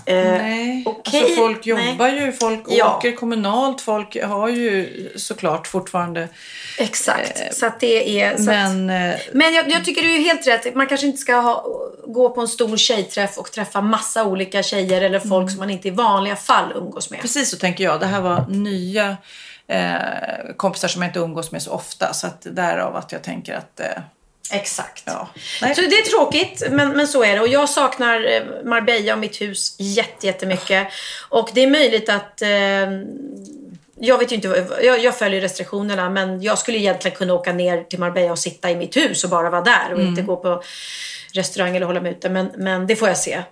Eh, 0.06 0.16
Nej, 0.16 0.84
okej, 0.86 1.22
alltså 1.22 1.36
folk 1.36 1.66
nej. 1.66 1.90
jobbar 1.90 2.08
ju, 2.08 2.32
folk 2.32 2.64
Ja. 2.68 2.98
åker 2.98 3.12
kommunalt, 3.12 3.82
folk 3.82 4.24
har 4.24 4.50
ju 4.50 5.10
såklart 5.16 5.68
fortfarande. 5.68 6.28
Exakt. 6.80 7.56
så 7.56 7.66
att 7.66 7.80
det 7.80 8.22
är... 8.22 8.36
Så 8.36 8.42
att, 8.42 8.46
Men 8.48 8.90
eh, 8.90 9.16
Men 9.34 9.54
jag, 9.54 9.72
jag 9.72 9.86
tycker 9.86 10.02
du 10.02 10.16
är 10.16 10.20
helt 10.20 10.48
rätt. 10.48 10.76
Man 10.76 10.88
kanske 10.88 11.08
inte 11.08 11.20
ska 11.20 11.36
ha, 11.36 11.66
gå 12.08 12.30
på 12.30 12.42
en 12.42 12.48
stor 12.48 12.78
tjejträff 12.78 13.38
och 13.38 13.52
träffa 13.52 13.82
massa 13.82 14.24
olika 14.26 14.64
tjejer 14.64 15.02
eller 15.02 15.20
folk 15.20 15.34
Mm. 15.34 15.50
som 15.50 15.60
man 15.60 15.70
inte 15.70 15.88
i 15.88 15.92
vanliga 15.92 16.36
fall 16.36 16.72
umgås 16.76 17.10
med. 17.12 17.22
precis 17.22 17.50
så 17.50 17.58
tänker 17.58 17.84
jag. 17.84 18.00
Det 18.00 18.06
här 18.06 18.22
var 18.22 18.46
nya 18.50 19.18
eh, 19.68 20.54
kompisar 20.58 20.88
som 20.88 21.02
jag 21.02 21.10
inte 21.10 21.20
umgås 21.20 21.52
med 21.52 21.62
så 21.64 21.72
ofta. 21.72 22.14
Så 22.14 22.28
att 22.28 22.42
därav 22.52 22.96
att 22.96 23.12
jag 23.12 23.22
tänker 23.24 23.54
att 23.56 23.80
eh, 23.80 23.88
Exakt. 24.52 25.04
ja. 25.06 25.30
Så 25.60 25.82
det 25.82 25.96
är 25.96 26.10
tråkigt, 26.10 26.64
men, 26.72 26.90
men 26.90 27.08
så 27.08 27.24
är 27.24 27.34
det. 27.36 27.40
Och 27.42 27.48
jag 27.48 27.70
saknar 27.70 28.34
eh, 28.34 28.42
Marbella 28.66 29.14
och 29.14 29.20
mitt 29.20 29.42
hus 29.42 29.76
jätte, 29.80 30.28
jättemycket. 30.28 30.88
Och 31.30 31.50
det 31.54 31.64
är 31.64 31.68
möjligt 31.68 32.10
att... 32.10 32.42
Eh, 32.42 32.50
jag 34.00 34.18
vet 34.18 34.32
ju 34.32 34.36
inte, 34.36 34.68
jag, 34.84 35.04
jag 35.04 35.18
följer 35.18 35.42
restriktionerna 35.42 36.10
men 36.10 36.42
jag 36.42 36.58
skulle 36.58 36.78
egentligen 36.78 37.18
kunna 37.18 37.34
åka 37.34 37.54
ner 37.54 37.84
till 37.84 38.00
Marbella 38.00 38.32
och 38.32 38.40
sitta 38.40 38.72
i 38.72 38.76
mitt 38.76 38.98
hus 38.98 39.24
och 39.24 39.30
bara 39.30 39.50
vara 39.50 39.62
där 39.62 39.94
och 39.94 40.00
inte 40.02 40.22
Mm. 40.22 40.26
gå 40.26 40.36
på 40.36 40.64
restaurang 41.34 41.76
eller 41.76 41.86
hålla 41.86 42.02
mig 42.02 42.12
ute. 42.12 42.30
Men, 42.30 42.52
men 42.58 42.88
det 42.88 42.96
får 42.96 43.08
jag 43.08 43.18
se 43.18 43.44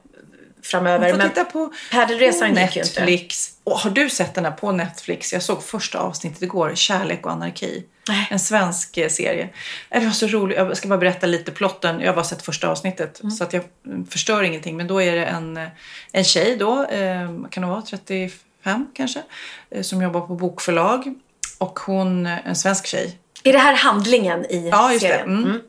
framöver. 0.63 0.99
Man 0.99 1.09
får 1.09 1.17
men 1.17 1.29
titta 1.29 1.45
på, 1.45 1.73
Paddelresan 1.91 2.55
gick 2.55 2.75
ju 2.75 2.81
inte. 2.81 2.99
Netflix. 2.99 3.49
Och 3.63 3.79
har 3.79 3.89
du 3.89 4.09
sett 4.09 4.33
den 4.35 4.45
här 4.45 4.51
på 4.51 4.71
Netflix? 4.71 5.33
Jag 5.33 5.43
såg 5.43 5.63
första 5.63 5.99
avsnittet 5.99 6.41
igår, 6.41 6.71
Kärlek 6.75 7.25
och 7.25 7.31
anarki. 7.31 7.83
Nej. 8.07 8.27
En 8.31 8.39
svensk 8.39 8.97
eh, 8.97 9.09
serie. 9.09 9.49
Eh, 9.89 9.99
Det 9.99 10.05
var 10.05 10.13
så 10.13 10.27
roligt. 10.27 10.57
Jag 10.57 10.77
ska 10.77 10.87
bara 10.87 10.99
berätta 10.99 11.27
lite 11.27 11.51
plotten. 11.51 11.99
Jag 11.99 12.07
har 12.07 12.13
bara 12.15 12.25
sett 12.25 12.41
första 12.41 12.67
avsnittet 12.69 13.19
Mm. 13.19 13.31
så 13.31 13.43
att 13.43 13.53
jag 13.53 13.63
mm, 13.85 14.05
förstör 14.07 14.43
ingenting. 14.43 14.77
Men 14.77 14.87
då 14.87 15.01
är 15.01 15.15
det 15.15 15.25
en, 15.25 15.57
eh, 15.57 15.67
en 16.11 16.23
tjej 16.23 16.57
då, 16.57 16.83
eh, 16.85 17.29
kan 17.51 17.63
hon 17.63 17.69
vara 17.69 17.81
35 17.81 18.87
kanske, 18.93 19.21
som 19.81 20.01
jobbar 20.01 20.21
på 20.21 20.35
bokförlag. 20.35 21.13
Och 21.57 21.79
hon, 21.79 22.25
en 22.25 22.55
svensk 22.55 22.85
tjej, 22.87 23.17
Är 23.43 23.53
det 23.53 23.59
här 23.59 23.75
handlingen 23.75 24.45
i 24.45 24.69
Ja, 24.71 24.91
serien? 24.99 25.21
Mm. 25.45 25.61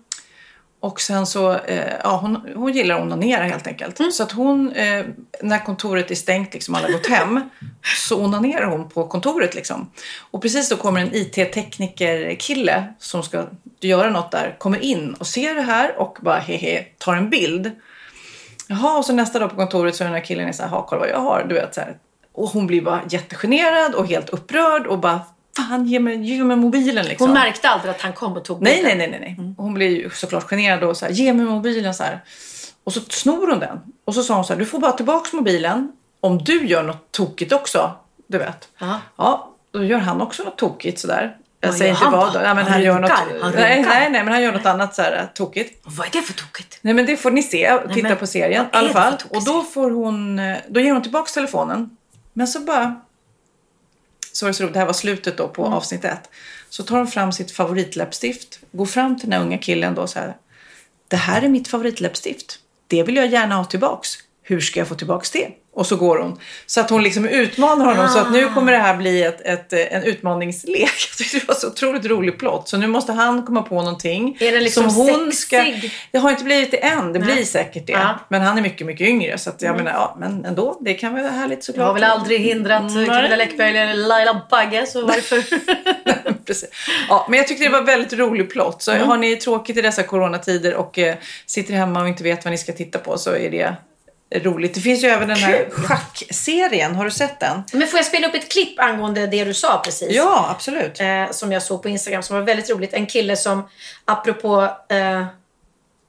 Och 0.83 1.01
sen 1.01 1.27
så, 1.27 1.53
eh, 1.53 1.93
ja 2.03 2.17
hon, 2.17 2.39
hon 2.55 2.73
gillar 2.73 2.95
att 2.95 3.03
onanera 3.03 3.45
helt 3.45 3.67
enkelt. 3.67 4.01
Mm. 4.01 4.13
Så 4.13 4.23
att 4.23 4.33
hon, 4.33 4.73
eh, 4.73 5.05
när 5.43 5.65
kontoret 5.65 6.11
är 6.11 6.15
stängt, 6.15 6.55
liksom 6.55 6.75
alla 6.75 6.91
gått 6.91 7.07
hem, 7.07 7.41
så 8.09 8.25
onanerar 8.25 8.67
hon 8.67 8.89
på 8.89 9.09
kontoret 9.09 9.55
liksom. 9.55 9.91
Och 10.31 10.43
precis 10.43 10.69
då 10.69 10.77
kommer 10.77 11.01
en 11.01 11.15
IT-tekniker-kille 11.15 12.85
som 12.99 13.23
ska 13.23 13.47
göra 13.81 14.11
något 14.11 14.31
där, 14.31 14.57
kommer 14.59 14.79
in 14.79 15.15
och 15.15 15.27
ser 15.27 15.55
det 15.55 15.63
här 15.63 15.99
och 15.99 16.19
bara 16.21 16.39
hehe, 16.39 16.85
tar 16.99 17.17
en 17.17 17.31
bild. 17.31 17.71
Jaha, 18.69 18.99
och 18.99 19.05
så 19.05 19.13
nästa 19.13 19.39
dag 19.39 19.51
på 19.51 19.57
kontoret 19.57 19.97
så 19.97 20.05
är 20.05 20.09
den 20.09 20.15
här 20.15 20.25
killen 20.25 20.55
så 20.55 20.63
här, 20.63 20.71
ha 20.71 20.87
kolla 20.87 21.01
vad 21.01 21.11
jag 21.11 21.21
har. 21.21 21.47
Du 21.49 21.55
vet 21.55 21.75
så 21.75 21.81
här. 21.81 21.97
Och 22.33 22.49
hon 22.49 22.67
blir 22.67 22.83
bara 22.83 23.01
jättegenerad 23.11 23.95
och 23.95 24.07
helt 24.07 24.29
upprörd 24.29 24.87
och 24.87 24.99
bara, 24.99 25.21
fan 25.57 25.87
ge 25.87 26.01
mig, 26.01 26.25
ge 26.25 26.45
mig 26.45 26.57
mobilen 26.57 27.07
liksom. 27.07 27.27
Hon 27.27 27.35
märkte 27.35 27.69
aldrig 27.69 27.91
att 27.91 28.01
han 28.01 28.13
kom 28.13 28.33
och 28.33 28.45
tog 28.45 28.63
Nej, 28.63 28.83
nej, 28.83 28.97
nej, 28.97 29.09
nej. 29.11 29.35
nej. 29.39 29.55
Hon 29.57 29.75
blir 29.75 29.89
ju 29.89 30.11
såklart 30.11 30.45
generad 30.45 30.85
och 30.85 30.97
så 30.97 31.05
här, 31.05 31.13
ge 31.13 31.33
mig 31.33 31.47
mobilen 31.47 31.95
så 31.95 32.03
här. 32.03 32.21
Och 32.85 32.93
så 32.93 33.01
snor 33.01 33.51
hon 33.51 33.59
den. 33.59 33.81
Och 34.05 34.15
så 34.15 34.23
sa 34.23 34.35
hon 34.35 34.45
så 34.45 34.53
här, 34.53 34.61
du 34.61 34.67
får 34.67 34.79
bara 34.79 34.93
tillbaks 34.93 35.33
mobilen 35.33 35.93
om 36.21 36.39
du 36.39 36.67
gör 36.67 36.83
något 36.83 37.13
tokigt 37.13 37.53
också. 37.53 37.97
Du 38.27 38.39
vet. 38.39 38.69
Ja. 38.79 39.01
Ja, 39.17 39.55
då 39.73 39.85
gör 39.85 39.99
han 39.99 40.21
också 40.21 40.43
något 40.43 40.59
tokigt 40.59 40.99
sådär. 40.99 41.37
Jag 41.61 41.75
säger 41.75 41.93
inte 41.93 42.05
vad. 42.05 42.35
Ja, 42.35 42.41
men 42.41 42.57
Han 42.57 42.67
han, 42.67 42.83
gör 42.83 43.01
något? 43.01 43.11
Han 43.11 43.53
nej, 43.55 43.83
nej, 43.83 44.11
nej, 44.11 44.25
men 44.25 44.29
han 44.29 44.43
gör 44.43 44.53
något 44.53 44.67
annat 44.67 44.95
så 44.95 45.03
här 45.03 45.13
äh, 45.13 45.27
tokigt. 45.35 45.81
Vad 45.85 46.07
är 46.07 46.11
det 46.11 46.23
för 46.23 46.33
tokigt? 46.33 46.79
Nej 46.81 46.95
men 46.95 47.07
det 47.07 47.17
får 47.17 47.31
ni 47.31 47.43
se, 47.43 47.79
titta 47.95 48.09
men 48.09 48.17
på 48.17 48.27
serien 48.27 48.65
i 48.65 48.69
alla 48.73 48.89
fall. 48.89 49.15
Och 49.29 49.45
då 49.45 49.63
får 49.63 49.91
hon, 49.91 50.39
eh, 50.39 50.57
då 50.69 50.81
ger 50.81 50.93
hon 50.93 51.03
tillbaks 51.03 51.33
telefonen. 51.33 51.97
Men 52.33 52.49
så 52.49 52.61
bara, 52.61 53.01
så 54.33 54.47
var 54.47 54.71
det 54.73 54.79
här 54.79 54.87
var 54.87 54.93
slutet 54.93 55.37
då 55.37 55.43
Mm. 55.45 55.55
på 55.55 55.67
avsnitt 55.67 56.05
ett. 56.05 56.31
Så 56.69 56.83
tar 56.83 56.99
hon 56.99 57.07
fram 57.07 57.33
sitt 57.33 57.51
favoritläppstift, 57.51 58.61
går 58.73 58.87
fram 58.87 59.19
till 59.19 59.31
den 59.31 59.39
här 59.39 59.47
unga 59.47 59.59
killen 59.59 59.95
då 59.95 60.07
så 60.07 60.19
här. 60.19 60.37
Det 61.09 61.17
här 61.17 61.43
är 61.43 61.49
mitt 61.49 61.69
favoritläppstift. 61.69 62.59
Det 62.87 63.03
vill 63.03 63.17
jag 63.17 63.27
gärna 63.27 63.55
ha 63.55 63.65
tillbaks. 63.65 64.09
Hur 64.43 64.61
ska 64.61 64.81
jag 64.81 64.89
få 64.89 64.95
tillbaks 64.95 65.31
det? 65.31 65.49
Och 65.75 65.87
så 65.87 65.97
går 65.97 66.19
hon. 66.19 66.39
Så 66.67 66.81
att 66.81 66.91
hon 66.91 67.03
liksom 67.03 67.29
utmanar 67.29 67.85
honom. 67.85 68.09
Så 68.09 68.19
att 68.19 68.33
nu 68.33 68.49
kommer 68.49 68.73
det 68.73 68.79
här 68.79 68.97
bli 68.97 69.23
ett, 69.23 69.41
ett, 69.41 69.73
eh, 69.73 69.97
en 69.97 70.03
utmaningslek. 70.03 70.81
Jag 70.81 71.19
tyckte 71.19 71.39
det 71.39 71.49
var 71.49 71.55
så 71.55 71.69
otroligt 71.69 72.05
rolig 72.05 72.39
plott. 72.39 72.69
Så 72.69 72.77
nu 72.77 72.87
måste 72.87 73.13
han 73.13 73.47
komma 73.47 73.63
på 73.63 73.75
någonting. 73.75 74.37
Är 74.41 74.53
den 74.53 74.65
liksom 74.65 74.91
som 74.91 75.09
hon 75.09 75.33
ska... 75.33 75.57
sexig? 75.57 75.93
Det 76.11 76.19
har 76.19 76.31
inte 76.31 76.45
blivit 76.45 76.71
det 76.71 76.77
än. 76.77 77.13
Det 77.13 77.19
blir 77.19 77.45
säkert 77.45 77.87
det. 77.87 77.93
Mm. 77.93 78.17
Men 78.29 78.43
han 78.43 78.59
är 78.59 78.63
mycket, 78.63 78.87
mycket 78.87 79.07
yngre. 79.07 79.39
Så 79.39 79.51
att 79.51 79.63
jag 79.63 79.77
menar, 79.77 79.91
ja, 79.91 80.17
men 80.21 80.45
ändå. 80.45 80.79
Det 80.81 80.95
kan 80.95 81.13
vara 81.13 81.29
härligt 81.29 81.59
Jag 81.59 81.65
såklart. 81.65 81.87
har 81.87 81.95
väl 81.95 82.05
aldrig 82.05 82.41
hindrat 82.41 82.83
Nej. 82.95 83.07
Camilla 83.07 83.37
Läckberg 83.37 83.79
eller 83.79 83.95
Laila 83.95 84.43
Bagge, 84.51 84.87
så 84.87 85.07
varför? 85.07 85.45
Precis. 86.47 86.71
Ja, 87.09 87.27
men 87.31 87.39
jag 87.39 87.49
tyckte 87.49 87.65
det 87.65 87.71
var 87.71 87.83
väldigt 87.83 88.13
rolig 88.13 88.51
plott. 88.51 88.87
Mm. 88.89 89.01
Så 89.01 89.07
har 89.07 89.17
ni 89.17 89.37
tråkigt 89.37 89.77
i 89.77 89.83
dessa 89.83 90.03
coronatider 90.03 90.75
och 90.75 90.99
eh, 90.99 91.15
sitter 91.47 91.75
hemma 91.75 92.03
och 92.03 92.09
inte 92.09 92.23
vet 92.23 92.45
vad 92.45 92.53
ni 92.53 92.59
ska 92.59 92.73
titta 92.73 92.99
på 92.99 93.19
så 93.19 93.31
är 93.31 93.51
det 93.51 93.75
roligt. 94.35 94.75
Det 94.75 94.81
finns 94.81 95.05
ju 95.05 95.09
även 95.09 95.29
den 95.29 95.37
här 95.37 95.69
schackserien. 95.71 96.95
Har 96.95 97.05
du 97.05 97.11
sett 97.11 97.41
den? 97.41 97.63
Men 97.73 97.89
får 97.89 97.99
jag 97.99 98.07
spela 98.07 98.29
upp 98.29 98.35
ett 98.35 98.53
klipp 98.53 98.81
angående 98.81 99.27
det 99.27 99.45
du 99.45 99.55
sa 99.55 99.81
precis? 99.85 100.09
Ja, 100.11 100.49
absolut. 100.51 101.01
eh, 101.01 101.31
som 101.31 101.53
jag 101.53 101.63
såg 101.63 101.83
på 101.83 101.89
Instagram 101.89 102.23
som 102.23 102.37
var 102.37 102.43
väldigt 102.43 102.71
roligt. 102.71 102.93
En 102.95 103.07
kille 103.07 103.37
som, 103.37 103.69
apropå 104.05 104.63
eh, 104.89 105.25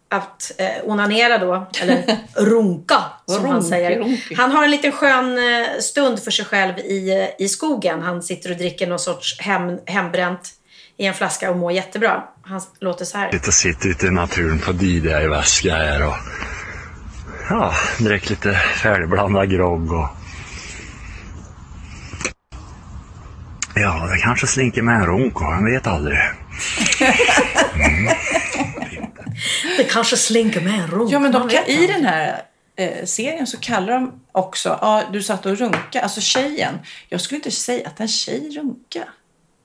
att 0.09 0.51
eh, 0.57 0.67
onanera 0.83 1.37
då, 1.37 1.67
eller 1.81 2.17
runka 2.35 3.03
som 3.25 3.45
han 3.45 3.53
Runki, 3.53 3.69
säger. 3.69 3.99
runki. 3.99 4.35
Han 4.35 4.51
har 4.51 4.63
en 4.63 4.71
liten 4.71 4.91
skön 4.91 5.37
eh, 5.37 5.67
stund 5.79 6.23
för 6.23 6.31
sig 6.31 6.45
själv 6.45 6.77
i, 6.79 7.29
i 7.39 7.47
skogen. 7.47 8.01
Han 8.01 8.23
sitter 8.23 8.51
och 8.51 8.57
dricker 8.57 8.87
någon 8.87 8.99
sorts 8.99 9.39
hem, 9.41 9.77
hembränt 9.85 10.49
i 10.97 11.05
en 11.05 11.13
flaska 11.13 11.51
och 11.51 11.57
mår 11.57 11.71
jättebra. 11.71 12.23
Han 12.43 12.61
låter 12.79 13.05
så 13.05 13.17
här. 13.17 13.31
Lite 13.31 13.47
och 13.47 13.53
sitter 13.53 13.89
ute 13.89 14.05
i 14.05 14.09
naturen 14.11 14.59
på 14.59 14.71
DJ 14.71 15.27
väska 15.27 15.75
här 15.75 16.07
och 16.07 16.13
ja, 17.49 17.73
drick 17.99 18.29
lite 18.29 18.53
färdigblandad 18.53 19.49
grogg 19.49 19.91
och 19.91 20.07
ja, 23.75 24.09
det 24.13 24.17
kanske 24.17 24.47
slinker 24.47 24.81
med 24.81 24.95
en 24.95 25.05
runk 25.05 25.35
och 25.35 25.47
man 25.47 25.65
vet 25.65 25.87
aldrig. 25.87 26.17
Det 29.77 29.83
kanske 29.83 30.17
slinker 30.17 30.61
med 30.61 30.73
en 30.73 30.87
runk. 30.87 31.11
Ja, 31.11 31.19
men 31.19 31.31
de, 31.31 31.47
vet 31.47 31.69
i 31.69 31.87
den 31.87 32.05
här 32.05 32.41
eh, 32.75 33.05
serien 33.05 33.47
så 33.47 33.57
kallar 33.57 33.93
de 33.93 34.21
också, 34.31 34.77
ja, 34.81 35.03
du 35.11 35.23
satt 35.23 35.45
och 35.45 35.57
runka, 35.57 36.01
alltså 36.01 36.21
tjejen. 36.21 36.79
Jag 37.09 37.21
skulle 37.21 37.35
inte 37.35 37.51
säga 37.51 37.87
att 37.87 37.99
en 37.99 38.07
tjej 38.07 38.49
runka. 38.57 39.03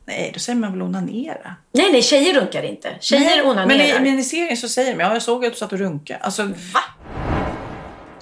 Nej, 0.07 0.31
då 0.35 0.41
säger 0.41 0.59
man 0.59 0.73
väl 0.73 0.83
onanera. 0.83 1.55
Nej, 1.73 1.93
nej, 1.93 2.03
tjejer 2.03 2.41
runkar 2.41 2.63
inte. 2.63 2.97
Tjejer 3.01 3.47
onanerar. 3.47 3.67
Men 3.67 3.81
i, 3.81 4.11
men 4.11 4.19
i 4.19 4.25
serien 4.25 4.57
så 4.57 4.69
säger 4.69 4.95
de, 4.95 5.01
ja 5.01 5.13
jag 5.13 5.23
såg 5.23 5.45
att 5.45 5.53
du 5.53 5.59
satt 5.59 5.73
och 5.73 5.79
runka. 5.79 6.17
Alltså, 6.17 6.45
Va? 6.45 6.81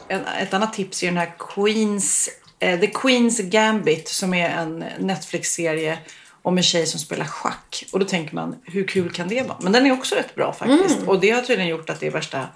En, 0.08 0.24
ett 0.26 0.54
annat 0.54 0.72
tips 0.72 1.02
är 1.02 1.06
den 1.06 1.16
här 1.16 1.32
Queens, 1.38 2.30
eh, 2.58 2.80
The 2.80 2.86
Queens 2.86 3.38
Gambit 3.40 4.08
som 4.08 4.34
är 4.34 4.48
en 4.50 4.84
Netflix-serie 4.98 5.98
om 6.42 6.56
en 6.56 6.62
tjej 6.64 6.86
som 6.86 7.00
spelar 7.00 7.24
schack. 7.24 7.84
Och 7.92 7.98
då 7.98 8.04
tänker 8.04 8.34
man, 8.34 8.56
hur 8.64 8.86
kul 8.88 9.10
kan 9.12 9.28
det 9.28 9.42
vara? 9.42 9.58
Men 9.60 9.72
den 9.72 9.86
är 9.86 9.92
också 9.92 10.14
rätt 10.14 10.34
bra 10.34 10.52
faktiskt. 10.52 10.96
Mm. 10.96 11.08
Och 11.08 11.20
det 11.20 11.30
har 11.30 11.42
tydligen 11.42 11.70
gjort 11.70 11.90
att 11.90 12.00
det 12.00 12.06
är 12.06 12.10
värsta 12.10 12.46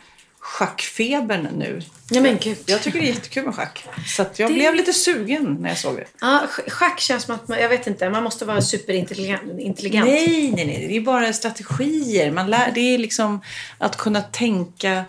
schackfebern 0.43 1.49
nu. 1.57 1.83
Nej, 2.11 2.21
men 2.23 2.39
gud. 2.41 2.59
Jag 2.67 2.83
tycker 2.83 3.01
det 3.01 3.05
är 3.07 3.13
jättekul 3.15 3.45
med 3.45 3.55
schack. 3.55 3.85
Så 4.07 4.23
att 4.23 4.39
jag 4.39 4.51
Det- 4.51 4.55
blev 4.55 4.75
lite 4.75 4.93
sugen 4.93 5.57
när 5.61 5.69
jag 5.69 5.79
såg 5.79 5.97
det. 5.97 6.05
Ja, 6.21 6.43
sch- 6.49 6.71
schack 6.71 7.01
känns 7.01 7.23
som 7.23 7.35
att 7.35 7.49
man, 7.49 7.59
jag 7.59 7.69
vet 7.69 7.87
inte, 7.87 8.11
man 8.11 8.23
måste 8.25 8.45
vara 8.45 8.61
superintelligent. 8.63 9.43
Intelligent. 9.61 10.07
Nej, 10.09 10.53
nej, 10.57 10.67
nej. 10.67 10.87
Det 10.89 10.97
är 10.97 11.01
bara 11.01 11.33
strategier. 11.33 12.31
Man 12.31 12.51
lär, 12.51 12.71
det 12.75 12.81
är 12.95 12.99
liksom 12.99 13.41
att 13.79 13.97
kunna 13.97 14.23
tänka 14.23 15.05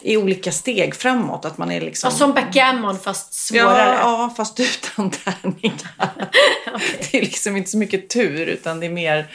i 0.00 0.16
olika 0.16 0.52
steg 0.52 0.94
framåt. 0.94 1.44
Att 1.44 1.58
man 1.58 1.70
är 1.70 1.80
liksom... 1.80 2.10
Ja, 2.10 2.16
som 2.16 2.32
backgammon 2.34 2.98
fast 2.98 3.34
svårare. 3.34 3.94
Ja, 3.94 3.98
ja, 4.00 4.34
fast 4.36 4.60
utan 4.60 5.10
tärningar. 5.10 5.90
Det 7.10 7.18
är 7.18 7.20
liksom 7.20 7.56
inte 7.56 7.70
så 7.70 7.78
mycket 7.78 8.08
tur 8.08 8.46
utan 8.46 8.80
det 8.80 8.86
är 8.86 8.90
mer 8.90 9.26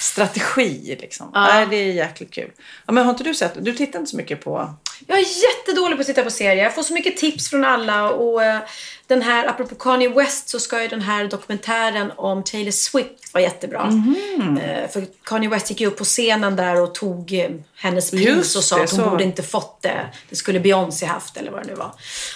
strategi. 0.00 0.96
Liksom. 1.00 1.30
Nej, 1.34 1.66
det 1.70 1.76
är 1.76 1.92
jäkligt 1.92 2.30
kul. 2.30 2.50
Ja, 2.86 2.92
men 2.92 3.04
har 3.04 3.10
inte 3.10 3.24
du 3.24 3.34
sett? 3.34 3.64
Du 3.64 3.72
tittar 3.72 3.98
inte 3.98 4.10
så 4.10 4.16
mycket 4.16 4.44
på... 4.44 4.74
Jag 5.06 5.18
är 5.18 5.22
jättedålig 5.22 5.96
på 5.96 6.00
att 6.00 6.06
titta 6.06 6.24
på 6.24 6.30
serier. 6.30 6.64
Jag 6.64 6.74
får 6.74 6.82
så 6.82 6.92
mycket 6.92 7.16
tips 7.16 7.50
från 7.50 7.64
alla. 7.64 8.10
Och 8.10 8.44
eh, 8.44 8.58
den 9.06 9.22
här, 9.22 9.46
apropå 9.46 9.74
Kanye 9.74 10.08
West, 10.08 10.48
så 10.48 10.60
ska 10.60 10.82
ju 10.82 10.88
den 10.88 11.00
här 11.00 11.28
dokumentären 11.28 12.12
om 12.16 12.44
Taylor 12.44 12.70
Swift 12.70 13.34
vara 13.34 13.44
jättebra. 13.44 14.02
Eh, 14.62 14.90
för 14.90 15.06
Kanye 15.24 15.48
West 15.48 15.70
gick 15.70 15.80
ju 15.80 15.86
upp 15.86 15.98
på 15.98 16.04
scenen 16.04 16.56
där 16.56 16.80
och 16.80 16.94
tog 16.94 17.32
eh, 17.32 17.50
hennes 17.76 18.10
pris 18.10 18.56
och 18.56 18.64
sa 18.64 18.82
att 18.82 18.90
hon 18.90 19.00
så. 19.00 19.10
borde 19.10 19.24
inte 19.24 19.42
fått 19.42 19.82
det. 19.82 20.00
Det 20.30 20.36
skulle 20.36 20.60
Beyoncé 20.60 21.06
haft 21.06 21.36
eller 21.36 21.50
vad 21.50 21.62
det 21.62 21.66
nu 21.68 21.74
var. 21.74 21.90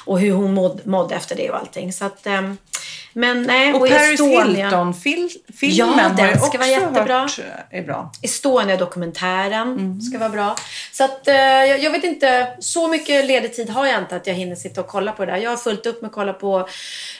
Och 0.04 0.20
hur 0.20 0.32
hon 0.32 0.54
måd, 0.54 0.80
mådde 0.86 1.14
efter 1.14 1.36
det 1.36 1.50
och 1.50 1.58
allting. 1.58 1.92
Så 1.92 2.04
att, 2.04 2.26
eh, 2.26 2.52
men 3.18 3.42
nej, 3.42 3.74
Och, 3.74 3.80
och, 3.82 3.88
Paris. 3.88 4.20
Hilton-filmen 4.20 5.76
Ja, 5.76 5.84
har 5.86 6.18
jag 6.28 6.36
ska 6.38 6.46
också 6.46 6.58
vara 6.58 6.68
jättebra. 6.68 7.18
hört 7.20 7.40
är 7.70 7.82
bra. 7.82 8.10
Estonia-dokumentären 8.22 9.68
Mm. 9.72 10.00
ska 10.00 10.18
vara 10.18 10.28
bra. 10.28 10.56
Så 10.92 11.04
att, 11.04 11.28
eh, 11.28 11.34
jag, 11.64 11.90
vet 11.90 12.04
inte, 12.04 12.48
så 12.58 12.88
mycket 12.88 13.24
ledig 13.24 13.54
tid 13.54 13.70
har 13.70 13.86
jag 13.86 13.98
inte 13.98 14.16
att 14.16 14.26
jag 14.26 14.34
hinner 14.34 14.56
sitta 14.56 14.80
och 14.80 14.86
kolla 14.86 15.12
på 15.12 15.24
det 15.24 15.32
där. 15.32 15.38
Jag 15.38 15.50
har 15.50 15.56
fullt 15.56 15.86
upp 15.86 16.02
med 16.02 16.08
att 16.08 16.14
kolla 16.14 16.32
på 16.32 16.68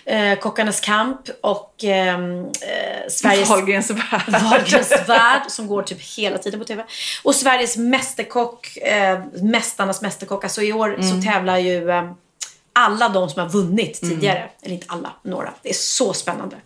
eh, 0.05 0.39
Kockarnas 0.39 0.81
kamp 0.81 1.21
och 1.41 1.75
ehm, 1.85 2.45
eh, 2.45 3.09
Sveriges... 3.11 3.49
Wahlgrens 3.51 3.91
värld. 3.91 4.23
Wahlgrens 4.43 4.93
värld 5.09 5.43
som 5.49 5.67
går 5.67 5.83
typ 5.83 6.17
hela 6.19 6.39
tiden 6.39 6.61
på 6.61 6.67
TV. 6.67 6.85
Och 7.23 7.35
Sveriges 7.35 7.77
Mästerkock, 7.77 8.77
eh, 8.77 9.21
Mästarnas 9.43 10.03
Mästerkock. 10.03 10.45
Alltså 10.45 10.63
i 10.63 10.73
år 10.73 10.95
Mm. 10.95 11.03
så 11.03 11.29
tävlar 11.31 11.59
ju 11.59 11.91
eh, 11.91 12.13
alla 12.79 13.09
de 13.09 13.31
som 13.31 13.43
har 13.43 13.49
vunnit 13.49 14.03
Mm. 14.03 14.15
tidigare. 14.15 14.51
Eller 14.63 14.75
inte 14.75 14.87
alla, 14.89 15.13
några. 15.25 15.53
Det 15.63 15.69
är 15.71 15.75
så 15.75 16.13
spännande. 16.13 16.57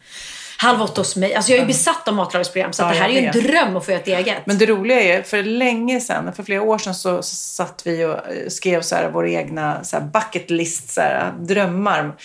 Halv 0.58 0.82
åtta 0.82 1.00
hos 1.00 1.16
mig. 1.16 1.34
Alltså 1.34 1.50
jag 1.50 1.56
är 1.56 1.62
ju 1.62 1.66
besatt 1.66 2.08
av 2.08 2.14
matlagningsprogram 2.14 2.72
så 2.72 2.82
att 2.84 2.88
Ja, 2.88 2.94
det 2.94 3.00
här 3.00 3.08
är 3.16 3.20
ju 3.20 3.26
en 3.26 3.46
dröm 3.50 3.76
att 3.76 3.84
få 3.84 3.90
göra 3.90 4.00
ett 4.00 4.08
eget. 4.08 4.46
Men 4.46 4.58
det 4.58 4.66
roliga 4.66 5.00
är, 5.02 5.22
för 5.22 5.42
länge 5.42 6.00
sedan, 6.00 6.32
för 6.32 6.42
flera 6.42 6.62
år 6.62 6.78
sedan 6.78 6.94
så, 6.94 7.22
satt 7.22 7.82
vi 7.84 8.04
och 8.04 8.10
eh, 8.10 8.48
skrev 8.48 8.82
så 8.82 8.94
här, 8.94 9.10
våra 9.10 9.28
egna 9.30 9.84
så 9.84 9.96
här, 9.98 10.04
bucket 10.04 10.50
list, 10.50 10.90
så 10.90 11.00
här, 11.00 11.32
drömmar. 11.40 12.16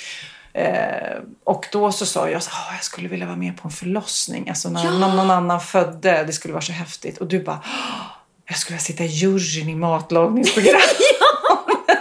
Eh, 0.53 1.17
och 1.45 1.65
då 1.71 1.91
så 1.91 2.05
sa 2.05 2.29
jag 2.29 2.43
så 2.43 2.49
här, 2.51 2.63
"Åh, 2.69 2.75
jag 2.75 2.83
skulle 2.83 3.07
vilja 3.07 3.25
vara 3.25 3.35
med 3.37 3.57
på 3.61 3.67
en 3.67 3.71
förlossning. 3.71 4.49
Alltså 4.49 4.69
när 4.69 4.91
någon, 4.91 5.15
någon 5.15 5.31
annan 5.31 5.61
födde, 5.61 6.23
det 6.23 6.33
skulle 6.33 6.53
vara 6.53 6.61
så 6.63 6.71
häftigt. 6.71 7.17
Och 7.17 7.27
du 7.27 7.43
bara, 7.43 7.59
"Åh, 7.65 8.05
jag 8.47 8.57
skulle 8.57 8.75
vilja 8.75 8.83
sitta 8.85 9.03
i 9.03 9.07
juryn 9.07 9.69
i 9.69 9.75
matlagningsprogram. 9.75 10.81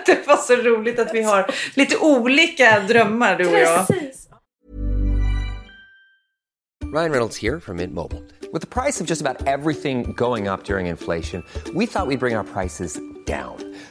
det 0.25 0.27
var 0.27 0.37
så 0.37 0.57
roligt 0.57 0.99
att 0.99 1.15
vi 1.15 1.23
har 1.23 1.47
lite 1.75 1.97
olika 1.97 2.81
drömmar 2.81 3.37
du 3.37 3.47
och 3.47 3.59
jag. 3.59 3.87
Precis. 3.87 4.29
Ryan 6.93 7.11
Reynolds 7.11 7.37
here 7.37 7.61
from 7.61 7.77
Mint 7.77 7.93
Mobile. 7.93 8.23
With 8.53 8.61
the 8.63 8.67
price 8.67 9.01
of 9.01 9.07
just 9.09 9.21
about 9.21 9.47
everything 9.47 10.13
going 10.13 10.49
up 10.49 10.65
during 10.65 10.87
inflation, 10.87 11.43
we 11.75 11.87
thought 11.87 12.07
we'd 12.07 12.21
bring 12.21 12.37
our 12.37 12.45
prices 12.45 12.99
down. 13.27 13.57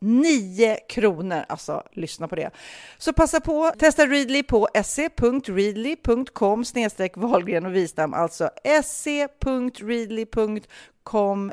9 0.00 0.76
kronor. 0.88 1.44
Alltså, 1.48 1.82
lyssna 1.92 2.28
på 2.28 2.36
det. 2.36 2.50
Så 2.98 3.12
passa 3.12 3.40
på, 3.40 3.72
testa 3.78 4.06
Readly 4.06 4.42
på 4.42 4.68
se.readly.com 4.84 6.64
snedstreck 6.64 7.16
Wahlgren 7.16 7.66
och 7.66 7.74
Wistam. 7.74 8.14
Alltså 8.14 8.50
se.readly.com 8.84 9.52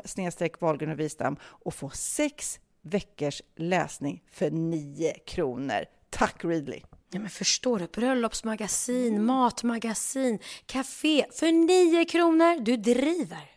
snedstreck 0.04 0.60
Wahlgren 0.60 0.90
och 0.90 1.00
Wistam 1.00 1.36
och 1.42 1.74
få 1.74 1.90
sex 1.90 2.58
veckors 2.82 3.42
läsning 3.56 4.22
för 4.32 4.50
9 4.50 5.14
kronor. 5.26 5.84
Tack 6.10 6.44
Readly! 6.44 6.80
Ja, 7.10 7.18
men 7.20 7.30
förstår 7.30 7.78
du? 7.78 7.86
Bröllopsmagasin, 7.86 9.24
matmagasin, 9.24 10.38
café 10.66 11.26
för 11.32 11.52
9 11.52 12.04
kronor. 12.04 12.60
Du 12.60 12.76
driver. 12.76 13.50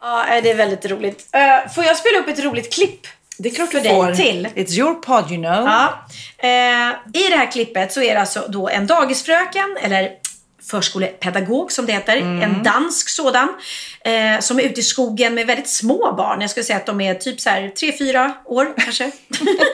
Ja, 0.00 0.40
det 0.42 0.50
är 0.50 0.56
väldigt 0.56 0.86
roligt. 0.86 1.28
Eh, 1.32 1.72
får 1.72 1.84
jag 1.84 1.96
spela 1.96 2.18
upp 2.18 2.28
ett 2.28 2.44
roligt 2.44 2.72
klipp? 2.72 3.06
Det 3.38 3.48
är 3.48 3.54
klart 3.54 3.70
för 3.72 3.80
du 3.80 3.88
får. 3.88 4.06
dig 4.06 4.16
till. 4.16 4.48
It's 4.54 4.72
your 4.78 4.94
pod 4.94 5.30
you 5.32 5.42
know. 5.42 5.68
Ja. 5.68 6.06
Eh, 6.38 7.20
I 7.22 7.28
det 7.30 7.36
här 7.36 7.52
klippet 7.52 7.92
så 7.92 8.02
är 8.02 8.14
det 8.14 8.20
alltså 8.20 8.46
då 8.48 8.68
en 8.68 8.86
dagisfröken, 8.86 9.76
eller 9.82 10.10
förskolepedagog 10.66 11.72
som 11.72 11.86
det 11.86 11.92
heter, 11.92 12.16
en 12.16 12.62
dansk 12.62 13.08
sådan, 13.08 13.48
eh, 14.04 14.40
som 14.40 14.58
är 14.58 14.62
ute 14.62 14.80
i 14.80 14.82
skogen 14.82 15.34
med 15.34 15.46
väldigt 15.46 15.68
små 15.68 16.14
barn. 16.16 16.40
Jag 16.40 16.50
skulle 16.50 16.64
säga 16.64 16.76
att 16.76 16.86
de 16.86 17.00
är 17.00 17.14
typ 17.14 17.40
så 17.40 17.50
här 17.50 17.62
3-4 17.62 18.32
år 18.44 18.74
kanske. 18.76 19.10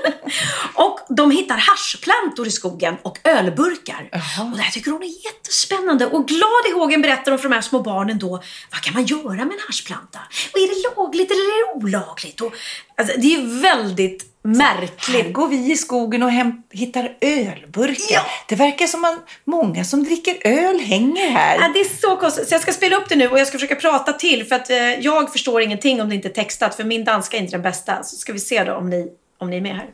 och 0.74 0.98
de 1.08 1.30
hittar 1.30 1.56
haschplantor 1.56 2.46
i 2.46 2.50
skogen 2.50 2.96
och 3.02 3.18
ölburkar. 3.24 4.08
Och 4.52 4.56
det 4.56 4.62
här 4.62 4.70
tycker 4.70 4.90
hon 4.90 5.02
är 5.02 5.24
jättespännande. 5.24 6.06
Och 6.06 6.28
glad 6.28 6.66
i 6.70 6.72
hågen 6.72 7.02
berättar 7.02 7.32
hon 7.32 7.38
för 7.38 7.48
de 7.48 7.54
här 7.54 7.62
små 7.62 7.82
barnen 7.82 8.18
då, 8.18 8.42
vad 8.70 8.80
kan 8.80 8.94
man 8.94 9.04
göra 9.04 9.44
med 9.44 9.52
en 9.52 9.60
haschplanta? 9.66 10.18
Och 10.52 10.58
är 10.58 10.68
det 10.68 10.96
lagligt 10.96 11.30
eller 11.30 11.40
är 11.40 11.66
det 11.66 11.84
olagligt? 11.84 12.40
Och, 12.40 12.52
alltså, 12.96 13.20
det 13.20 13.34
är 13.34 13.60
väldigt 13.62 14.29
märkligt. 14.42 15.24
Här 15.24 15.32
går 15.32 15.48
vi 15.48 15.72
i 15.72 15.76
skogen 15.76 16.22
och 16.22 16.30
hittar 16.70 17.16
ölburkar. 17.20 18.22
Det 18.48 18.54
verkar 18.54 18.86
som 18.86 19.04
att 19.04 19.18
många 19.44 19.84
som 19.84 20.04
dricker 20.04 20.36
öl 20.44 20.80
hänger 20.80 21.30
här. 21.30 21.58
Ja, 21.60 21.70
det 21.74 21.80
är 21.80 22.00
så 22.00 22.16
konstigt. 22.16 22.48
Så 22.48 22.54
jag 22.54 22.62
ska 22.62 22.72
spela 22.72 22.96
upp 22.96 23.08
det 23.08 23.16
nu 23.16 23.28
och 23.28 23.38
jag 23.38 23.46
ska 23.46 23.58
försöka 23.58 23.74
prata 23.74 24.12
till 24.12 24.46
för 24.46 24.56
att 24.56 24.70
eh, 24.70 24.76
jag 24.78 25.32
förstår 25.32 25.62
ingenting 25.62 26.00
om 26.00 26.08
det 26.08 26.14
inte 26.14 26.28
är 26.28 26.32
textat 26.32 26.74
för 26.74 26.84
min 26.84 27.04
danska 27.04 27.36
är 27.36 27.40
inte 27.40 27.52
den 27.52 27.62
bästa. 27.62 28.02
Så 28.02 28.16
ska 28.16 28.32
vi 28.32 28.38
se 28.38 28.64
då 28.64 28.74
om 28.74 28.90
ni, 28.90 29.08
om 29.38 29.50
ni 29.50 29.56
är 29.56 29.60
med 29.60 29.74
här. 29.76 29.88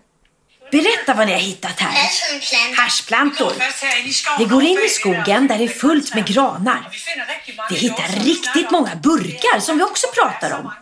Berätta 0.70 1.14
vad 1.14 1.26
ni 1.26 1.32
har 1.32 1.40
hittat 1.40 1.80
här. 1.80 2.10
Haschplantor. 2.76 3.52
Vi 4.38 4.44
går 4.44 4.62
in 4.62 4.78
i 4.78 4.88
skogen 4.88 5.46
där 5.46 5.58
det 5.58 5.64
är 5.64 5.68
fullt 5.68 6.14
med 6.14 6.26
granar. 6.26 6.88
Vi 7.70 7.76
hittar 7.76 8.24
riktigt 8.24 8.70
många 8.70 8.96
burkar 8.96 9.60
som 9.60 9.78
vi 9.78 9.84
också 9.84 10.06
pratar 10.14 10.58
om. 10.58 10.72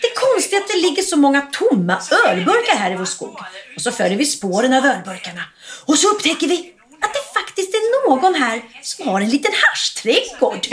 Det 0.00 0.06
är 0.06 0.14
konstigt 0.14 0.62
att 0.62 0.68
det 0.68 0.76
ligger 0.76 1.02
så 1.02 1.16
många 1.16 1.40
tomma 1.40 2.00
ölburkar 2.26 2.76
här 2.76 2.90
i 2.92 2.96
vår 2.96 3.04
skog. 3.04 3.38
Och 3.76 3.82
så 3.82 3.92
följer 3.92 4.18
vi 4.18 4.26
spåren 4.26 4.72
av 4.72 4.86
ölburkarna. 4.86 5.42
Och 5.84 5.98
så 5.98 6.08
upptäcker 6.08 6.48
vi 6.48 6.72
att 7.02 7.12
det 7.12 7.40
faktiskt 7.40 7.74
är 7.74 8.08
någon 8.08 8.34
här 8.34 8.62
som 8.82 9.08
har 9.08 9.20
en 9.20 9.30
liten 9.30 9.52
haschträdgård. 9.54 10.66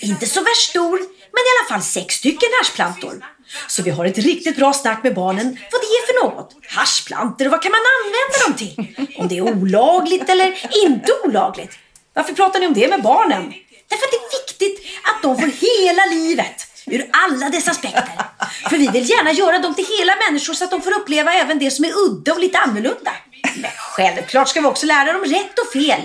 Inte 0.00 0.26
så 0.26 0.40
värst 0.40 0.70
stor, 0.70 0.98
men 1.32 1.42
i 1.46 1.50
alla 1.58 1.68
fall 1.68 1.82
sex 1.82 2.14
stycken 2.14 2.48
haschplantor. 2.60 3.24
Så 3.68 3.82
vi 3.82 3.90
har 3.90 4.04
ett 4.04 4.18
riktigt 4.18 4.56
bra 4.56 4.72
snack 4.72 5.02
med 5.02 5.14
barnen 5.14 5.58
vad 5.72 5.80
det 5.80 5.86
är 5.86 6.06
för 6.06 6.24
något. 6.24 6.56
Haschplantor 6.68 7.46
och 7.46 7.50
vad 7.50 7.62
kan 7.62 7.72
man 7.72 7.80
använda 7.96 8.38
dem 8.46 8.54
till? 8.56 9.16
Om 9.18 9.28
det 9.28 9.38
är 9.38 9.42
olagligt 9.42 10.28
eller 10.28 10.60
inte 10.84 11.12
olagligt. 11.24 11.78
Varför 12.14 12.32
pratar 12.32 12.60
ni 12.60 12.66
om 12.66 12.74
det 12.74 12.88
med 12.88 13.02
barnen? 13.02 13.52
Därför 13.88 14.04
att 14.06 14.10
det 14.10 14.16
är 14.16 14.40
viktigt 14.40 14.86
att 15.02 15.22
de 15.22 15.36
får 15.40 15.46
hela 15.46 16.06
livet 16.06 16.66
ur 16.86 17.10
alla 17.12 17.48
dess 17.48 17.68
aspekter. 17.68 18.12
För 18.70 18.76
vi 18.76 18.88
vill 18.88 19.10
gärna 19.10 19.32
göra 19.32 19.58
dem 19.58 19.74
till 19.74 19.86
hela 19.98 20.12
människor 20.16 20.54
så 20.54 20.64
att 20.64 20.70
de 20.70 20.82
får 20.82 20.92
uppleva 20.92 21.32
även 21.32 21.58
det 21.58 21.70
som 21.70 21.84
är 21.84 21.92
udda 22.06 22.32
och 22.32 22.40
lite 22.40 22.58
annorlunda. 22.58 23.12
Men 23.56 23.70
självklart 23.76 24.48
ska 24.48 24.60
vi 24.60 24.66
också 24.66 24.86
lära 24.86 25.12
dem 25.12 25.24
rätt 25.24 25.58
och 25.58 25.72
fel. 25.72 26.00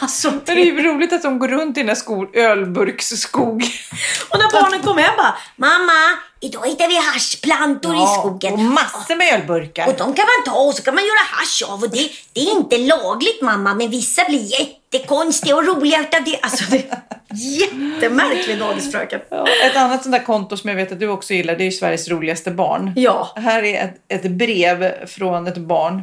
Alltså, 0.00 0.30
Men 0.30 0.40
det 0.44 0.52
är 0.52 0.64
ju 0.64 0.82
roligt 0.82 1.12
att 1.12 1.22
de 1.22 1.38
går 1.38 1.48
runt 1.48 1.76
i 1.76 1.80
den 1.80 1.88
här 1.88 1.94
skol, 1.94 2.28
ölburksskog. 2.34 3.62
Och 4.30 4.38
när 4.38 4.62
barnen 4.62 4.82
kom 4.82 4.98
hem 4.98 5.16
bara, 5.16 5.34
mamma, 5.56 6.18
idag 6.40 6.66
hittar 6.66 6.88
vi 6.88 6.96
haschplantor 6.96 7.94
i 7.94 8.06
skogen. 8.18 8.52
och 8.52 8.58
massor 8.58 9.16
med 9.16 9.34
ölburkar. 9.34 9.86
Och 9.88 9.94
de 9.96 10.14
kan 10.14 10.24
man 10.24 10.54
ta 10.54 10.60
och 10.60 10.74
så 10.74 10.82
kan 10.82 10.94
man 10.94 11.04
göra 11.04 11.24
hasch 11.30 11.62
av 11.68 11.82
och 11.82 11.90
det, 11.90 12.10
det 12.32 12.40
är 12.40 12.56
inte 12.56 12.78
lagligt 12.78 13.42
mamma 13.42 13.74
men 13.74 13.90
vissa 13.90 14.24
blir 14.28 14.60
jättekonstiga 14.60 15.56
och 15.56 15.66
roliga 15.66 16.00
utav 16.00 16.24
det. 16.24 16.38
Alltså 16.42 16.64
det 16.70 16.76
är 16.78 17.02
jättemärklig 17.30 18.58
dagisfröken. 18.58 19.20
Ja, 19.30 19.46
ett 19.70 19.76
annat 19.76 20.02
sånt 20.02 20.12
där 20.12 20.24
konto 20.24 20.56
som 20.56 20.68
jag 20.70 20.76
vet 20.76 20.92
att 20.92 21.00
du 21.00 21.08
också 21.08 21.34
gillar, 21.34 21.56
det 21.56 21.62
är 21.62 21.64
ju 21.64 21.72
Sveriges 21.72 22.08
roligaste 22.08 22.50
barn. 22.50 22.92
Ja. 22.96 23.32
Här 23.36 23.62
är 23.62 23.84
ett, 23.84 24.24
ett 24.24 24.30
brev 24.30 25.06
från 25.06 25.46
ett 25.46 25.56
barn. 25.58 26.02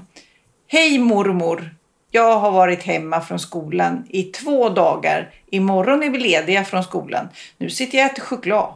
Hej 0.68 1.00
mormor! 1.00 1.76
Jag 2.16 2.36
har 2.40 2.52
varit 2.52 2.84
hemma 2.84 3.22
från 3.22 3.40
skolan 3.40 4.06
i 4.10 4.24
två 4.24 4.70
dagar. 4.70 5.30
Imorgon 5.52 6.04
är 6.04 6.10
vi 6.10 6.18
lediga 6.20 6.64
från 6.66 6.84
skolan. 6.84 7.30
Nu 7.58 7.70
sitter 7.70 7.98
jag 7.98 8.06
och 8.06 8.12
äter 8.12 8.22
choklad. 8.24 8.74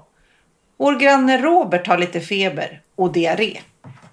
Vår 0.77 0.95
granne 0.95 1.37
Robert 1.37 1.87
har 1.87 1.97
lite 1.97 2.19
feber 2.21 2.81
och 2.95 3.11
diarré. 3.11 3.57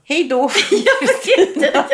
Hej 0.05 0.25
då! 0.25 0.51
Inte. 1.39 1.85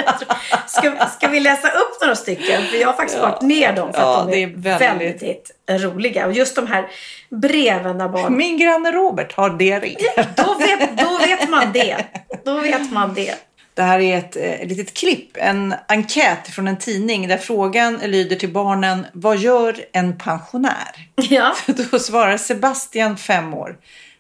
Ska, 0.67 1.07
ska 1.07 1.29
vi 1.29 1.41
läsa 1.41 1.69
upp 1.69 2.01
några 2.01 2.15
stycken? 2.17 2.63
För 2.63 2.77
jag 2.77 2.89
har 2.89 2.95
faktiskt 2.95 3.21
varit 3.21 3.43
ner 3.43 3.73
dem 3.73 3.93
för 3.93 4.01
att 4.01 4.07
Ja, 4.07 4.25
de 4.25 4.31
det 4.31 4.43
är, 4.43 4.75
är 4.75 4.79
väldigt- 4.79 5.23
väldigt... 5.23 5.51
roliga. 5.85 6.27
Och 6.27 6.33
just 6.33 6.57
de 6.57 6.67
här 6.67 6.87
breven 7.31 7.99
där 7.99 8.09
barn... 8.09 8.37
Min 8.37 8.59
granne 8.59 8.93
Robert 8.93 9.33
har 9.33 9.51
diarré. 9.51 9.97
Då 10.37 10.55
vet, 10.59 10.99
då 10.99 11.19
vet 11.19 11.49
man 11.51 11.73
det. 11.73 11.97
Då 12.45 12.59
vet 12.61 12.93
man 12.93 13.15
det. 13.15 13.35
Det 13.75 13.83
här 13.83 14.01
är 14.01 14.19
ett 14.19 14.37
eh, 14.37 14.69
litet 14.69 14.95
klipp, 14.95 15.31
en 15.35 15.75
enkät 15.89 16.49
från 16.49 16.69
en 16.69 16.79
tidning 16.79 17.29
där 17.29 17.37
frågan 17.37 17.97
lyder 17.97 18.37
till 18.37 18.53
barnen 18.53 19.07
Vad 19.13 19.39
gör 19.39 19.85
en 19.93 20.19
pensionär? 20.19 21.09
Ja. 21.15 21.55
Då 21.91 21.99
svarar 21.99 22.37
Sebastian, 22.37 23.17
fem 23.17 23.55
år. 23.55 23.77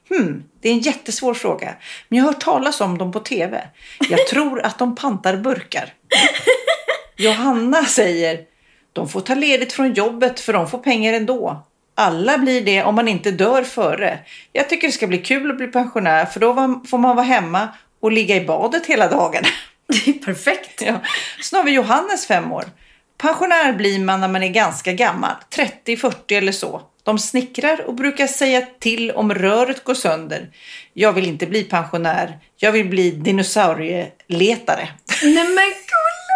Hmm, 0.09 0.45
det 0.61 0.69
är 0.69 0.73
en 0.73 0.79
jättesvår 0.79 1.35
fråga, 1.35 1.75
men 2.09 2.19
jag 2.19 2.25
har 2.25 2.33
hört 2.33 2.43
talas 2.43 2.81
om 2.81 2.99
dem 2.99 3.13
på 3.13 3.21
tv. 3.21 3.69
Jag 4.11 4.27
tror 4.27 4.61
att 4.61 4.79
de 4.79 4.95
pantar 4.95 5.37
burkar. 5.37 5.93
Johanna 7.17 7.85
säger, 7.85 8.41
de 8.93 9.09
får 9.09 9.21
ta 9.21 9.35
ledigt 9.35 9.73
från 9.73 9.93
jobbet 9.93 10.41
för 10.41 10.53
de 10.53 10.71
får 10.71 10.79
pengar 10.79 11.13
ändå. 11.13 11.67
Alla 11.95 12.39
blir 12.39 12.61
det 12.61 12.83
om 12.83 12.95
man 12.95 13.09
inte 13.09 13.31
dör 13.31 13.63
före. 13.63 14.19
Jag 14.53 14.69
tycker 14.69 14.89
det 14.89 14.93
ska 14.93 15.07
bli 15.07 15.19
kul 15.19 15.51
att 15.51 15.57
bli 15.57 15.67
pensionär 15.67 16.25
för 16.25 16.41
då 16.41 16.55
får 16.91 16.99
man 16.99 17.17
vara 17.17 17.27
hemma 17.27 17.69
och 18.03 18.13
ligga 18.13 18.37
i 18.37 18.45
badet 18.45 18.87
hela 18.87 19.09
dagen. 19.09 19.43
Det 19.87 20.11
är 20.11 20.13
perfekt. 20.13 20.83
Ja. 20.83 21.01
Sen 21.43 21.57
har 21.57 21.65
vi 21.65 21.71
Johannes 21.71 22.27
fem 22.27 22.53
år. 22.53 22.65
Pensionär 23.19 23.73
blir 23.73 23.99
man 23.99 24.21
när 24.21 24.29
man 24.29 24.43
är 24.43 24.49
ganska 24.49 24.93
gammal, 24.93 25.35
30-40 25.87 26.15
eller 26.29 26.53
så. 26.53 26.83
De 27.03 27.19
snickrar 27.19 27.81
och 27.87 27.95
brukar 27.95 28.27
säga 28.27 28.67
till 28.81 29.11
om 29.11 29.35
röret 29.35 29.85
går 29.85 29.95
sönder. 29.95 30.51
Jag 30.93 31.13
vill 31.13 31.27
inte 31.27 31.47
bli 31.47 31.65
pensionär, 31.65 32.39
jag 32.57 32.73
vill 32.73 32.89
bli 32.89 33.11
dinosaurieletare. 33.11 34.89
Nej 35.23 35.45
men. 35.45 35.73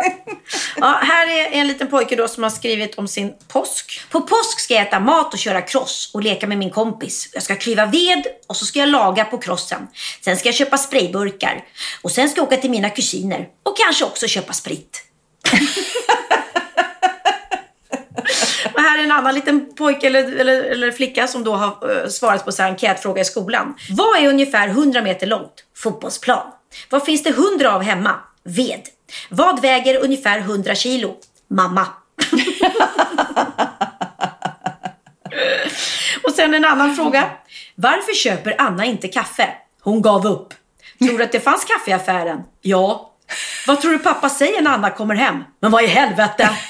Ja, 0.77 1.01
här 1.03 1.27
är 1.27 1.53
en 1.53 1.67
liten 1.67 1.89
pojke 1.89 2.17
då 2.17 2.29
som 2.29 2.43
har 2.43 2.51
skrivit 2.51 2.95
om 2.95 3.09
sin 3.09 3.35
påsk. 3.49 4.01
På 4.11 4.21
påsk 4.21 4.61
ska 4.61 4.75
jag 4.75 4.87
äta 4.87 5.01
mat 5.01 5.33
och 5.33 5.39
köra 5.39 5.63
cross 5.63 6.11
och 6.15 6.23
leka 6.23 6.47
med 6.47 6.59
min 6.59 6.71
kompis. 6.71 7.31
Jag 7.33 7.43
ska 7.43 7.57
klyva 7.57 7.87
ved 7.87 8.27
och 8.47 8.57
så 8.57 8.65
ska 8.67 8.79
jag 8.79 8.89
laga 8.89 9.25
på 9.25 9.39
crossen. 9.39 9.89
Sen 10.25 10.37
ska 10.37 10.49
jag 10.49 10.55
köpa 10.55 10.79
sprayburkar. 10.79 11.65
Och 12.03 12.11
sen 12.11 12.29
ska 12.29 12.41
jag 12.41 12.47
åka 12.47 12.57
till 12.57 12.71
mina 12.71 12.91
kusiner. 12.91 13.49
Och 13.63 13.77
kanske 13.77 14.05
också 14.05 14.27
köpa 14.27 14.53
sprit. 14.53 15.03
Och 18.75 18.83
här 18.83 18.99
är 18.99 19.03
en 19.03 19.13
annan 19.13 19.35
liten 19.35 19.75
pojke 19.75 20.07
eller, 20.07 20.41
eller, 20.41 20.63
eller 20.63 20.91
flicka 20.93 21.27
som 21.27 21.45
då 21.45 21.55
har 21.55 22.03
eh, 22.03 22.09
svarat 22.09 22.45
på 22.45 22.51
här 22.59 22.69
enkätfråga 22.71 23.23
i 23.23 23.25
skolan. 23.25 23.75
Vad 23.91 24.23
är 24.23 24.29
ungefär 24.29 24.69
100 24.69 25.03
meter 25.03 25.27
långt? 25.27 25.65
Fotbollsplan. 25.77 26.47
Vad 26.91 27.05
finns 27.05 27.23
det 27.23 27.31
100 27.31 27.75
av 27.75 27.83
hemma? 27.83 28.15
Ved. 28.45 28.83
Vad 29.31 29.61
väger 29.63 30.05
ungefär 30.05 30.39
100 30.39 30.75
kilo? 30.75 31.17
Mamma. 31.49 31.87
Och 36.25 36.33
sen 36.33 36.55
en 36.55 36.65
annan 36.65 36.97
fråga. 36.97 37.31
Varför 37.75 38.15
köper 38.15 38.55
Anna 38.59 38.85
inte 38.85 39.09
kaffe? 39.09 39.49
Hon 39.83 40.03
gav 40.03 40.27
upp. 40.27 40.55
Tror 40.99 41.19
du 41.19 41.25
att 41.25 41.33
det 41.33 41.41
fanns 41.41 41.65
kaffe 41.65 41.91
i 41.91 41.95
affären? 41.95 42.43
Ja. 42.63 43.13
Vad 43.67 43.81
tror 43.81 43.93
du 43.93 43.99
pappa 43.99 44.29
säger 44.29 44.63
när 44.63 44.71
Anna 44.71 44.91
kommer 44.91 45.15
hem? 45.15 45.45
Men 45.61 45.71
vad 45.71 45.83
i 45.85 45.87
helvete? 45.87 46.51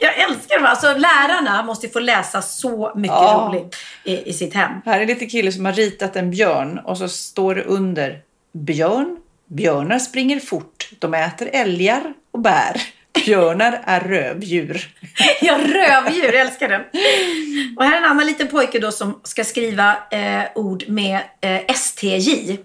Jag 0.00 0.18
älskar 0.18 0.60
det. 0.60 0.68
Alltså, 0.68 0.86
lärarna 0.86 1.62
måste 1.62 1.88
få 1.88 1.98
läsa 2.00 2.42
så 2.42 2.92
mycket 2.96 3.16
Ja. 3.16 3.48
roligt 3.52 3.76
i, 4.04 4.30
i 4.30 4.32
sitt 4.32 4.54
hem. 4.54 4.70
Här 4.84 5.00
är 5.00 5.06
lite 5.06 5.26
kille 5.26 5.52
som 5.52 5.64
har 5.64 5.72
ritat 5.72 6.16
en 6.16 6.30
björn 6.30 6.78
och 6.84 6.98
så 6.98 7.08
står 7.08 7.54
det 7.54 7.62
under 7.62 8.18
Björn, 8.52 9.16
björnar 9.54 9.98
springer 9.98 10.40
fort, 10.40 10.88
de 10.98 11.14
äter 11.14 11.48
älgar 11.52 12.14
och 12.32 12.40
bär. 12.40 12.82
Björnar 13.24 13.82
är 13.86 14.00
rövdjur. 14.00 14.94
Ja, 15.40 15.58
rövdjur, 15.58 16.24
jag 16.24 16.34
älskar 16.34 16.68
den. 16.68 16.80
Och 17.76 17.84
här 17.84 17.92
är 17.92 17.98
en 17.98 18.04
annan 18.04 18.26
liten 18.26 18.48
pojke 18.48 18.78
då 18.78 18.92
som 18.92 19.20
ska 19.24 19.44
skriva 19.44 19.96
eh, 20.10 20.42
ord 20.54 20.84
med 20.88 21.20
eh, 21.40 21.74
STJ. 21.74 22.58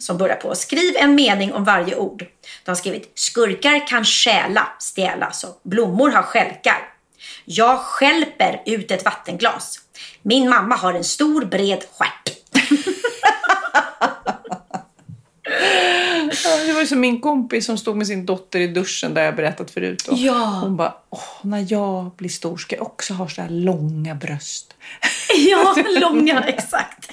Som 0.00 0.18
börjar 0.18 0.36
på. 0.36 0.54
Skriv 0.54 0.96
en 0.96 1.14
mening 1.14 1.52
om 1.52 1.64
varje 1.64 1.96
ord. 1.96 2.26
De 2.64 2.70
har 2.70 2.76
skrivit 2.76 3.12
skurkar 3.14 3.86
kan 3.86 4.04
stjäla, 4.04 4.68
stjäla 4.94 5.26
alltså. 5.26 5.48
Blommor 5.62 6.10
har 6.10 6.22
stjälkar. 6.22 6.78
Jag 7.44 7.78
skälper 7.78 8.62
ut 8.66 8.90
ett 8.90 9.04
vattenglas. 9.04 9.78
Min 10.22 10.48
mamma 10.48 10.76
har 10.76 10.94
en 10.94 11.04
stor 11.04 11.44
bred 11.44 11.84
stjärt. 11.92 12.34
Ja, 15.43 15.43
det 16.66 16.72
var 16.72 16.84
som 16.84 17.00
min 17.00 17.20
kompis 17.20 17.66
som 17.66 17.78
stod 17.78 17.96
med 17.96 18.06
sin 18.06 18.26
dotter 18.26 18.60
i 18.60 18.66
duschen 18.66 19.14
där 19.14 19.24
jag 19.24 19.36
berättat 19.36 19.70
förut. 19.70 20.08
Och 20.08 20.18
Ja. 20.18 20.58
Hon 20.62 20.76
bara, 20.76 20.94
Åh, 21.10 21.20
när 21.42 21.66
jag 21.68 22.10
blir 22.16 22.28
stor 22.28 22.56
ska 22.56 22.76
jag 22.76 22.86
också 22.86 23.14
ha 23.14 23.28
så 23.28 23.42
här 23.42 23.50
långa 23.50 24.14
bröst. 24.14 24.74
Ja, 25.36 25.76
långa, 26.00 26.42
exakt. 26.42 27.10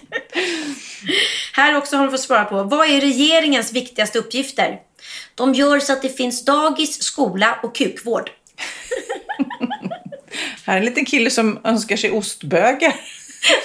Här 1.53 1.77
också 1.77 1.97
har 1.97 2.05
du 2.05 2.11
fått 2.11 2.19
svara 2.21 2.45
på. 2.45 2.63
Vad 2.63 2.87
är 2.87 3.01
regeringens 3.01 3.73
viktigaste 3.73 4.19
uppgifter? 4.19 4.79
De 5.35 5.53
gör 5.53 5.79
så 5.79 5.93
att 5.93 6.01
det 6.01 6.17
finns 6.17 6.45
dagis, 6.45 7.03
skola 7.03 7.59
och 7.63 7.75
kukvård. 7.75 8.29
Här 10.65 10.73
är 10.73 10.77
en 10.79 10.85
liten 10.85 11.05
kille 11.05 11.29
som 11.29 11.59
önskar 11.63 11.97
sig 11.97 12.11
ostbögar 12.11 12.95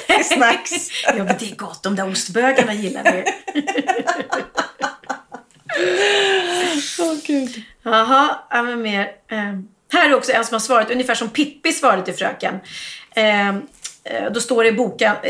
till 0.07 0.25
snacks. 0.25 0.91
Ja, 1.07 1.15
men 1.25 1.27
det 1.39 1.51
är 1.51 1.57
gott. 1.57 1.83
De 1.83 1.97
där 1.97 2.11
ostbögarna 2.11 2.75
gillar 2.75 3.13
vi. 3.13 3.25
Åh 7.01 7.15
gud. 7.27 7.63
Jaha, 7.83 8.39
ja, 8.51 8.63
men 8.63 8.83
mer. 8.83 9.01
Eh, 9.31 9.39
här 9.93 10.11
är 10.11 10.15
också 10.15 10.33
en 10.33 10.45
som 10.45 10.55
har 10.55 10.61
svarat 10.61 10.91
ungefär 10.91 11.15
som 11.15 11.29
Pippi 11.29 11.73
svarade 11.73 12.03
till 12.03 12.15
fröken. 12.15 12.55
Eh, 13.15 13.55
då 14.33 14.41
står 14.41 14.63
det 14.63 14.69
i 14.69 14.73
boken, 14.73 15.15
i, 15.25 15.29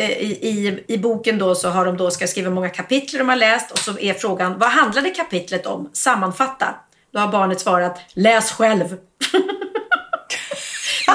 i, 0.49 0.85
i 0.89 0.99
boken 0.99 1.39
då 1.39 1.55
så 1.55 1.69
har 1.69 1.85
de 1.85 1.97
då 1.97 2.11
ska 2.11 2.27
skriva 2.27 2.51
många 2.51 2.69
kapitel 2.69 3.19
de 3.19 3.29
har 3.29 3.37
läst 3.37 3.71
och 3.71 3.79
så 3.79 3.99
är 3.99 4.15
frågan 4.15 4.59
vad 4.59 4.69
handlade 4.71 5.11
kapitlet 5.11 5.67
om? 5.67 5.91
Sammanfatta. 5.93 6.75
Då 7.13 7.21
har 7.21 7.29
barnet 7.29 7.61
svarat 7.61 7.99
läs 8.13 8.53
själv. 8.53 8.85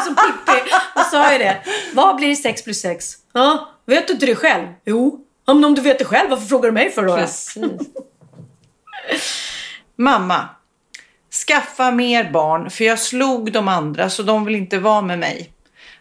Som 0.06 0.16
Pippi, 0.16 0.72
hon 0.94 1.04
sa 1.04 1.34
ju 1.34 1.38
det. 1.40 1.58
Vad 1.94 2.16
blir 2.16 2.36
6 2.36 2.64
plus 2.64 2.82
6? 2.82 3.14
Ja, 3.34 3.70
vet 3.86 4.08
du 4.08 4.14
inte 4.14 4.26
det 4.26 4.36
själv? 4.36 4.68
Jo. 4.86 5.26
Ja, 5.46 5.54
men 5.54 5.66
om 5.66 5.76
du 5.76 5.82
vet 5.82 6.00
det 6.00 6.06
själv, 6.06 6.30
varför 6.30 6.46
frågar 6.46 6.70
du 6.70 6.74
mig 6.74 6.92
för 6.92 7.06
då? 7.06 7.16
Precis. 7.16 7.58
Mamma, 9.96 10.50
skaffa 11.48 11.92
mer 11.92 12.32
barn 12.32 12.70
för 12.70 12.84
jag 12.84 13.00
slog 13.00 13.52
de 13.52 13.68
andra 13.68 14.10
så 14.10 14.24
de 14.24 14.46
vill 14.46 14.56
inte 14.56 14.80
vara 14.80 15.02
med 15.02 15.20
mig. 15.20 15.52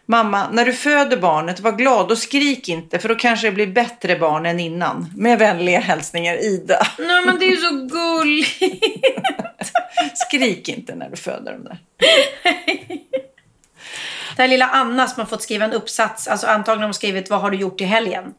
Mamma, 0.05 0.49
när 0.51 0.65
du 0.65 0.73
föder 0.73 1.17
barnet, 1.17 1.59
var 1.59 1.71
glad 1.71 2.11
och 2.11 2.17
skrik 2.17 2.69
inte 2.69 2.99
för 2.99 3.09
då 3.09 3.15
kanske 3.15 3.47
det 3.47 3.51
blir 3.51 3.67
bättre 3.67 4.15
barn 4.15 4.45
än 4.45 4.59
innan. 4.59 5.13
Med 5.15 5.39
vänliga 5.39 5.79
hälsningar 5.79 6.35
Ida. 6.35 6.87
Nej 6.99 7.25
men 7.25 7.39
det 7.39 7.45
är 7.45 7.49
ju 7.49 7.57
så 7.57 7.71
gulligt. 7.71 8.91
Skrik 10.15 10.69
inte 10.69 10.95
när 10.95 11.09
du 11.09 11.17
föder 11.17 11.53
dem 11.53 11.63
där. 11.63 11.77
Det 14.35 14.41
här 14.41 14.47
lilla 14.47 14.67
Anna 14.67 15.07
som 15.07 15.21
har 15.21 15.27
fått 15.27 15.43
skriva 15.43 15.65
en 15.65 15.73
uppsats, 15.73 16.27
alltså 16.27 16.47
antagligen 16.47 16.81
har 16.81 16.87
hon 16.87 16.93
skrivit 16.93 17.29
vad 17.29 17.41
har 17.41 17.51
du 17.51 17.57
gjort 17.57 17.81
i 17.81 17.83
helgen? 17.83 18.33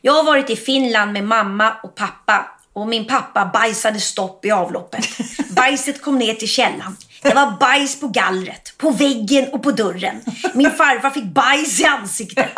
Jag 0.00 0.12
har 0.12 0.24
varit 0.24 0.50
i 0.50 0.56
Finland 0.56 1.12
med 1.12 1.24
mamma 1.24 1.72
och 1.82 1.94
pappa 1.94 2.53
och 2.74 2.88
min 2.88 3.06
pappa 3.06 3.50
bajsade 3.52 4.00
stopp 4.00 4.44
i 4.44 4.50
avloppet. 4.50 5.06
Bajset 5.50 6.02
kom 6.02 6.18
ner 6.18 6.34
till 6.34 6.48
källan. 6.48 6.96
Det 7.22 7.34
var 7.34 7.56
bajs 7.60 8.00
på 8.00 8.08
gallret, 8.08 8.74
på 8.78 8.90
väggen 8.90 9.48
och 9.52 9.62
på 9.62 9.70
dörren. 9.70 10.22
Min 10.54 10.70
farfar 10.70 11.10
fick 11.10 11.24
bajs 11.24 11.80
i 11.80 11.84
ansiktet. 11.84 12.50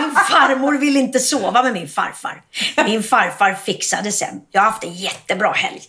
Min 0.00 0.14
farmor 0.14 0.72
ville 0.72 0.98
inte 0.98 1.18
sova 1.20 1.62
med 1.62 1.72
min 1.72 1.88
farfar. 1.88 2.42
Min 2.84 3.02
farfar 3.02 3.54
fixade 3.54 4.12
sen. 4.12 4.40
Jag 4.50 4.60
har 4.60 4.70
haft 4.70 4.84
en 4.84 4.94
jättebra 4.94 5.52
helg. 5.52 5.80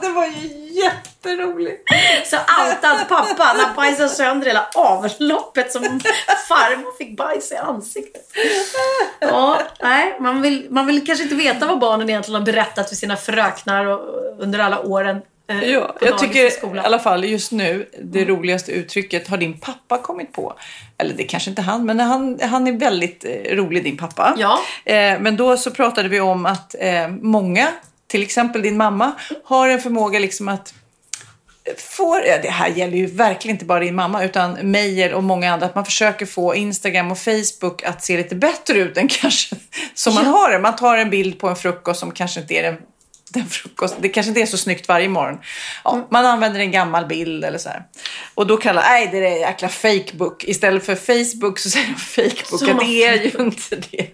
Det 0.00 0.08
var 0.08 0.26
ju 0.26 0.48
jätteroligt. 0.82 1.82
Så 2.24 2.36
outad 2.36 3.08
pappa, 3.08 3.42
han 3.44 3.76
bajsat 3.76 4.10
sönder 4.10 4.46
hela 4.46 4.66
avloppet 4.74 5.72
som 5.72 5.82
farmor 6.48 6.98
fick 6.98 7.16
bajs 7.16 7.52
i 7.52 7.56
ansiktet. 7.56 8.22
Ja, 9.20 9.58
nej, 9.82 10.16
man 10.20 10.42
vill, 10.42 10.66
man 10.70 10.86
vill 10.86 11.06
kanske 11.06 11.22
inte 11.22 11.34
veta 11.34 11.66
vad 11.66 11.78
barnen 11.78 12.08
egentligen 12.10 12.40
har 12.40 12.46
berättat 12.46 12.88
för 12.88 12.96
sina 12.96 13.16
fröknar 13.16 13.86
och, 13.86 14.00
under 14.38 14.58
alla 14.58 14.80
åren. 14.80 15.22
eh, 15.48 15.70
Ja, 15.70 15.96
jag 16.00 16.18
tycker 16.18 16.74
i 16.76 16.78
alla 16.78 16.98
fall 16.98 17.24
just 17.24 17.52
nu 17.52 17.88
det 18.02 18.24
roligaste 18.24 18.72
uttrycket 18.72 19.28
har 19.28 19.36
din 19.36 19.58
pappa 19.60 19.98
kommit 19.98 20.32
på. 20.32 20.54
Eller 20.98 21.14
det 21.14 21.24
kanske 21.24 21.50
inte 21.50 21.62
han, 21.62 21.86
men 21.86 22.00
han, 22.00 22.38
han 22.42 22.66
är 22.66 22.72
väldigt 22.72 23.24
eh, 23.24 23.56
rolig 23.56 23.84
din 23.84 23.96
pappa. 23.96 24.34
Ja. 24.38 24.58
Eh, 24.84 25.20
men 25.20 25.36
då 25.36 25.56
så 25.56 25.70
pratade 25.70 26.08
vi 26.08 26.20
om 26.20 26.46
att 26.46 26.74
eh, 26.78 27.08
många, 27.08 27.68
till 28.12 28.22
exempel 28.22 28.62
din 28.62 28.76
mamma, 28.76 29.12
har 29.44 29.68
en 29.68 29.80
förmåga 29.80 30.18
liksom 30.18 30.48
att 30.48 30.74
får, 31.76 32.22
ja, 32.24 32.38
det 32.42 32.50
här 32.50 32.68
gäller 32.68 32.96
ju 32.96 33.06
verkligen 33.06 33.54
inte 33.54 33.64
bara 33.64 33.80
din 33.80 33.94
mamma 33.94 34.24
utan 34.24 34.52
Meijer 34.52 35.14
och 35.14 35.22
många 35.22 35.52
andra, 35.52 35.66
att 35.66 35.74
man 35.74 35.84
försöker 35.84 36.26
få 36.26 36.54
Instagram 36.54 37.10
och 37.10 37.18
Facebook 37.18 37.82
att 37.82 38.04
se 38.04 38.16
lite 38.16 38.34
bättre 38.34 38.78
ut 38.78 38.96
än 38.96 39.08
kanske 39.20 39.56
som 39.94 40.14
man 40.14 40.26
har 40.26 40.50
det. 40.50 40.58
Man 40.58 40.76
tar 40.76 40.96
en 40.96 41.10
bild 41.10 41.38
på 41.38 41.48
en 41.48 41.56
frukost 41.56 42.00
som 42.00 42.12
kanske 42.12 42.40
inte 42.40 42.54
är 42.54 42.62
den, 42.62 42.76
den 43.32 43.46
frukost, 43.46 43.94
det 44.00 44.08
kanske 44.08 44.28
inte 44.28 44.40
är 44.40 44.46
så 44.46 44.56
snyggt 44.58 44.88
varje 44.88 45.08
morgon. 45.08 45.38
Ja, 45.84 46.06
Man 46.10 46.26
använder 46.26 46.60
en 46.60 46.70
gammal 46.70 47.06
bild 47.06 47.44
eller 47.44 47.58
så 47.58 47.68
här. 47.68 47.82
Och 48.34 48.46
då 48.46 48.56
kallar 48.56 48.82
nej 48.82 49.08
det 49.12 49.18
är 49.28 49.38
jäkla 49.40 49.68
fakebook. 49.68 50.44
Istället 50.44 50.86
för 50.86 50.94
Facebook 50.94 51.58
så 51.58 51.70
säger 51.70 51.86
de 51.86 51.94
fakebook. 51.94 52.62
Och 52.62 52.84
det 52.86 53.04
är 53.04 53.22
ju 53.22 53.44
inte 53.44 53.76
det. 53.90 54.08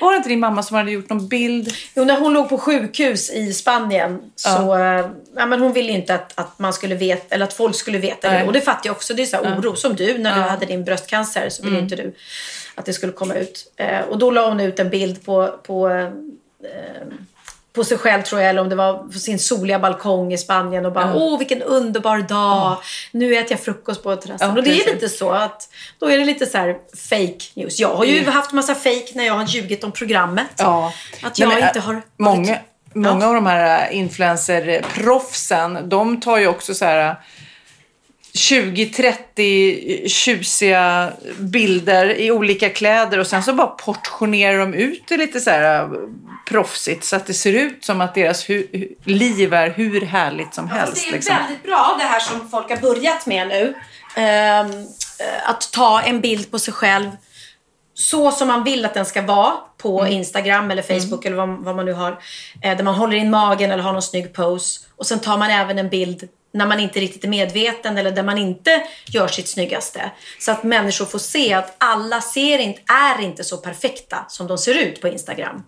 Var 0.00 0.10
det 0.12 0.16
inte 0.16 0.28
din 0.28 0.40
mamma 0.40 0.62
som 0.62 0.76
hade 0.76 0.90
gjort 0.90 1.08
någon 1.08 1.28
bild? 1.28 1.74
Jo, 1.94 2.04
när 2.04 2.20
hon 2.20 2.32
låg 2.32 2.48
på 2.48 2.58
sjukhus 2.58 3.30
i 3.30 3.52
Spanien 3.52 4.18
så 4.36 4.76
eh, 4.76 5.06
ja, 5.36 5.46
men 5.46 5.60
hon 5.60 5.72
ville 5.72 5.92
inte 5.92 6.14
att, 6.14 6.32
att 6.38 6.58
man 6.58 6.72
skulle 6.72 6.94
veta, 6.94 7.34
eller 7.34 7.44
att 7.44 7.52
folk 7.52 7.76
skulle 7.76 7.98
veta 7.98 8.30
det. 8.30 8.44
Och 8.46 8.52
det 8.52 8.60
fattar 8.60 8.80
jag 8.88 8.96
också. 8.96 9.14
Det 9.14 9.22
är 9.22 9.26
så 9.26 9.36
här 9.36 9.58
oro. 9.58 9.76
Som 9.76 9.96
du, 9.96 10.18
när 10.18 10.34
du 10.36 10.40
hade 10.40 10.66
din 10.66 10.84
bröstcancer 10.84 11.48
så 11.48 11.62
Mm. 11.62 11.72
ville 11.74 11.82
inte 11.82 11.96
du 11.96 12.14
att 12.74 12.86
det 12.86 12.92
skulle 12.92 13.12
komma 13.12 13.34
ut. 13.34 13.72
Eh, 13.76 14.00
och 14.00 14.18
då 14.18 14.30
la 14.30 14.48
hon 14.48 14.60
ut 14.60 14.78
en 14.78 14.90
bild 14.90 15.24
på, 15.24 15.60
på 15.66 15.88
eh, 15.88 16.08
på 17.72 17.84
sig 17.84 17.98
själv 17.98 18.22
tror 18.22 18.40
jag, 18.40 18.50
eller 18.50 18.62
om 18.62 18.68
det 18.68 18.76
var 18.76 18.94
på 18.94 19.18
sin 19.18 19.38
soliga 19.38 19.78
balkong 19.78 20.32
i 20.32 20.38
Spanien 20.38 20.86
och 20.86 20.92
bara 20.92 21.14
åh 21.14 21.38
vilken 21.38 21.62
underbar 21.62 22.18
dag. 22.18 22.76
Nu 23.12 23.36
äter 23.36 23.50
jag 23.52 23.60
frukost 23.60 24.02
på 24.02 24.16
terrassen. 24.16 24.48
Ja, 24.48 24.56
och 24.56 24.62
det 24.62 24.70
är 24.70 24.94
lite 24.94 25.08
så 25.08 25.30
att 25.30 25.68
då 25.98 26.06
är 26.10 26.18
det 26.18 26.24
lite 26.24 26.46
så 26.46 26.58
här 26.58 26.76
fake 27.08 27.44
news. 27.54 27.80
Jag 27.80 27.94
har 27.94 28.04
ju 28.04 28.30
haft 28.30 28.52
massa 28.52 28.74
fake 28.74 29.06
när 29.14 29.24
jag 29.24 29.34
har 29.34 29.44
ljugit 29.44 29.84
om 29.84 29.92
programmet. 29.92 30.46
Ja. 30.56 30.92
Att 31.22 31.38
jag 31.38 31.48
men, 31.48 31.58
inte 31.58 31.78
äh, 31.78 31.84
har 31.84 31.94
varit- 31.94 32.04
Många, 32.16 32.58
många 32.94 33.26
av 33.26 33.34
de 33.34 33.46
här 33.46 33.88
äh, 33.90 33.96
influencer-proffsen, 33.98 35.88
de 35.88 36.20
tar 36.20 36.38
ju 36.38 36.46
också 36.46 36.74
så 36.74 36.84
här 36.84 37.16
20-30 38.34 40.08
tjusiga 40.08 41.12
bilder 41.38 42.06
i 42.20 42.30
olika 42.30 42.68
kläder 42.70 43.18
och 43.18 43.26
sen 43.26 43.42
så 43.42 43.52
bara 43.52 43.66
portionerar 43.66 44.58
de 44.58 44.74
ut 44.74 45.02
det 45.08 45.16
lite 45.16 45.40
så 45.40 45.50
här 45.50 45.82
äh, 45.82 45.88
proffsigt 46.48 47.04
så 47.04 47.16
att 47.16 47.26
det 47.26 47.34
ser 47.34 47.52
ut 47.52 47.84
som 47.84 48.00
att 48.00 48.14
deras 48.14 48.48
hu- 48.48 48.94
liv 49.04 49.54
är 49.54 49.70
hur 49.70 50.00
härligt 50.00 50.54
som 50.54 50.68
Fast 50.68 50.80
helst. 50.80 50.94
det 51.04 51.08
är 51.08 51.12
liksom. 51.12 51.36
väldigt 51.36 51.62
bra 51.62 51.96
det 51.98 52.04
här 52.04 52.20
som 52.20 52.48
folk 52.50 52.70
har 52.70 52.76
börjat 52.76 53.26
med 53.26 53.48
nu. 53.48 53.74
Eh, 54.16 54.60
att 55.50 55.72
ta 55.72 56.00
en 56.00 56.20
bild 56.20 56.50
på 56.50 56.58
sig 56.58 56.74
själv 56.74 57.10
så 57.94 58.30
som 58.30 58.48
man 58.48 58.64
vill 58.64 58.84
att 58.84 58.94
den 58.94 59.06
ska 59.06 59.22
vara 59.22 59.52
på 59.78 60.00
Mm. 60.00 60.12
Instagram 60.12 60.70
eller 60.70 60.82
Facebook 60.82 61.24
eller 61.24 61.36
vad, 61.36 61.48
vad 61.48 61.76
man 61.76 61.84
nu 61.86 61.92
har. 61.92 62.10
Eh, 62.62 62.76
där 62.76 62.84
man 62.84 62.94
håller 62.94 63.16
in 63.16 63.30
magen 63.30 63.70
eller 63.70 63.82
har 63.82 63.92
någon 63.92 64.02
snygg 64.02 64.32
pose. 64.32 64.80
Och 64.96 65.06
sen 65.06 65.18
tar 65.20 65.38
man 65.38 65.50
även 65.50 65.78
en 65.78 65.88
bild 65.88 66.28
när 66.52 66.66
man 66.66 66.80
inte 66.80 67.00
riktigt 67.00 67.24
är 67.24 67.28
medveten 67.28 67.98
eller 67.98 68.10
där 68.10 68.22
man 68.22 68.38
inte 68.38 68.82
gör 69.06 69.28
sitt 69.28 69.48
snyggaste. 69.48 70.10
Så 70.38 70.52
att 70.52 70.62
människor 70.62 71.04
får 71.06 71.18
se 71.18 71.54
att 71.54 71.74
alla 71.78 72.20
ser 72.20 72.58
inte, 72.58 72.82
är 72.92 73.22
inte 73.22 73.44
så 73.44 73.56
perfekta 73.56 74.24
som 74.28 74.46
de 74.46 74.58
ser 74.58 74.74
ut 74.74 75.00
på 75.00 75.08
Instagram. 75.08 75.62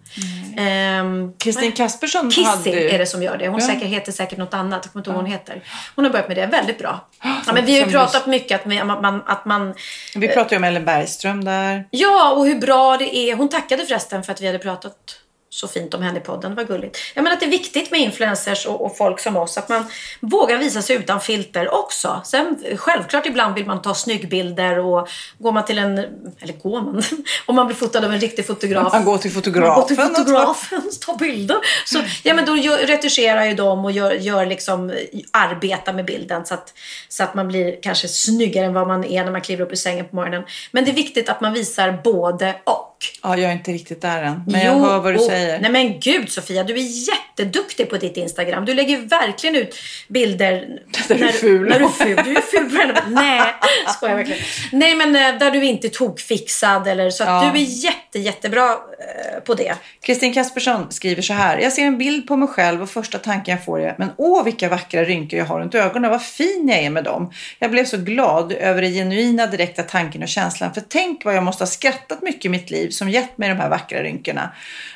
Ehm, 0.56 1.32
Kristin 1.38 1.72
Kaspersson 1.72 2.30
Kissy 2.30 2.48
hade... 2.48 2.90
är 2.90 2.98
det 2.98 3.06
som 3.06 3.22
gör 3.22 3.36
det. 3.36 3.48
Hon 3.48 3.60
Ja. 3.60 3.66
säkert, 3.66 3.88
heter 3.88 4.12
säkert 4.12 4.38
något 4.38 4.54
annat. 4.54 4.80
Jag 4.84 4.92
kommer 4.92 5.00
inte 5.00 5.10
ihåg 5.10 5.16
vad 5.16 5.24
hon 5.24 5.32
heter. 5.32 5.62
Hon 5.96 6.04
har 6.04 6.12
börjat 6.12 6.28
med 6.28 6.36
det. 6.36 6.46
Väldigt 6.46 6.78
bra. 6.78 7.08
Ja, 7.46 7.52
men 7.52 7.64
vi 7.64 7.78
har 7.78 7.86
ju 7.86 7.92
pratat 7.92 8.26
mycket 8.26 8.60
att, 8.60 8.86
man, 8.86 9.22
att 9.26 9.44
man... 9.44 9.74
Vi 10.14 10.28
pratade 10.28 10.54
ju 10.54 10.56
om 10.56 10.64
Ellen 10.64 10.84
Bergström 10.84 11.44
där. 11.44 11.88
Ja, 11.90 12.32
och 12.32 12.46
hur 12.46 12.60
bra 12.60 12.96
det 12.96 13.16
är. 13.16 13.36
Hon 13.36 13.48
tackade 13.48 13.86
förresten 13.86 14.22
för 14.22 14.32
att 14.32 14.40
vi 14.40 14.46
hade 14.46 14.58
pratat 14.58 14.94
så 15.52 15.68
fint 15.68 15.94
om 15.94 16.02
henne 16.02 16.18
i 16.18 16.22
podden. 16.22 16.50
Det 16.50 16.56
var 16.56 16.64
gulligt. 16.64 16.98
Jag 17.14 17.22
menar 17.22 17.34
att 17.34 17.40
det 17.40 17.46
är 17.46 17.50
viktigt 17.50 17.90
med 17.90 18.00
influencers 18.00 18.66
och, 18.66 18.84
och 18.84 18.96
folk 18.96 19.20
som 19.20 19.36
oss. 19.36 19.58
Att 19.58 19.68
man 19.68 19.84
vågar 20.20 20.58
visa 20.58 20.82
sig 20.82 20.96
utan 20.96 21.20
filter 21.20 21.74
också. 21.74 22.20
Sen 22.24 22.58
självklart 22.76 23.26
ibland 23.26 23.54
vill 23.54 23.66
man 23.66 23.82
ta 23.82 23.94
snyggbilder 23.94 24.78
och 24.78 25.08
går 25.38 25.52
man 25.52 25.64
till 25.64 25.78
en... 25.78 25.98
Eller 26.40 26.52
går 26.62 26.80
man? 26.80 27.02
Om 27.46 27.56
man 27.56 27.66
blir 27.66 27.76
fotad 27.76 28.04
av 28.04 28.12
en 28.12 28.20
riktig 28.20 28.46
fotograf. 28.46 28.92
Man 28.92 29.04
går 29.04 29.18
till 29.18 29.30
Man 29.30 29.34
går 29.34 29.40
fotografen. 29.40 29.86
till 29.86 29.96
fotografen 29.96 30.78
och 30.78 31.00
tar 31.06 31.18
bilder. 31.18 31.56
Så, 31.86 31.98
ja, 32.22 32.34
men 32.34 32.44
då 32.44 32.56
gör, 32.56 32.78
retuscherar 32.78 33.44
ju 33.44 33.54
de 33.54 33.84
och 33.84 33.92
gör, 33.92 34.12
gör 34.12 34.46
liksom, 34.46 34.92
arbetar 35.30 35.92
med 35.92 36.04
bilden 36.04 36.46
så 36.46 36.54
att, 36.54 36.74
så 37.08 37.22
att 37.22 37.34
man 37.34 37.48
blir 37.48 37.82
kanske 37.82 38.08
snyggare 38.08 38.66
än 38.66 38.74
vad 38.74 38.86
man 38.86 39.04
är 39.04 39.24
när 39.24 39.32
man 39.32 39.40
kliver 39.40 39.64
upp 39.64 39.72
ur 39.72 39.76
sängen 39.76 40.08
på 40.08 40.16
morgonen. 40.16 40.42
Men 40.70 40.84
det 40.84 40.90
är 40.90 40.94
viktigt 40.94 41.28
att 41.28 41.40
man 41.40 41.52
visar 41.52 42.00
både 42.04 42.54
och. 42.64 42.91
Ja, 43.22 43.36
jag 43.36 43.48
är 43.50 43.52
inte 43.52 43.72
riktigt 43.72 44.00
där 44.02 44.22
än. 44.22 44.42
Men 44.46 44.60
jag 44.60 44.72
hör 44.78 44.98
vad 45.00 45.14
du 45.14 45.18
och- 45.18 45.24
säger. 45.26 45.60
Nej 45.60 45.70
men 45.70 46.00
gud 46.00 46.30
Sofia, 46.30 46.64
du 46.64 46.74
är 46.74 47.08
jätteduktig 47.08 47.90
på 47.90 47.96
ditt 47.96 48.16
Instagram. 48.16 48.64
Du 48.64 48.74
lägger 48.74 48.98
verkligen 48.98 49.56
ut 49.56 49.76
bilder. 50.08 50.68
Där 51.08 51.14
du 51.18 51.28
är 51.28 51.32
ful. 51.32 51.68
När 51.68 51.78
du 51.78 51.84
är 51.84 51.88
ful. 51.88 52.20
Du 52.24 52.36
är 52.36 52.40
ful 52.40 52.70
på 52.70 52.76
henne. 52.76 53.02
Nej, 53.08 53.42
skojar 53.96 54.14
verkligen. 54.16 54.40
Nej 54.72 54.94
men 54.94 55.16
eh, 55.16 55.38
där 55.38 55.50
du 55.50 55.64
inte 55.64 55.86
är 55.86 55.88
tokfixad 55.90 56.88
eller 56.88 57.10
så 57.10 57.24
Ja. 57.24 57.50
du 57.54 57.60
är 57.60 57.64
jätte, 57.84 58.18
jättebra 58.18 58.70
eh, 58.70 59.40
på 59.44 59.54
det. 59.54 59.74
Kristin 60.02 60.34
Kaspersson 60.34 60.92
skriver 60.92 61.22
så 61.22 61.32
här. 61.32 61.58
Jag 61.58 61.72
ser 61.72 61.82
en 61.82 61.98
bild 61.98 62.26
på 62.28 62.36
mig 62.36 62.48
själv 62.48 62.82
och 62.82 62.90
första 62.90 63.18
tanken 63.18 63.52
jag 63.56 63.64
får 63.64 63.80
är 63.80 63.94
Men 63.98 64.08
åh 64.16 64.44
vilka 64.44 64.68
vackra 64.68 65.04
rynkor 65.04 65.38
jag 65.38 65.46
har 65.46 65.60
runt 65.60 65.74
ögonen. 65.74 66.10
Vad 66.10 66.22
fin 66.22 66.68
jag 66.68 66.78
är 66.78 66.90
med 66.90 67.04
dem. 67.04 67.32
Jag 67.58 67.70
blev 67.70 67.84
så 67.84 67.96
glad 67.96 68.52
över 68.52 68.82
den 68.82 68.92
genuina 68.92 69.46
direkta 69.46 69.82
tanken 69.82 70.22
och 70.22 70.28
känslan. 70.28 70.74
För 70.74 70.82
tänk 70.88 71.24
vad 71.24 71.34
jag 71.36 71.42
måste 71.42 71.62
ha 71.62 71.66
skrattat 71.68 72.22
mycket 72.22 72.44
i 72.44 72.48
mitt 72.48 72.70
liv 72.70 72.90
som 72.92 73.08
gett 73.10 73.38
mig 73.38 73.48
de 73.48 73.54
här 73.54 73.68
vackra 73.68 74.02
rynkorna. 74.02 74.50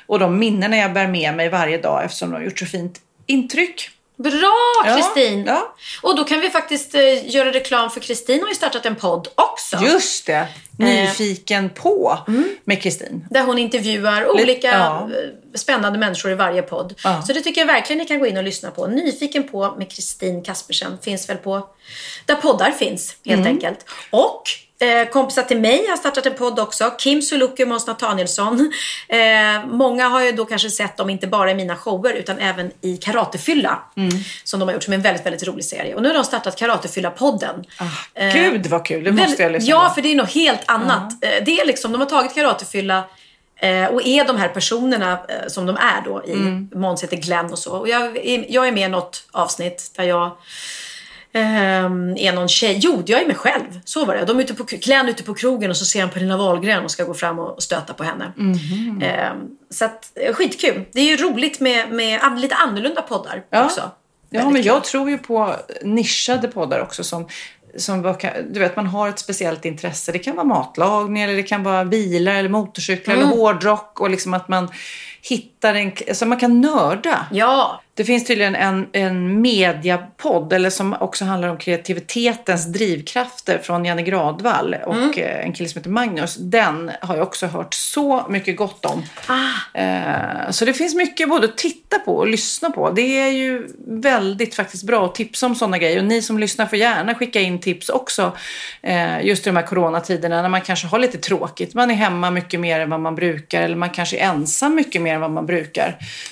Och 0.07 0.19
de 0.19 0.39
minnena 0.39 0.77
jag 0.77 0.93
bär 0.93 1.07
med 1.07 1.35
mig 1.35 1.49
varje 1.49 1.79
dag 1.79 2.05
eftersom 2.05 2.31
de 2.31 2.37
har 2.37 2.43
gjort 2.45 2.59
så 2.59 2.67
fint 2.67 3.01
intryck. 3.27 3.91
Bra 4.19 4.83
Ja, 4.87 4.95
Kristin! 4.97 5.45
ja. 5.47 5.75
Och 6.03 6.17
då 6.17 6.25
kan 6.25 6.41
vi 6.41 6.51
faktiskt 6.51 6.95
eh, 6.95 7.29
göra 7.35 7.53
reklam 7.53 7.91
för 7.91 8.01
Kristin 8.01 8.41
har 8.43 8.49
ju 8.49 8.55
startat 8.55 8.87
en 8.87 8.95
podd 8.97 9.29
också. 9.35 9.77
Just 9.85 10.27
det. 10.27 10.47
Nyfiken 10.79 11.71
på 11.71 12.19
med 12.65 12.83
Kristin. 12.83 13.27
Där 13.31 13.43
hon 13.43 13.59
intervjuar 13.59 14.29
olika 14.35 14.69
ja. 14.69 15.09
eh, 15.11 15.59
spännande 15.59 15.99
människor 15.99 16.31
i 16.31 16.35
varje 16.35 16.63
podd. 16.63 16.95
Ja. 17.05 17.23
Så 17.23 17.33
det 17.33 17.41
tycker 17.41 17.61
jag 17.61 17.67
verkligen 17.67 17.99
ni 17.99 18.05
kan 18.05 18.19
gå 18.19 18.27
in 18.27 18.37
och 18.37 18.43
lyssna 18.45 18.71
på. 18.71 18.87
Nyfiken 18.87 19.49
på 19.49 19.75
med 19.79 19.91
Kristin 19.93 20.43
Kaspersen 20.45 20.99
finns 21.03 21.29
väl 21.29 21.37
på 21.37 21.69
där 22.27 22.35
poddar 22.35 22.71
finns 22.71 23.17
helt 23.25 23.41
Mm. 23.41 23.53
enkelt. 23.53 23.79
Och 24.11 24.43
eh, 24.81 25.09
kompisar 25.09 25.43
till 25.43 25.61
mig 25.61 25.87
har 25.89 25.97
startat 25.97 26.27
en 26.27 26.35
podd 26.35 26.59
också. 26.59 26.91
Kim 26.99 27.23
Sulocki 27.23 27.65
och 27.65 27.69
Måns 27.69 27.87
Nathanielsson. 27.87 28.73
Eh, 29.09 29.67
många 29.67 30.09
har 30.09 30.23
ju 30.23 30.33
då 30.33 30.45
kanske 30.45 30.71
sett 30.71 30.97
dem 30.97 31.11
inte 31.11 31.27
bara 31.27 31.51
i 31.51 31.55
mina 31.55 31.77
shower 31.77 32.13
utan 32.13 32.39
även 32.39 32.71
i 32.81 32.97
Karatefylla. 32.97 33.79
Mm. 33.97 34.11
Som 34.45 34.61
de 34.61 34.67
har 34.69 34.73
gjort 34.75 34.83
som 34.83 34.93
en 34.93 35.03
väldigt, 35.03 35.27
väldigt 35.27 35.47
rolig 35.47 35.65
serie. 35.65 35.95
Och 35.95 36.03
nu 36.03 36.09
har 36.09 36.15
de 36.15 36.25
startat 36.25 36.59
Karatefylla-podden. 36.61 37.65
Eh, 38.15 38.35
Gud 38.35 38.67
vad 38.67 38.87
kul. 38.87 39.05
Det 39.05 39.13
måste 39.13 39.43
jag 39.43 39.53
lyssna 39.53 39.71
Ja, 39.71 39.89
på. 39.89 39.95
för 39.95 40.03
det 40.03 40.13
är 40.13 40.17
något 40.17 40.35
helt 40.35 40.63
annat. 40.67 41.13
Eh, 41.25 41.45
Det 41.47 41.61
är 41.61 41.67
liksom, 41.67 41.93
de 41.93 42.01
har 42.01 42.09
tagit 42.09 42.35
karatefylla 42.35 43.05
Eh, 43.61 43.85
och 43.87 44.07
är 44.07 44.25
de 44.25 44.37
här 44.37 44.49
personerna 44.49 45.19
som 45.49 45.67
de 45.67 45.77
är 45.77 46.03
då 46.05 46.23
i, 46.27 46.33
Mm. 46.33 46.69
Måns 46.75 47.03
heter 47.03 47.17
Glenn 47.17 47.53
och 47.53 47.59
så. 47.59 47.73
Och 47.77 47.89
jag, 47.89 48.17
är- 48.17 48.47
jag 48.49 48.69
är 48.69 48.73
med 48.73 48.85
i 48.85 48.89
något 48.89 49.25
avsnitt 49.33 49.91
där 49.97 50.05
jag 50.05 50.31
är 51.41 52.33
någon 52.33 52.49
tjej. 52.49 52.79
Jo, 52.83 53.03
jag 53.07 53.23
är 53.23 53.27
med 53.27 53.37
själv. 53.37 53.81
Så 53.85 54.05
var 54.05 54.15
det. 54.15 54.25
De 54.25 54.39
är 54.39 54.43
ute 54.43 54.55
på, 54.55 54.65
är 54.73 55.09
ute 55.09 55.23
på 55.23 55.35
krogen 55.35 55.71
och 55.71 55.77
så 55.77 55.85
ser 55.85 56.01
han 56.01 56.11
Pernilla 56.11 56.37
Wahlgren 56.37 56.85
och 56.85 56.91
ska 56.91 57.05
gå 57.05 57.15
fram 57.15 57.39
och 57.39 57.63
stöta 57.63 57.93
på 57.95 58.05
henne. 58.05 58.33
Ehm, 59.03 59.37
så 59.71 59.85
att, 59.85 60.11
eh, 60.15 60.35
skitkul. 60.35 60.85
Det 60.93 61.01
är 61.01 61.05
ju 61.05 61.17
roligt 61.17 61.61
med, 61.61 61.91
med 61.93 62.21
lite 62.41 62.55
annorlunda 62.55 63.03
poddar 63.03 63.45
Ja. 63.51 63.65
också. 63.65 63.91
Ja, 64.31 64.51
men 64.51 64.63
jag 64.63 64.85
tror 64.85 65.11
ju 65.11 65.19
på 65.19 65.55
nischade 65.83 66.49
poddar 66.49 66.81
också 66.81 67.05
som 67.05 67.29
som 67.79 68.15
du 68.51 68.61
vet, 68.61 68.77
man 68.77 68.87
har 68.87 69.09
ett 69.09 69.19
speciellt 69.19 69.65
intresse. 69.65 70.13
Det 70.13 70.19
kan 70.19 70.37
vara 70.37 70.47
matlagning 70.47 71.23
eller 71.23 71.35
det 71.37 71.43
kan 71.43 71.63
vara 71.63 71.85
bilar 71.85 72.35
eller 72.35 72.49
motorcyklar 72.49 73.15
Mm. 73.15 73.27
eller 73.27 73.37
hårdrock 73.37 74.01
och 74.01 74.11
liksom 74.11 74.35
att 74.35 74.49
man 74.49 74.69
hittar 75.23 75.56
en, 75.75 75.93
alltså 76.09 76.27
man 76.27 76.39
kan 76.39 76.61
nörda. 76.61 77.27
Ja. 77.33 77.83
Det 77.95 78.05
finns 78.05 78.25
tydligen 78.27 78.55
en, 78.55 78.87
en 78.93 79.41
mediapodd 79.41 80.53
eller 80.53 80.71
som 80.71 80.97
också 81.01 81.25
handlar 81.25 81.49
om 81.49 81.57
kreativitetens 81.59 82.67
drivkrafter 82.73 83.59
från 83.59 83.85
Janne 83.85 84.03
Gradvall 84.03 84.77
och 84.87 84.95
Mm. 84.95 85.11
eh, 85.19 85.45
en 85.45 85.53
kille 85.53 85.69
som 85.69 85.79
heter 85.79 85.91
Magnus. 85.91 86.37
Den 86.37 86.91
har 87.01 87.17
jag 87.17 87.23
också 87.27 87.47
hört 87.47 87.75
så 87.75 88.27
mycket 88.29 88.57
gott 88.57 88.85
om. 88.85 89.03
Ah. 89.27 89.79
Eh, 89.81 90.51
Så 90.51 90.65
det 90.65 90.73
finns 90.73 90.95
mycket 90.95 91.29
både 91.29 91.45
att 91.45 91.57
titta 91.57 91.99
på 91.99 92.17
och 92.17 92.27
lyssna 92.27 92.71
på. 92.71 92.91
Det 92.91 93.21
är 93.21 93.29
ju 93.29 93.69
väldigt 93.87 94.55
faktiskt 94.55 94.85
bra 94.87 95.05
att 95.05 95.15
tipsa 95.15 95.47
om 95.47 95.55
sådana 95.55 95.79
grejer. 95.79 95.99
Och 95.99 96.05
ni 96.05 96.23
som 96.23 96.39
lyssnar 96.39 96.67
får 96.67 96.79
gärna 96.79 97.15
skicka 97.15 97.41
in 97.41 97.61
tips 97.61 97.89
också. 97.89 98.33
eh, 98.83 99.21
Just 99.27 99.47
i 99.47 99.51
de 99.51 99.57
här 99.57 99.67
coronatiderna 99.67 100.43
när 100.43 100.49
man 100.49 100.61
kanske 100.61 100.87
har 100.87 100.99
lite 100.99 101.19
tråkigt. 101.19 101.75
Man 101.75 101.91
är 101.91 101.95
hemma 101.95 102.31
mycket 102.31 102.61
mer 102.61 102.81
än 102.81 102.91
vad 102.91 103.01
man 103.01 103.15
brukar. 103.15 103.63
Eller 103.63 103.77
man 103.77 103.91
kanske 103.91 104.17
är 104.19 104.25
ensam 104.29 104.75
mycket 104.75 105.03
mer 105.03 105.15
än 105.15 105.21
vad 105.21 105.31
man 105.31 105.47
brukar. 105.47 105.56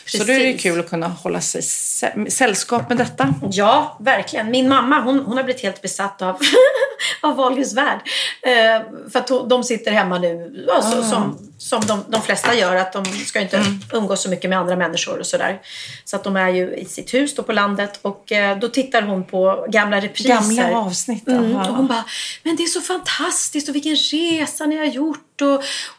Så 0.06 0.16
då 0.18 0.32
är 0.32 0.38
det 0.38 0.44
Precis. 0.44 0.62
kul 0.62 0.80
att 0.80 0.90
kunna 0.90 1.08
hålla 1.08 1.40
sig 1.40 1.60
sä- 1.60 2.28
sällskap 2.30 2.88
med 2.88 2.98
detta. 2.98 3.34
Ja, 3.52 3.96
verkligen. 4.00 4.50
Min 4.50 4.68
mamma 4.68 5.00
hon, 5.00 5.18
hon 5.18 5.36
har 5.36 5.44
blivit 5.44 5.62
helt 5.62 5.82
besatt 5.82 6.22
av, 6.22 6.38
av 7.22 7.36
Wahlgrens 7.36 7.74
värld. 7.74 8.00
Eh, 8.42 8.82
för 9.12 9.18
att 9.18 9.48
de 9.50 9.64
sitter 9.64 9.90
hemma 9.92 10.18
nu, 10.18 10.64
ja, 10.68 10.82
så, 10.82 10.98
Ah. 10.98 11.02
som, 11.02 11.38
som 11.58 11.80
de, 11.86 12.04
de 12.08 12.22
flesta 12.22 12.54
gör. 12.54 12.76
Att 12.76 12.92
de 12.92 13.04
ska 13.04 13.40
inte 13.40 13.56
Mm. 13.56 13.80
umgås 13.92 14.22
så 14.22 14.28
mycket 14.30 14.50
med 14.50 14.58
andra 14.58 14.76
människor 14.76 15.18
och 15.18 15.26
sådär. 15.26 15.60
Så 16.04 16.16
att 16.16 16.24
de 16.24 16.36
är 16.36 16.48
ju 16.48 16.74
i 16.76 16.84
sitt 16.84 17.14
hus 17.14 17.34
då 17.34 17.42
på 17.42 17.52
landet. 17.52 17.98
Och 18.02 18.32
eh, 18.32 18.58
då 18.58 18.68
tittar 18.68 19.02
hon 19.02 19.24
på 19.24 19.66
gamla 19.68 20.00
repriser. 20.00 20.28
Gamla 20.28 20.78
avsnitt. 20.78 21.28
Mm, 21.28 21.56
och 21.56 21.66
hon 21.66 21.86
bara, 21.86 22.04
men 22.42 22.56
det 22.56 22.62
är 22.62 22.66
så 22.66 22.80
fantastiskt 22.80 23.68
och 23.68 23.74
vilken 23.74 23.96
resa 23.96 24.66
ni 24.66 24.76
har 24.76 24.84
gjort. 24.84 25.20
Och, 25.42 25.54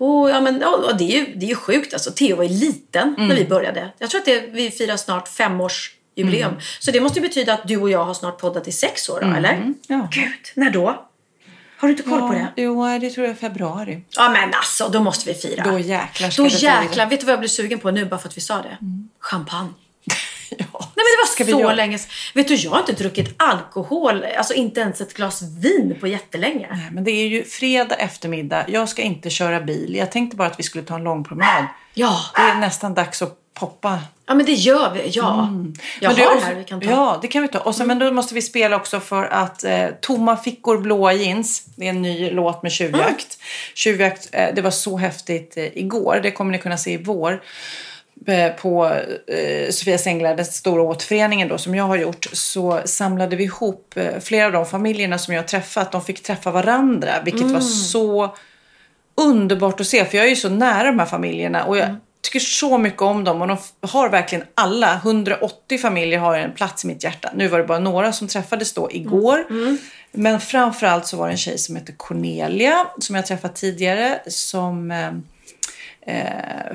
och, 0.07 0.29
ja, 0.29 0.41
men, 0.41 0.63
och 0.63 0.97
det, 0.97 1.03
är 1.03 1.19
ju, 1.19 1.33
det 1.35 1.45
är 1.45 1.49
ju 1.49 1.55
sjukt 1.55 1.93
alltså. 1.93 2.11
Theo 2.11 2.35
var 2.35 2.43
ju 2.43 2.49
liten 2.49 3.04
Mm. 3.17 3.27
när 3.27 3.35
vi 3.35 3.45
började. 3.45 3.89
Jag 3.97 4.09
tror 4.09 4.19
att 4.19 4.25
det, 4.25 4.39
vi 4.39 4.71
firar 4.71 4.97
snart 4.97 5.27
femårsjubileum. 5.27 6.49
Mm. 6.49 6.61
Så 6.79 6.91
det 6.91 7.01
måste 7.01 7.19
ju 7.19 7.27
betyda 7.27 7.53
att 7.53 7.67
du 7.67 7.77
och 7.77 7.89
jag 7.89 8.05
har 8.05 8.13
snart 8.13 8.37
poddat 8.41 8.67
i 8.67 8.71
sex 8.71 9.09
år 9.09 9.19
då, 9.21 9.27
eller? 9.27 9.73
Ja. 9.87 10.07
Gud, 10.11 10.31
när 10.55 10.69
då? 10.69 11.05
Har 11.77 11.87
du 11.87 11.91
inte 11.91 12.03
koll 12.03 12.19
på 12.19 12.33
det? 12.33 12.47
Jo, 12.55 12.99
det 13.01 13.09
tror 13.09 13.27
jag 13.27 13.31
är 13.35 13.39
februari. 13.39 14.01
Ja 14.09 14.29
men 14.29 14.53
alltså, 14.53 14.89
då 14.89 14.99
måste 14.99 15.29
vi 15.29 15.35
fira. 15.35 15.63
Då 15.63 15.79
jäklar 15.79 16.29
ska 16.29 16.43
Då 16.43 16.49
det 16.49 16.55
jäklar. 16.55 17.05
Vet 17.05 17.19
du 17.19 17.25
vad 17.25 17.33
jag 17.33 17.39
blev 17.39 17.49
sugen 17.49 17.79
på 17.79 17.91
nu 17.91 18.05
bara 18.05 18.19
för 18.19 18.27
att 18.29 18.37
vi 18.37 18.41
sa 18.41 18.55
det? 18.61 18.77
Champagne. 19.19 19.73
Ja. 20.57 20.65
Nej 20.79 20.89
men 20.95 21.05
det 21.05 21.21
var 21.21 21.27
Ska 21.27 21.43
vi 21.43 21.51
så 21.51 21.59
göra- 21.59 21.73
länge 21.73 21.97
sedan. 21.99 22.09
Vet 22.33 22.47
du, 22.47 22.55
jag 22.55 22.71
har 22.71 22.79
inte 22.79 22.91
druckit 22.93 23.33
alkohol, 23.37 24.25
alltså 24.37 24.53
inte 24.53 24.81
ens 24.81 25.01
ett 25.01 25.13
glas 25.13 25.41
vin 25.41 25.97
på 25.99 26.07
jättelänge. 26.07 26.67
Nej, 26.71 26.89
Men 26.91 27.03
det 27.03 27.11
är 27.11 27.27
ju 27.27 27.43
fredag 27.43 27.95
eftermiddag. 27.95 28.65
Jag 28.67 28.89
ska 28.89 29.01
inte 29.01 29.29
köra 29.29 29.61
bil. 29.61 29.95
Jag 29.95 30.11
tänkte 30.11 30.37
bara 30.37 30.47
att 30.47 30.59
vi 30.59 30.63
skulle 30.63 30.83
ta 30.83 30.95
en 30.95 31.03
lång 31.03 31.23
promenad. 31.23 31.65
Ja. 31.93 32.19
Det 32.35 32.41
är 32.41 32.55
nästan 32.55 32.93
dags 32.93 33.21
att 33.21 33.37
poppa. 33.53 33.99
Ja 34.27 34.33
men 34.35 34.45
det 34.45 34.51
gör 34.53 34.93
vi, 34.93 34.99
ja. 35.09 35.49
Jag 36.01 36.09
Men 36.09 36.15
du, 36.15 36.25
har 36.25 36.35
det 36.35 36.41
här 36.41 36.55
vi 36.55 36.63
kan 36.63 36.81
ta. 36.81 36.89
Ja, 36.89 37.19
det 37.21 37.27
kan 37.27 37.41
vi 37.41 37.47
ta. 37.47 37.59
Och 37.59 37.75
sen, 37.75 37.87
Men 37.87 37.99
då 37.99 38.11
måste 38.11 38.33
vi 38.33 38.41
spela 38.41 38.75
också 38.75 38.99
för 38.99 39.23
att 39.25 39.63
eh, 39.63 39.87
Tomma 40.01 40.37
fickor, 40.37 40.77
blåa 40.77 41.13
jeans. 41.13 41.65
Det 41.75 41.85
är 41.85 41.89
en 41.89 42.01
ny 42.01 42.31
låt 42.31 42.63
med 42.63 42.71
tjuvjakt. 42.71 43.37
Tjuvjakt, 43.73 44.29
eh, 44.31 44.47
det 44.55 44.61
var 44.61 44.71
så 44.71 44.97
häftigt 44.97 45.57
eh, 45.57 45.77
igår. 45.77 46.19
Det 46.23 46.31
kommer 46.31 46.51
ni 46.51 46.57
kunna 46.59 46.77
se 46.77 46.91
i 46.93 46.97
vår. 46.97 47.41
Eh, 48.27 48.51
På 48.51 48.85
eh, 49.27 49.69
Sofias 49.69 50.07
Änglar, 50.07 50.35
den 50.35 50.45
stora 50.45 50.81
återföreningen 50.81 51.47
då, 51.47 51.57
som 51.57 51.75
jag 51.75 51.83
har 51.83 51.97
gjort, 51.97 52.27
så 52.33 52.81
samlade 52.85 53.35
vi 53.35 53.43
ihop 53.43 53.93
eh, 53.97 54.19
flera 54.19 54.45
av 54.45 54.51
de 54.51 54.65
familjerna 54.65 55.17
som 55.17 55.33
jag 55.33 55.47
träffat. 55.47 55.91
De 55.91 56.01
fick 56.01 56.23
träffa 56.23 56.51
varandra, 56.51 57.11
vilket 57.25 57.51
var 57.51 57.59
så 57.59 58.35
underbart 59.15 59.79
att 59.79 59.87
se. 59.87 60.05
För 60.05 60.17
jag 60.17 60.25
är 60.25 60.29
ju 60.29 60.35
så 60.35 60.49
nära 60.49 60.83
de 60.87 60.99
här 60.99 61.05
familjerna 61.05 61.65
och 61.65 61.77
jag 61.77 61.95
tycker 62.21 62.39
så 62.39 62.77
mycket 62.77 63.01
om 63.01 63.23
dem. 63.23 63.41
Och 63.41 63.47
de 63.47 63.57
har 63.81 64.09
verkligen 64.09 64.45
alla, 64.55 64.93
180 64.95 65.77
familjer 65.77 66.19
har 66.19 66.37
en 66.37 66.51
plats 66.51 66.83
i 66.83 66.87
mitt 66.87 67.03
hjärta. 67.03 67.31
Nu 67.35 67.47
var 67.47 67.57
det 67.57 67.63
bara 67.65 67.79
några 67.79 68.13
som 68.13 68.27
träffades 68.27 68.73
då 68.73 68.91
igår. 68.91 69.45
Men 70.11 70.39
framförallt 70.41 71.07
så 71.07 71.17
var 71.17 71.27
det 71.27 71.33
en 71.33 71.37
tjej 71.37 71.57
som 71.57 71.75
heter 71.75 71.93
Cornelia, 71.93 72.87
som 72.99 73.15
jag 73.15 73.25
träffat 73.25 73.55
tidigare, 73.55 74.19
som 74.27 74.91
eh, 74.91 75.11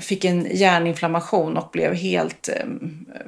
fick 0.00 0.24
en 0.24 0.46
hjärninflammation 0.50 1.56
och 1.56 1.70
blev 1.72 1.94
helt 1.94 2.48
eh, 2.48 2.54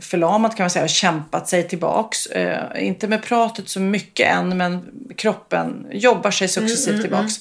förlamad 0.00 0.56
kan 0.56 0.64
man 0.64 0.70
säga 0.70 0.84
och 0.84 0.90
kämpat 0.90 1.48
sig 1.48 1.68
tillbaks. 1.68 2.26
Eh, 2.26 2.86
inte 2.86 3.08
med 3.08 3.22
pratet 3.22 3.68
så 3.68 3.80
mycket 3.80 4.28
än 4.28 4.56
men 4.56 4.88
kroppen 5.16 5.86
jobbar 5.92 6.30
sig 6.30 6.48
successivt 6.48 7.00
tillbaks. 7.00 7.34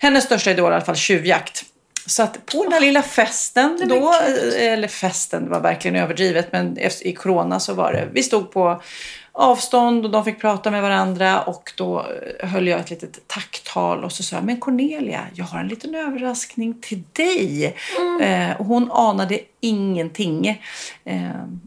Hennes 0.00 0.24
största 0.24 0.50
idol 0.50 0.66
är 0.66 0.72
i 0.72 0.74
alla 0.74 0.84
fall 0.84 0.96
tjuvjakt. 0.96 1.64
Så 2.06 2.22
att 2.22 2.46
på 2.46 2.62
den 2.62 2.72
här 2.72 2.80
lilla 2.80 3.02
festen 3.02 3.82
då, 3.88 4.14
eh, 4.14 4.72
eller 4.72 4.88
festen 4.88 5.44
det 5.44 5.50
var 5.50 5.60
verkligen 5.60 5.96
överdrivet 5.96 6.52
men 6.52 6.78
i 7.00 7.12
corona 7.12 7.60
så 7.60 7.74
var 7.74 7.92
det, 7.92 8.08
vi 8.12 8.22
stod 8.22 8.52
på 8.52 8.82
avstånd 9.36 10.04
och 10.04 10.10
de 10.10 10.24
fick 10.24 10.40
prata 10.40 10.70
med 10.70 10.82
varandra 10.82 11.42
och 11.42 11.72
då 11.76 12.06
eh, 12.40 12.48
höll 12.48 12.66
jag 12.66 12.80
ett 12.80 12.90
litet 12.90 13.28
tacktal 13.28 14.04
och 14.04 14.12
så 14.12 14.22
sa 14.22 14.36
jag, 14.36 14.44
men 14.44 14.60
Cornelia, 14.60 15.20
jag 15.34 15.44
har 15.44 15.60
en 15.60 15.68
liten 15.68 15.94
överraskning 15.94 16.80
till 16.80 17.02
dig. 17.12 17.76
Eh, 18.20 18.60
och 18.60 18.66
hon 18.66 18.92
anade 18.92 19.38
ingenting. 19.60 20.62
Eh, 21.04 21.20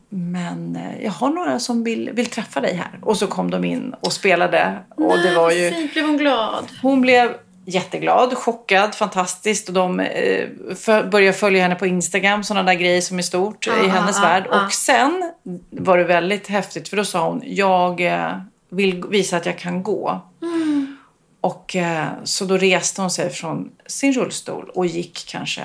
men 0.10 0.76
eh, 0.76 1.04
jag 1.04 1.12
har 1.12 1.30
några 1.30 1.60
som 1.60 1.84
vill, 1.84 2.10
vill 2.14 2.26
träffa 2.26 2.62
dig 2.62 2.74
här. 2.74 3.00
Och 3.02 3.18
så 3.18 3.28
kom 3.28 3.52
de 3.52 3.66
in 3.66 3.96
och 4.02 4.14
spelade 4.14 4.78
och 4.96 5.20
det 5.20 5.36
var 5.36 5.52
ju... 5.52 5.72
Fint, 5.72 5.94
blev 5.94 6.06
hon 6.06 6.18
glad? 6.18 6.66
Hon 6.82 7.02
blev 7.02 7.36
jätteglad, 7.70 8.38
chockad, 8.38 8.96
fantastiskt 8.96 9.68
och 9.68 9.74
de 9.74 10.00
eh, 10.00 10.48
för, 10.76 11.04
började 11.04 11.38
följa 11.38 11.64
henne 11.64 11.76
på 11.76 11.88
Instagram, 11.88 12.44
sådana 12.44 12.72
där 12.72 12.80
grejer 12.80 13.02
som 13.02 13.18
är 13.18 13.24
stort 13.24 13.68
i 13.68 13.88
hennes 13.88 14.20
ah, 14.20 14.22
värld. 14.22 14.48
ah. 14.52 14.66
Och 14.66 14.74
sen 14.74 15.32
var 15.70 15.98
det 15.98 16.04
väldigt 16.04 16.48
häftigt 16.48 16.90
för 16.90 16.98
då 16.98 17.06
sa 17.06 17.30
hon, 17.30 17.42
jag 17.46 18.02
eh, 18.02 18.38
vill 18.70 19.04
visa 19.10 19.38
att 19.38 19.46
jag 19.46 19.58
kan 19.58 19.84
gå. 19.84 20.22
Mm. 20.42 20.98
Och 21.42 21.76
eh, 21.76 22.08
så 22.24 22.46
då 22.46 22.58
reste 22.58 23.02
hon 23.02 23.12
sig 23.12 23.30
från 23.30 23.72
sin 23.86 24.14
rullstol 24.14 24.70
och 24.76 24.86
gick 24.86 25.26
kanske 25.28 25.62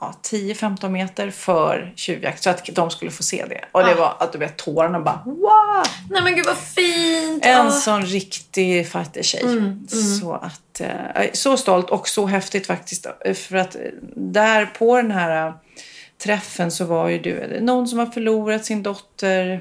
ja, 0.00 0.14
10-15 0.22 0.88
meter 0.88 1.30
för 1.30 1.92
tjuvjakt 1.96 2.42
så 2.42 2.50
att 2.50 2.64
de 2.72 2.90
skulle 2.90 3.10
få 3.10 3.22
se 3.22 3.44
det. 3.48 3.64
Och 3.72 3.84
det 3.84 3.92
Ah. 3.94 3.98
var 3.98 4.16
att 4.18 4.32
du 4.32 4.38
vet 4.38 4.56
tårarna 4.56 5.00
bara 5.00 5.22
wow! 5.24 5.82
Nej 6.10 6.22
men 6.22 6.34
gud 6.36 6.46
vad 6.46 6.56
fint! 6.56 7.44
En 7.46 7.66
Ah. 7.66 7.70
sån 7.70 8.02
riktig 8.02 8.88
fightertjej. 8.88 9.42
Mm, 9.42 9.88
Så 9.88 10.32
att, 10.32 10.80
eh, 10.80 11.30
så 11.32 11.56
stolt 11.56 11.90
och 11.90 12.08
så 12.08 12.26
häftigt 12.26 12.66
faktiskt. 12.66 13.06
eh, 13.24 13.34
För 13.34 13.56
att 13.56 13.74
eh, 13.74 13.80
där 14.16 14.66
på 14.66 14.96
den 14.96 15.10
här 15.10 15.52
träffen 16.22 16.70
så 16.70 16.84
var 16.84 17.08
ju 17.08 17.18
du 17.18 17.60
någon 17.60 17.88
som 17.88 17.98
har 17.98 18.06
förlorat 18.06 18.64
sin 18.64 18.82
dotter 18.82 19.60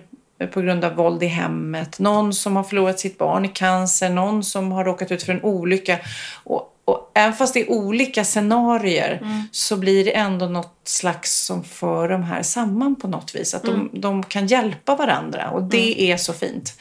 på 0.54 0.62
grund 0.62 0.86
av 0.86 0.94
våld 0.96 1.24
i 1.24 1.28
hemmet. 1.28 2.00
Någon 2.00 2.34
som 2.34 2.56
har 2.56 2.64
förlorat 2.64 3.00
sitt 3.00 3.18
barn 3.18 3.46
i 3.46 3.48
cancer. 3.48 4.10
Någon 4.10 4.44
som 4.44 4.72
har 4.72 4.84
råkat 4.86 5.12
ut 5.12 5.24
för 5.24 5.34
en 5.34 5.44
olycka. 5.44 6.00
Och, 6.44 6.74
och 6.88 7.12
även 7.16 7.34
fast 7.34 7.54
det 7.54 7.62
är 7.62 7.72
olika 7.72 8.24
scenarier 8.24 9.22
så 9.52 9.78
blir 9.78 10.06
det 10.06 10.12
ändå 10.16 10.46
något 10.46 10.82
slags 10.84 11.46
som 11.46 11.64
för 11.64 12.10
de 12.10 12.24
här 12.24 12.44
samman 12.44 12.96
på 12.96 13.08
något 13.08 13.36
vis. 13.36 13.54
Att 13.54 13.64
de, 13.64 13.90
de 13.94 14.24
kan 14.24 14.48
hjälpa 14.48 14.96
varandra 14.96 15.50
och 15.50 15.64
det 15.64 16.02
är 16.12 16.18
så 16.18 16.34
fint. 16.34 16.80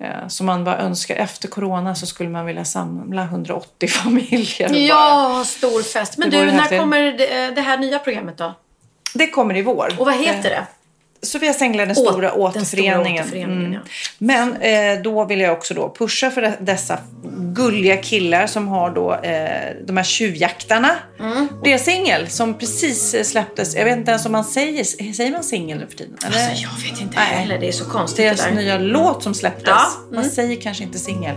Eh, 0.00 0.28
Så 0.28 0.44
man 0.44 0.64
bara 0.64 0.78
önskar, 0.78 1.14
efter 1.16 1.48
corona 1.48 1.94
så 1.94 2.06
skulle 2.06 2.28
man 2.30 2.46
vilja 2.46 2.64
samla 2.64 3.22
180 3.22 3.88
familjer. 4.02 4.66
och 4.66 4.70
Bara, 4.72 4.78
Ja, 4.80 5.44
stor 5.46 5.82
fest. 5.82 6.18
Men 6.18 6.30
Det 6.30 6.40
du, 6.40 6.46
när 6.46 6.52
häftigt. 6.52 6.78
kommer 6.80 7.00
det, 7.12 7.50
det 7.54 7.60
här 7.60 7.78
nya 7.78 7.98
programmet 7.98 8.38
då? 8.38 8.54
det 9.14 9.26
kommer 9.30 9.56
i 9.56 9.62
vår. 9.62 9.94
Och 9.98 10.06
vad 10.06 10.14
heter 10.16 10.50
det? 10.50 10.66
Sofias 11.24 11.62
Änglar, 11.62 11.86
den 11.86 11.94
stora 11.94 12.10
den 12.10 12.20
stora 12.20 12.34
återföreningen. 12.34 13.22
återföreningen, 13.24 13.72
ja. 13.72 13.80
Men 14.18 14.56
eh, 14.56 15.02
då 15.02 15.24
vill 15.24 15.40
jag 15.40 15.52
också 15.52 15.74
då 15.74 15.94
pusha 15.98 16.30
för 16.30 16.42
de- 16.42 16.52
dessa 16.60 16.98
gulliga 17.38 17.96
killar 17.96 18.46
som 18.46 18.68
har 18.68 18.90
då 18.90 19.14
eh, 19.14 19.48
de 19.86 19.96
här 19.96 20.04
tjuvjaktarna. 20.04 20.90
Mm. 21.20 21.48
Deras 21.64 21.84
singel 21.84 22.28
som 22.28 22.58
precis 22.58 23.14
eh, 23.14 23.22
släpptes. 23.24 23.74
Jag 23.76 23.84
vet 23.84 23.98
inte 23.98 24.10
ens 24.10 24.26
om 24.26 24.32
man 24.32 24.44
säger, 24.44 24.84
säger 25.12 25.30
man 25.32 25.44
singel 25.44 25.78
nu 25.78 25.86
för 25.86 25.96
tiden? 25.96 26.16
Eller? 26.26 26.48
Alltså, 26.50 26.62
jag 26.62 26.90
vet 26.90 27.00
inte 27.00 27.16
Nej. 27.16 27.26
heller. 27.26 27.58
Det 27.58 27.68
är 27.68 27.72
så 27.72 27.84
konstigt 27.84 28.16
Deras 28.16 28.50
nya 28.54 28.78
låt 28.78 29.22
som 29.22 29.34
släpptes. 29.34 29.64
Ja, 29.66 29.88
Man 30.10 30.18
mm. 30.18 30.30
säger 30.30 30.60
kanske 30.60 30.84
inte 30.84 30.98
singel. 30.98 31.36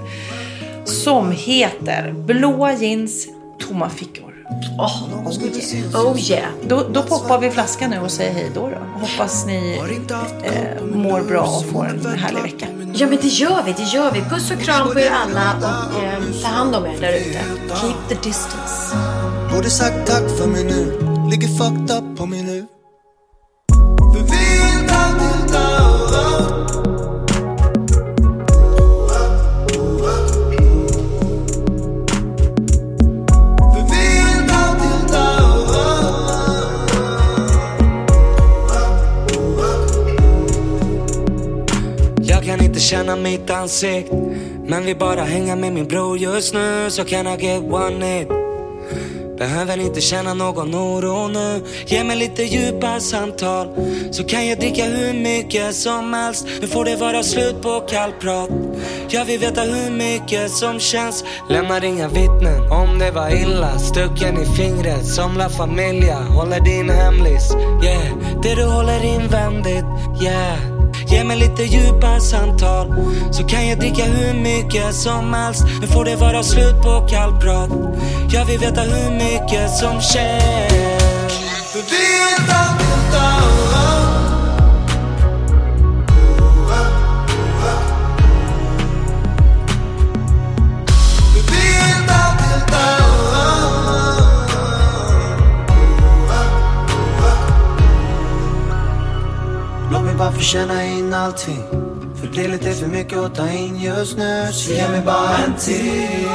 Som 0.85 1.31
heter 1.31 2.11
Blåa 2.11 2.73
jeans, 2.73 3.27
tomma 3.59 3.89
fickor. 3.89 4.33
Oh, 4.77 5.03
oh 5.25 5.33
yeah. 5.33 6.05
Oh 6.05 6.19
yeah. 6.19 6.51
Då, 6.67 6.87
då 6.93 7.03
poppar 7.03 7.39
vi 7.39 7.51
flaskan 7.51 7.89
nu 7.89 7.99
och 7.99 8.11
säger 8.11 8.33
hej 8.33 8.51
då. 8.53 8.69
då. 8.69 8.99
Hoppas 8.99 9.45
ni 9.45 9.81
eh, 10.43 10.85
mår 10.85 11.21
bra 11.21 11.41
och 11.41 11.65
får 11.65 11.85
en 11.85 12.05
härlig 12.05 12.41
vecka. 12.41 12.67
Ja 12.93 13.07
men 13.07 13.17
det 13.21 13.27
gör 13.27 13.63
vi, 13.63 13.73
det 13.73 13.83
gör 13.83 14.11
vi. 14.11 14.21
Puss 14.21 14.51
och 14.51 14.59
kram 14.59 14.93
på 14.93 14.99
er 14.99 15.11
alla 15.11 15.55
och 15.57 16.03
eh, 16.03 16.19
ta 16.43 16.47
hand 16.47 16.75
om 16.75 16.85
er 16.85 17.01
där 17.01 17.13
ute. 17.13 17.39
Keep 17.81 17.95
the 18.09 18.15
distance. 18.15 18.95
Borde 19.51 19.69
sagt 19.69 20.07
tack 20.07 20.37
för 20.37 20.47
mig 20.47 20.63
nu 20.63 20.99
Ligger 21.31 21.47
fucked 21.47 21.97
up 21.97 22.17
på 22.17 22.25
mig 22.25 22.43
nu 22.43 22.65
För 24.13 24.23
vi 24.23 24.61
är 24.61 24.81
inte 24.81 24.95
alltid 24.95 25.53
där 25.53 26.76
inte 42.77 42.87
känna 42.87 43.15
mitt 43.15 43.49
ansikt. 43.49 44.11
Men 44.67 44.85
vill 44.85 44.97
bara 44.97 45.23
hänga 45.23 45.55
med 45.55 45.73
min 45.73 45.87
bror 45.87 46.17
just 46.17 46.53
nu 46.53 46.89
Så 46.89 47.03
kan 47.03 47.27
I 47.27 47.37
get 47.37 47.63
one 47.63 48.21
it 48.21 48.27
Behöver 49.37 49.79
inte 49.79 50.01
känna 50.01 50.33
någon 50.33 50.75
oro 50.75 51.27
nu. 51.27 51.63
Ge 51.85 52.03
mig 52.03 52.17
lite 52.17 52.43
djupa 52.43 52.99
samtal 52.99 53.67
Så 54.11 54.23
kan 54.23 54.47
jag 54.47 54.59
dricka 54.59 54.83
hur 54.83 55.13
mycket 55.13 55.75
som 55.75 56.13
helst. 56.13 56.47
Nu 56.61 56.67
får 56.67 56.85
det 56.85 56.95
vara 56.95 57.23
slut 57.23 57.61
på 57.61 57.79
kallprat. 57.79 58.49
Jag 59.09 59.25
vill 59.25 59.39
veta 59.39 59.61
hur 59.61 59.91
mycket 59.91 60.51
som 60.51 60.79
känns. 60.79 61.23
Lämnar 61.49 61.83
inga 61.83 62.07
vittnen 62.07 62.71
om 62.71 62.99
det 62.99 63.11
var 63.11 63.29
illa. 63.41 63.79
Stucken 63.79 64.41
i 64.41 64.45
fingret 64.45 65.05
som 65.05 65.37
La 65.37 65.49
Familia 65.49 66.17
Håller 66.19 66.59
din 66.59 66.89
hemlis, 66.89 67.51
yeah. 67.83 68.41
Det 68.43 68.55
du 68.55 68.63
håller 68.63 69.05
invändigt, 69.05 69.85
yeah. 70.23 70.76
Ge 71.09 71.23
mig 71.23 71.37
lite 71.37 71.63
djupa 71.63 72.19
samtal 72.19 72.95
Så 73.31 73.43
kan 73.43 73.67
jag 73.67 73.79
dricka 73.79 74.03
hur 74.03 74.33
mycket 74.33 74.95
som 74.95 75.33
helst. 75.33 75.63
Nu 75.81 75.87
får 75.87 76.05
det 76.05 76.15
vara 76.15 76.43
slut 76.43 76.81
på 76.81 77.07
kallprat. 77.09 77.69
Jag 78.29 78.45
vill 78.45 78.59
veta 78.59 78.81
hur 78.81 79.11
mycket 79.11 79.71
som 79.71 80.01
känns. 80.01 81.71
För 81.71 81.81
vi 81.89 81.97
är 82.23 82.37
inte 82.37 82.77
mig 100.17 100.25
bara 100.25 100.31
få 100.31 100.41
känna 100.41 100.83
in 100.83 101.13
allting. 101.13 101.63
För 102.15 102.27
det 102.27 102.45
är 102.45 102.49
lite 102.49 102.73
för 102.73 102.87
mycket 102.87 103.17
att 103.17 103.35
ta 103.35 103.49
in 103.49 103.81
just 103.81 104.17
nu. 104.17 104.47
Så 104.51 104.71
ge 104.71 104.89
mig 104.89 105.01
bara 105.05 105.37
en 105.37 105.53
till. 105.53 106.27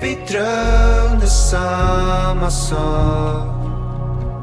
Vi 0.00 0.18
drömde 0.28 1.26
samma 1.26 2.50
sak. 2.50 3.48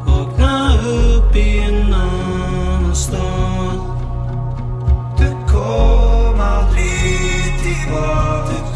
Vakna 0.08 0.74
upp 0.76 1.36
i 1.36 1.60
en 1.60 1.94
annan 1.94 2.96
stad. 2.96 3.80
Du 5.18 5.30
kom 5.52 6.40
aldrig 6.40 7.60
tillbaka. 7.64 8.75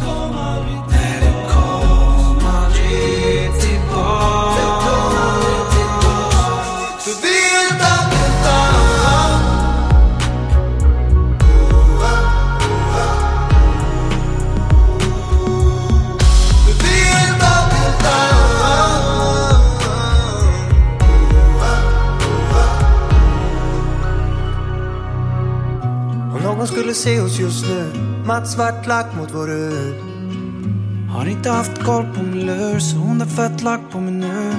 Oss 27.30 27.40
just 27.40 27.66
nu. 27.66 27.92
Matt 28.26 28.48
svart 28.48 28.88
lack 28.88 29.06
mot 29.18 29.34
vår 29.34 29.48
hud 29.48 29.96
Har 31.10 31.26
inte 31.26 31.50
haft 31.50 31.84
koll 31.84 32.06
på 32.16 32.24
min 32.24 32.46
lur 32.46 32.80
Så 32.80 32.98
hon 32.98 33.22
har 33.22 33.28
fett 33.28 33.62
lack 33.62 33.82
på 33.92 34.00
mig 34.00 34.14
nu. 34.14 34.54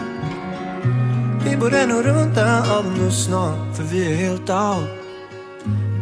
Vi 1.44 1.56
borde 1.56 1.86
nog 1.86 2.06
runda 2.06 2.76
av 2.78 2.84
nu 2.98 3.10
snart 3.10 3.76
För 3.76 3.82
vi 3.82 4.12
är 4.12 4.16
helt 4.16 4.50
out. 4.50 4.88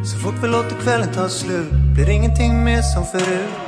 Så 0.05 0.19
fort 0.19 0.35
vi 0.43 0.49
låter 0.49 0.77
kvällen 0.77 1.09
ta 1.15 1.29
slut 1.29 1.73
Blir 1.95 2.09
ingenting 2.09 2.65
mer 2.65 2.83
som 2.83 3.05
förut. 3.05 3.68